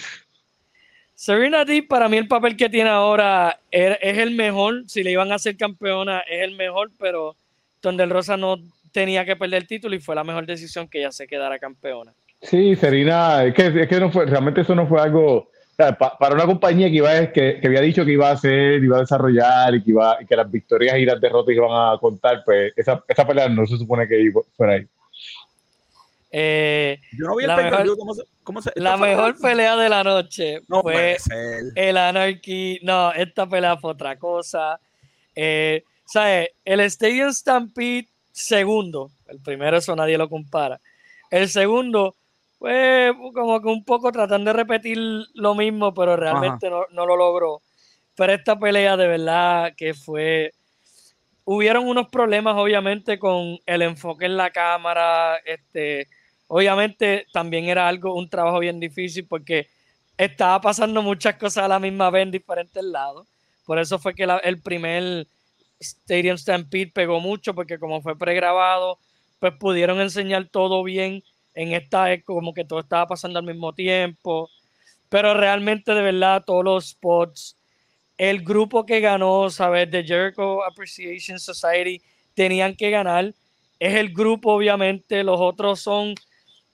Serena 1.13 1.63
Deep, 1.63 1.87
para 1.87 2.09
mí, 2.09 2.17
el 2.17 2.27
papel 2.27 2.57
que 2.57 2.67
tiene 2.67 2.89
ahora 2.89 3.59
es, 3.69 3.97
es 4.01 4.17
el 4.17 4.31
mejor. 4.31 4.83
Si 4.87 5.03
le 5.03 5.11
iban 5.11 5.31
a 5.31 5.35
hacer 5.35 5.55
campeona, 5.55 6.21
es 6.21 6.41
el 6.41 6.55
mejor, 6.55 6.89
pero 6.97 7.35
donde 7.81 8.03
el 8.03 8.09
Rosa 8.09 8.37
no 8.37 8.57
tenía 8.91 9.25
que 9.25 9.35
perder 9.35 9.61
el 9.61 9.67
título 9.67 9.95
y 9.95 9.99
fue 9.99 10.15
la 10.15 10.23
mejor 10.23 10.45
decisión 10.45 10.87
que 10.87 10.99
ella 10.99 11.11
se 11.11 11.27
quedara 11.27 11.59
campeona. 11.59 12.13
Sí, 12.41 12.75
Serena, 12.75 13.43
es 13.43 13.53
que, 13.53 13.67
es 13.67 13.87
que 13.87 13.99
no 13.99 14.11
fue, 14.11 14.25
realmente 14.25 14.61
eso 14.61 14.73
no 14.73 14.87
fue 14.87 15.01
algo, 15.01 15.49
para 15.77 16.35
una 16.35 16.45
compañía 16.45 16.87
que, 16.87 16.95
iba, 16.95 17.31
que, 17.31 17.59
que, 17.61 17.67
había 17.67 17.81
dicho 17.81 18.05
que 18.05 18.13
iba 18.13 18.29
a 18.29 18.33
hacer, 18.33 18.83
iba 18.83 18.97
a 18.97 19.01
desarrollar 19.01 19.75
y 19.75 19.83
que, 19.83 19.91
iba, 19.91 20.17
que 20.27 20.35
las 20.35 20.49
victorias 20.49 20.97
y 20.97 21.05
las 21.05 21.19
derrotas 21.19 21.55
iban 21.55 21.71
a 21.71 21.97
contar, 21.99 22.43
pues 22.45 22.73
esa, 22.75 23.03
esa 23.07 23.27
pelea 23.27 23.49
no 23.49 23.65
se 23.65 23.77
supone 23.77 24.07
que 24.07 24.31
fuera 24.55 24.73
ahí. 24.73 24.87
Eh, 26.31 26.99
Yo 27.17 27.27
no 27.27 27.35
vi 27.35 27.45
el 27.45 27.55
mejor, 27.55 27.97
¿cómo 27.97 28.13
se, 28.13 28.23
cómo 28.43 28.61
se, 28.61 28.71
la 28.75 28.97
mejor 28.97 29.39
pelea 29.39 29.75
de 29.77 29.89
la 29.89 30.03
noche 30.03 30.61
fue 30.67 31.17
el 31.75 31.97
Anarchy. 31.97 32.79
No, 32.83 33.11
esta 33.13 33.47
pelea 33.47 33.77
fue 33.77 33.91
otra 33.91 34.17
cosa. 34.19 34.79
Eh, 35.35 35.83
¿sabes? 36.09 36.49
El 36.65 36.79
Stadium 36.81 37.31
Stampede 37.31 38.07
segundo, 38.31 39.11
el 39.27 39.39
primero 39.39 39.77
eso 39.77 39.95
nadie 39.95 40.17
lo 40.17 40.27
compara. 40.27 40.79
El 41.29 41.49
segundo, 41.49 42.15
pues 42.57 43.13
como 43.33 43.61
que 43.61 43.67
un 43.67 43.83
poco 43.83 44.11
tratando 44.11 44.49
de 44.51 44.57
repetir 44.57 44.97
lo 45.33 45.53
mismo, 45.53 45.93
pero 45.93 46.15
realmente 46.15 46.69
no, 46.69 46.85
no, 46.91 47.05
lo 47.05 47.15
logró. 47.15 47.61
Pero 48.15 48.33
esta 48.33 48.57
pelea 48.57 48.97
de 48.97 49.07
verdad 49.07 49.73
que 49.77 49.93
fue... 49.93 50.51
Hubieron 51.45 51.87
unos 51.87 52.09
problemas 52.09 52.55
obviamente 52.57 53.17
con 53.17 53.59
el 53.65 53.81
enfoque 53.81 54.25
en 54.25 54.37
la 54.37 54.51
cámara, 54.51 55.37
este, 55.45 56.07
obviamente 56.47 57.25
también 57.33 57.65
era 57.65 57.87
algo, 57.87 58.13
un 58.13 58.29
trabajo 58.29 58.59
bien 58.59 58.79
difícil 58.79 59.25
porque 59.27 59.67
estaba 60.15 60.61
pasando 60.61 61.01
muchas 61.01 61.35
cosas 61.37 61.65
a 61.65 61.67
la 61.67 61.79
misma 61.79 62.11
vez 62.11 62.23
en 62.23 62.31
diferentes 62.31 62.83
lados. 62.83 63.27
Por 63.65 63.79
eso 63.79 63.97
fue 63.97 64.13
que 64.13 64.27
el 64.43 64.61
primer 64.61 65.25
Stadium 65.79 66.37
Stampede 66.37 66.91
pegó 66.93 67.19
mucho 67.19 67.53
porque 67.53 67.79
como 67.79 68.01
fue 68.01 68.17
pregrabado, 68.17 68.99
pues 69.39 69.53
pudieron 69.53 69.99
enseñar 70.01 70.47
todo 70.49 70.83
bien 70.83 71.23
en 71.55 71.73
esta, 71.73 72.21
como 72.21 72.53
que 72.53 72.65
todo 72.65 72.79
estaba 72.79 73.07
pasando 73.07 73.39
al 73.39 73.45
mismo 73.45 73.73
tiempo. 73.73 74.49
Pero 75.09 75.33
realmente, 75.33 75.93
de 75.93 76.01
verdad, 76.01 76.43
todos 76.45 76.63
los 76.63 76.89
spots, 76.89 77.57
el 78.17 78.43
grupo 78.43 78.85
que 78.85 78.99
ganó, 78.99 79.49
¿sabes? 79.49 79.89
The 79.89 80.03
Jericho 80.03 80.63
Appreciation 80.63 81.39
Society, 81.39 82.01
tenían 82.33 82.75
que 82.75 82.89
ganar. 82.91 83.33
Es 83.79 83.95
el 83.95 84.13
grupo, 84.13 84.53
obviamente, 84.53 85.23
los 85.23 85.39
otros 85.39 85.79
son 85.79 86.13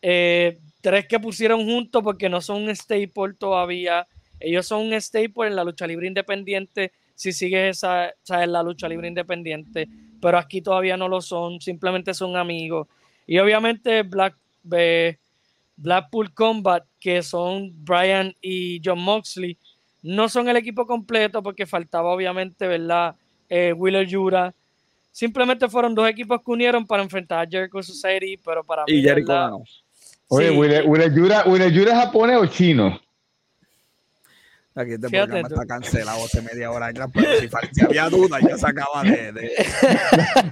eh, 0.02 0.58
tres 0.82 1.08
que 1.08 1.20
pusieron 1.20 1.64
juntos 1.66 2.04
porque 2.04 2.30
no 2.30 2.42
son 2.42 2.64
un 2.64 2.76
staple 2.76 3.34
todavía. 3.38 4.08
Ellos 4.40 4.68
son 4.68 4.88
un 4.88 4.94
staple 4.94 5.48
en 5.48 5.56
la 5.56 5.64
lucha 5.64 5.88
libre 5.88 6.08
independiente 6.08 6.92
si 7.16 7.32
sigues 7.32 7.78
esa, 7.78 8.10
esa 8.10 8.46
la 8.46 8.62
lucha 8.62 8.88
libre 8.88 9.08
independiente. 9.08 9.88
pero 10.22 10.38
aquí 10.38 10.62
todavía 10.62 10.98
no 10.98 11.08
lo 11.08 11.22
son, 11.22 11.62
simplemente 11.62 12.14
son 12.14 12.36
amigos. 12.36 12.88
Y 13.28 13.38
obviamente 13.40 14.04
Black, 14.04 14.36
Blackpool 15.78 16.34
Combat, 16.34 16.84
que 17.00 17.22
son 17.22 17.72
Brian 17.84 18.34
y 18.42 18.82
John 18.84 19.00
Moxley, 19.00 19.58
no 20.02 20.30
son 20.30 20.48
el 20.50 20.58
equipo 20.58 20.86
completo 20.86 21.42
porque 21.42 21.66
faltaba 21.66 22.12
obviamente, 22.12 22.68
¿verdad? 22.68 23.16
Eh, 23.50 23.74
Wheeler 23.74 24.08
Jura. 24.10 24.54
Simplemente 25.12 25.70
fueron 25.70 25.96
dos 25.96 26.10
equipos 26.10 26.42
que 26.44 26.52
unieron 26.52 26.86
para 26.86 27.02
enfrentar 27.02 27.46
a 27.46 27.50
Jericho 27.50 27.82
Society, 27.82 28.38
pero 28.38 28.64
para 28.64 28.84
y 28.88 29.02
Jericho 29.02 29.64
Oye, 30.28 30.52
Wheeler, 30.52 31.14
Jura, 31.14 31.44
es 31.46 31.94
japonés 31.94 32.38
o 32.38 32.46
chino? 32.48 33.00
Aquí 34.78 34.92
este 34.92 35.10
programa 35.10 35.48
está 35.48 35.66
cancelado 35.66 36.26
hace 36.26 36.42
media 36.42 36.70
hora 36.70 36.92
pero 37.14 37.28
si, 37.40 37.82
había 37.82 38.10
duda 38.10 38.40
ya 38.42 38.58
se 38.58 38.68
acaba 38.68 39.04
de... 39.04 39.32
de... 39.32 39.52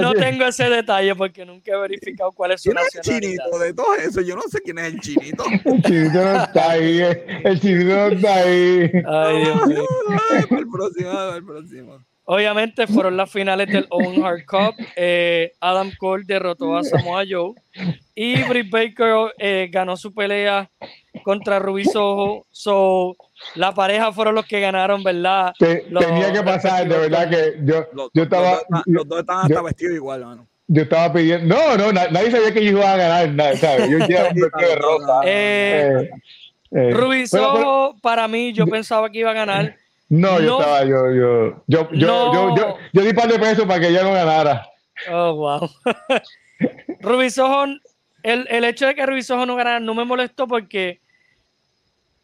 no, 0.00 0.14
tengo, 0.14 0.44
ese 0.44 0.70
detalle 0.70 1.16
porque 1.16 1.44
nunca 1.44 1.72
he 1.72 1.76
verificado 1.76 2.30
cuál 2.30 2.52
es 2.52 2.62
su 2.62 2.70
¿Quién 2.70 2.84
es 2.86 2.94
el 2.94 3.00
chinito 3.00 3.58
de 3.58 3.74
todo 3.74 3.96
eso? 3.96 4.20
Yo 4.20 4.36
no 4.36 4.42
sé 4.42 4.60
quién 4.60 4.78
es 4.78 4.94
el 4.94 5.00
chinito. 5.00 5.44
El 5.64 5.82
chinito 5.82 6.22
no 6.22 6.42
está 6.44 6.70
ahí. 6.70 7.00
El 7.42 7.60
chinito 7.60 7.96
no 7.96 8.06
está 8.06 8.34
ahí. 8.34 8.92
Ay, 9.06 9.44
Dios 9.44 9.66
mío. 9.66 9.86
el 10.50 10.68
próximo, 10.68 11.34
el 11.34 11.44
próximo. 11.44 12.06
Obviamente 12.28 12.88
fueron 12.88 13.16
las 13.16 13.30
finales 13.30 13.68
del 13.68 13.86
Owen 13.88 14.24
Hard 14.24 14.44
Cup. 14.46 14.74
Eh, 14.96 15.52
Adam 15.60 15.92
Cole 15.96 16.24
derrotó 16.26 16.76
a 16.76 16.82
Samoa 16.82 17.22
Joe 17.28 17.54
y 18.16 18.42
Britt 18.42 18.68
Baker 18.68 19.32
eh, 19.38 19.68
ganó 19.70 19.96
su 19.96 20.12
pelea 20.12 20.68
contra 21.22 21.60
Ruby 21.60 21.84
Soho. 21.84 22.44
So, 22.50 23.16
la 23.54 23.72
pareja 23.72 24.10
fueron 24.10 24.34
los 24.34 24.44
que 24.44 24.60
ganaron, 24.60 25.04
¿verdad? 25.04 25.52
tenía 25.56 26.32
que 26.32 26.42
pasar, 26.42 26.88
de 26.88 26.98
verdad 26.98 27.30
que 27.30 27.60
yo, 27.62 27.86
los, 27.92 28.10
yo 28.12 28.24
estaba. 28.24 28.58
Los 28.86 29.06
dos, 29.06 29.20
estaban 29.20 29.46
hasta 29.46 29.62
vestidos 29.62 29.94
igual, 29.94 30.24
mano. 30.24 30.48
Yo 30.66 30.82
estaba 30.82 31.12
pidiendo. 31.12 31.54
No, 31.54 31.76
no, 31.76 31.92
nadie 31.92 32.32
sabía 32.32 32.52
que 32.52 32.58
ellos 32.58 32.72
iban 32.72 32.88
a 32.88 32.96
ganar, 32.96 33.28
nada, 33.28 33.56
¿sabes? 33.56 33.88
Yo 33.88 33.98
ya 34.08 34.30
un 34.34 34.40
vestido 34.40 34.68
de 34.68 34.76
rosa. 34.76 35.20
Eh, 35.24 36.10
eh, 36.72 36.90
Ruby 36.90 37.28
Soho, 37.28 37.96
para 38.02 38.26
mí, 38.26 38.52
yo 38.52 38.66
pensaba 38.66 39.08
que 39.10 39.20
iba 39.20 39.30
a 39.30 39.34
ganar 39.34 39.76
no, 40.08 40.40
yo 40.40 40.60
estaba, 40.60 40.84
yo, 40.84 41.10
yo, 41.10 41.64
yo, 41.66 41.90
yo, 41.90 42.32
yo, 42.32 42.56
yo, 42.56 42.78
yo, 42.92 43.02
di 43.02 43.12
par 43.12 43.28
de 43.28 43.38
pesos 43.38 43.66
para 43.66 43.80
que 43.80 43.88
ella 43.88 44.04
no 44.04 44.12
ganara. 44.12 44.66
Oh, 45.10 45.34
wow. 45.34 45.70
Rubisojo, 47.00 47.64
el, 48.22 48.46
el 48.48 48.64
hecho 48.64 48.86
de 48.86 48.94
que 48.94 49.04
Rubisojo 49.04 49.44
no 49.46 49.56
ganara 49.56 49.80
no 49.80 49.94
me 49.94 50.04
molestó 50.04 50.46
porque 50.46 51.00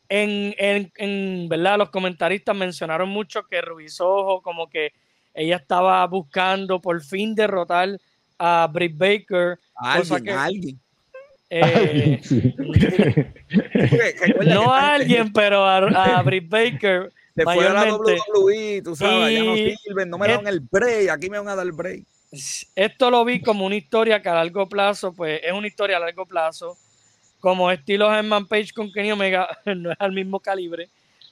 en, 0.09 0.54
en, 0.59 0.92
en 0.96 1.48
verdad 1.48 1.78
los 1.78 1.90
comentaristas 1.90 2.54
mencionaron 2.54 3.09
mucho 3.09 3.46
que 3.46 3.60
Rubisojo 3.60 4.42
como 4.42 4.70
que 4.70 4.92
ella 5.34 5.56
estaba 5.56 6.06
buscando 6.06 6.80
por 6.80 7.02
fin 7.02 7.34
derrotar 7.34 7.98
a 8.38 8.68
Britt 8.72 8.96
Baker. 8.96 9.59
A 9.74 9.94
alguien, 9.94 10.28
a 10.28 10.44
alguien. 10.44 10.80
Eh, 11.50 12.20
no 14.46 14.72
a 14.72 14.94
alguien, 14.94 15.32
pero 15.32 15.64
a, 15.64 15.78
a 15.78 16.22
Britt 16.22 16.48
Baker 16.48 17.12
de 17.34 17.44
fuera 17.44 17.72
la 17.72 17.94
WWE, 17.94 18.82
tú 18.82 18.94
sabes, 18.94 19.34
ya 19.34 19.44
no 19.44 19.54
sirven, 19.56 20.10
no 20.10 20.18
me 20.18 20.28
dan 20.28 20.46
el 20.46 20.60
break, 20.60 21.09
aquí 21.10 21.30
me 21.30 21.38
van 21.38 21.48
a 21.48 21.56
dar 21.56 21.66
el 21.66 21.72
break. 21.72 22.04
Esto 22.74 23.10
lo 23.10 23.24
vi 23.24 23.42
como 23.42 23.66
una 23.66 23.76
historia 23.76 24.22
que 24.22 24.28
a 24.28 24.34
largo 24.34 24.68
plazo, 24.68 25.12
pues 25.12 25.40
es 25.42 25.52
una 25.52 25.66
historia 25.66 25.98
a 25.98 26.00
largo 26.00 26.26
plazo, 26.26 26.76
como 27.40 27.70
estilo 27.70 28.12
Herman 28.12 28.46
Page 28.46 28.72
con 28.74 28.92
Kenny 28.92 29.12
Omega, 29.12 29.48
no 29.76 29.92
es 29.92 29.96
al 29.98 30.12
mismo 30.12 30.40
calibre, 30.40 30.88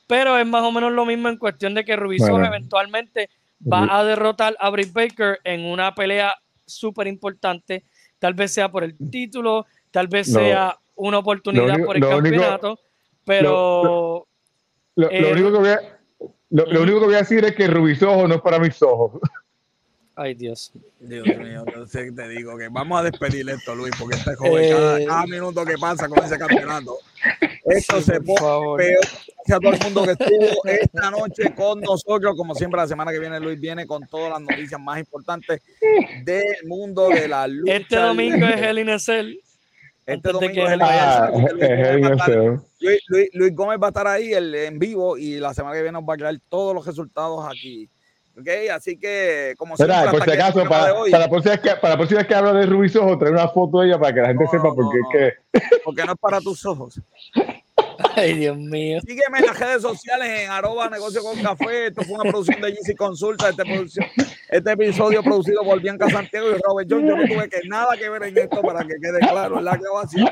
pero 0.06 0.36
es 0.38 0.46
más 0.46 0.62
o 0.62 0.72
menos 0.72 0.92
lo 0.92 1.06
mismo 1.06 1.28
en 1.28 1.36
cuestión 1.36 1.74
de 1.74 1.84
que 1.84 1.96
Rubisov 1.96 2.42
eventualmente 2.44 3.30
va 3.60 3.86
a 3.98 4.04
derrotar 4.04 4.56
a 4.58 4.70
Britt 4.70 4.92
Baker 4.92 5.38
en 5.44 5.64
una 5.64 5.94
pelea 5.94 6.34
súper 6.66 7.06
importante, 7.06 7.84
tal 8.18 8.34
vez 8.34 8.52
sea 8.52 8.70
por 8.70 8.84
el 8.84 8.96
título, 9.10 9.66
tal 9.90 10.08
vez 10.08 10.32
sea 10.32 10.78
una 10.94 11.18
oportunidad 11.18 11.78
por 11.84 11.96
el 11.96 12.02
campeonato, 12.02 12.78
pero 13.24 14.26
lo, 15.08 15.10
eh, 15.10 15.32
único 15.32 15.52
que 15.52 15.58
voy 15.58 15.68
a, 15.70 15.80
lo, 16.50 16.82
único 16.82 17.00
que 17.00 17.06
voy 17.06 17.14
a 17.14 17.18
decir 17.18 17.44
es 17.44 17.54
que 17.54 17.66
Rubisojo 17.66 18.26
no 18.26 18.34
es 18.34 18.40
para 18.40 18.58
mis 18.58 18.82
ojos. 18.82 19.20
Ay, 20.16 20.34
Dios. 20.34 20.72
Dios 20.98 21.26
mío, 21.26 21.64
sé 21.86 22.12
te 22.12 22.28
digo 22.28 22.58
que 22.58 22.68
vamos 22.68 23.00
a 23.00 23.04
despedir 23.04 23.48
esto, 23.48 23.74
Luis, 23.74 23.92
porque 23.98 24.16
este 24.16 24.34
joven, 24.34 24.70
cada, 24.70 25.00
eh, 25.00 25.06
cada, 25.06 25.26
minuto 25.26 25.64
que 25.64 25.78
pasa 25.78 26.08
con 26.08 26.22
ese 26.22 26.36
campeonato, 26.36 26.98
esto 27.64 28.02
se 28.02 28.20
pone 28.20 28.76
peor. 28.76 28.80
Gracias 29.46 29.56
a 29.56 29.60
todo 29.60 29.72
el 29.72 29.80
mundo 29.80 30.04
que 30.04 30.10
estuvo 30.10 30.64
esta 30.64 31.10
noche 31.10 31.54
con 31.54 31.80
nosotros. 31.80 32.34
Como 32.36 32.54
siempre, 32.54 32.78
la 32.78 32.88
semana 32.88 33.12
que 33.12 33.18
viene, 33.18 33.40
Luis 33.40 33.58
viene 33.58 33.86
con 33.86 34.06
todas 34.08 34.30
las 34.30 34.40
noticias 34.42 34.78
más 34.78 34.98
importantes 34.98 35.62
del 36.24 36.66
mundo 36.66 37.08
de 37.08 37.26
la 37.26 37.46
lucha. 37.46 37.76
Este 37.76 37.96
domingo 37.96 38.46
es 38.46 38.60
el 38.60 38.78
Inacel. 38.80 39.40
Este 40.06 40.32
domingo 40.32 40.66
es 40.66 40.72
el 40.72 40.82
ah, 40.82 41.30
Luis, 42.80 43.02
Luis, 43.08 43.30
Luis, 43.32 43.54
Gómez 43.54 43.78
va 43.80 43.86
a 43.86 43.90
estar 43.90 44.06
ahí 44.06 44.32
en 44.34 44.78
vivo 44.78 45.16
y 45.16 45.38
la 45.38 45.54
semana 45.54 45.76
que 45.76 45.82
viene 45.82 45.98
nos 45.98 46.08
va 46.08 46.14
a 46.14 46.16
crear 46.16 46.34
todos 46.48 46.74
los 46.74 46.86
resultados 46.86 47.46
aquí. 47.48 47.88
Okay, 48.40 48.68
así 48.68 48.96
que, 48.96 49.54
como 49.58 49.76
siempre, 49.76 49.96
por 50.10 50.24
si 50.24 50.30
acaso, 50.30 50.64
para, 50.64 50.94
para, 50.94 51.18
la 51.18 51.28
próxima 51.28 51.56
vez 51.56 51.60
que, 51.60 51.70
para 51.76 51.90
la 51.90 51.96
próxima 51.96 52.20
vez 52.20 52.28
que 52.28 52.34
hablo 52.34 52.54
de 52.54 52.64
Rubis 52.64 52.96
Ojos, 52.96 53.18
trae 53.18 53.32
una 53.32 53.48
foto 53.48 53.80
de 53.80 53.88
ella 53.88 53.98
para 53.98 54.14
que 54.14 54.20
la 54.20 54.28
gente 54.28 54.46
sepa 54.46 54.74
por 54.74 54.90
qué 54.90 54.98
es 54.98 55.06
que. 55.12 55.60
Porque 55.84 56.04
no 56.04 56.12
es 56.12 56.18
para 56.18 56.40
tus 56.40 56.64
ojos. 56.64 57.00
Ay, 58.16 58.34
Dios 58.34 58.56
mío. 58.56 59.00
Sígueme 59.06 59.38
en 59.38 59.46
las 59.46 59.58
redes 59.58 59.82
sociales 59.82 60.28
en 60.42 60.50
arroba 60.50 60.88
negocio 60.88 61.22
con 61.22 61.40
café. 61.40 61.88
Esto 61.88 62.02
fue 62.02 62.14
una 62.14 62.30
producción 62.30 62.60
de 62.60 62.72
GC 62.72 62.96
Consulta. 62.96 63.48
Este, 63.48 63.62
este 64.48 64.72
episodio 64.72 65.22
producido 65.22 65.62
por 65.62 65.80
Bianca 65.80 66.08
Santiago 66.08 66.48
y 66.50 66.60
Robert 66.62 66.88
John. 66.90 67.06
Yo 67.06 67.16
no 67.16 67.26
tuve 67.26 67.48
que 67.48 67.60
nada 67.68 67.96
que 67.96 68.08
ver 68.08 68.24
en 68.24 68.38
esto 68.38 68.62
para 68.62 68.80
que 68.86 68.94
quede 69.00 69.18
claro 69.20 69.60
la 69.60 69.76
grabación. 69.76 70.28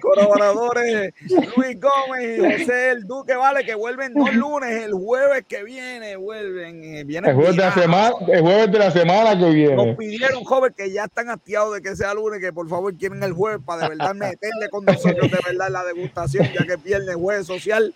Colaboradores 0.00 1.14
Luis 1.56 1.80
Gómez 1.80 2.38
y 2.38 2.60
José 2.60 2.90
El 2.90 3.06
Duque, 3.06 3.34
vale, 3.34 3.64
que 3.64 3.74
vuelven 3.74 4.12
el 4.28 4.36
lunes, 4.36 4.84
el 4.84 4.92
jueves 4.92 5.44
que 5.48 5.64
viene, 5.64 6.16
vuelven. 6.16 6.84
Eh, 6.84 7.00
el, 7.00 7.34
jueves 7.34 7.56
de 7.56 7.62
la 7.62 7.72
semana, 7.72 8.14
el 8.28 8.40
jueves 8.42 8.72
de 8.72 8.78
la 8.78 8.90
semana 8.90 9.38
que 9.38 9.50
viene. 9.50 9.74
Nos 9.74 9.96
pidieron, 9.96 10.44
joven, 10.44 10.74
que 10.76 10.92
ya 10.92 11.04
están 11.04 11.30
hastiados 11.30 11.74
de 11.74 11.80
que 11.80 11.96
sea 11.96 12.12
lunes, 12.12 12.40
que 12.40 12.52
por 12.52 12.68
favor 12.68 12.94
quieren 12.94 13.22
el 13.22 13.32
jueves 13.32 13.60
para 13.64 13.82
de 13.82 13.96
verdad 13.96 14.14
meterle 14.14 14.68
con 14.70 14.84
nosotros 14.84 15.30
de 15.30 15.38
verdad 15.46 15.70
la 15.70 15.84
degustación, 15.84 16.46
ya 16.52 16.66
que 16.66 16.76
pierde 16.76 17.12
el 17.12 17.16
jueves 17.16 17.46
social. 17.46 17.94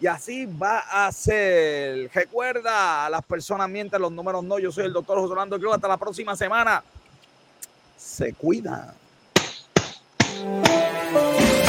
Y 0.00 0.06
así 0.06 0.46
va 0.46 0.78
a 0.78 1.12
ser. 1.12 2.10
Recuerda, 2.14 3.04
a 3.04 3.10
las 3.10 3.22
personas 3.22 3.68
mienten, 3.68 4.00
los 4.00 4.10
números 4.10 4.42
no. 4.42 4.58
Yo 4.58 4.72
soy 4.72 4.86
el 4.86 4.92
doctor 4.92 5.18
José 5.18 5.32
Orlando 5.32 5.58
Cruz. 5.58 5.74
Hasta 5.74 5.86
la 5.86 5.98
próxima 5.98 6.34
semana. 6.34 6.82
Se 7.98 8.32
cuida. 8.32 8.94
oh 10.34 11.56
you. 11.56 11.61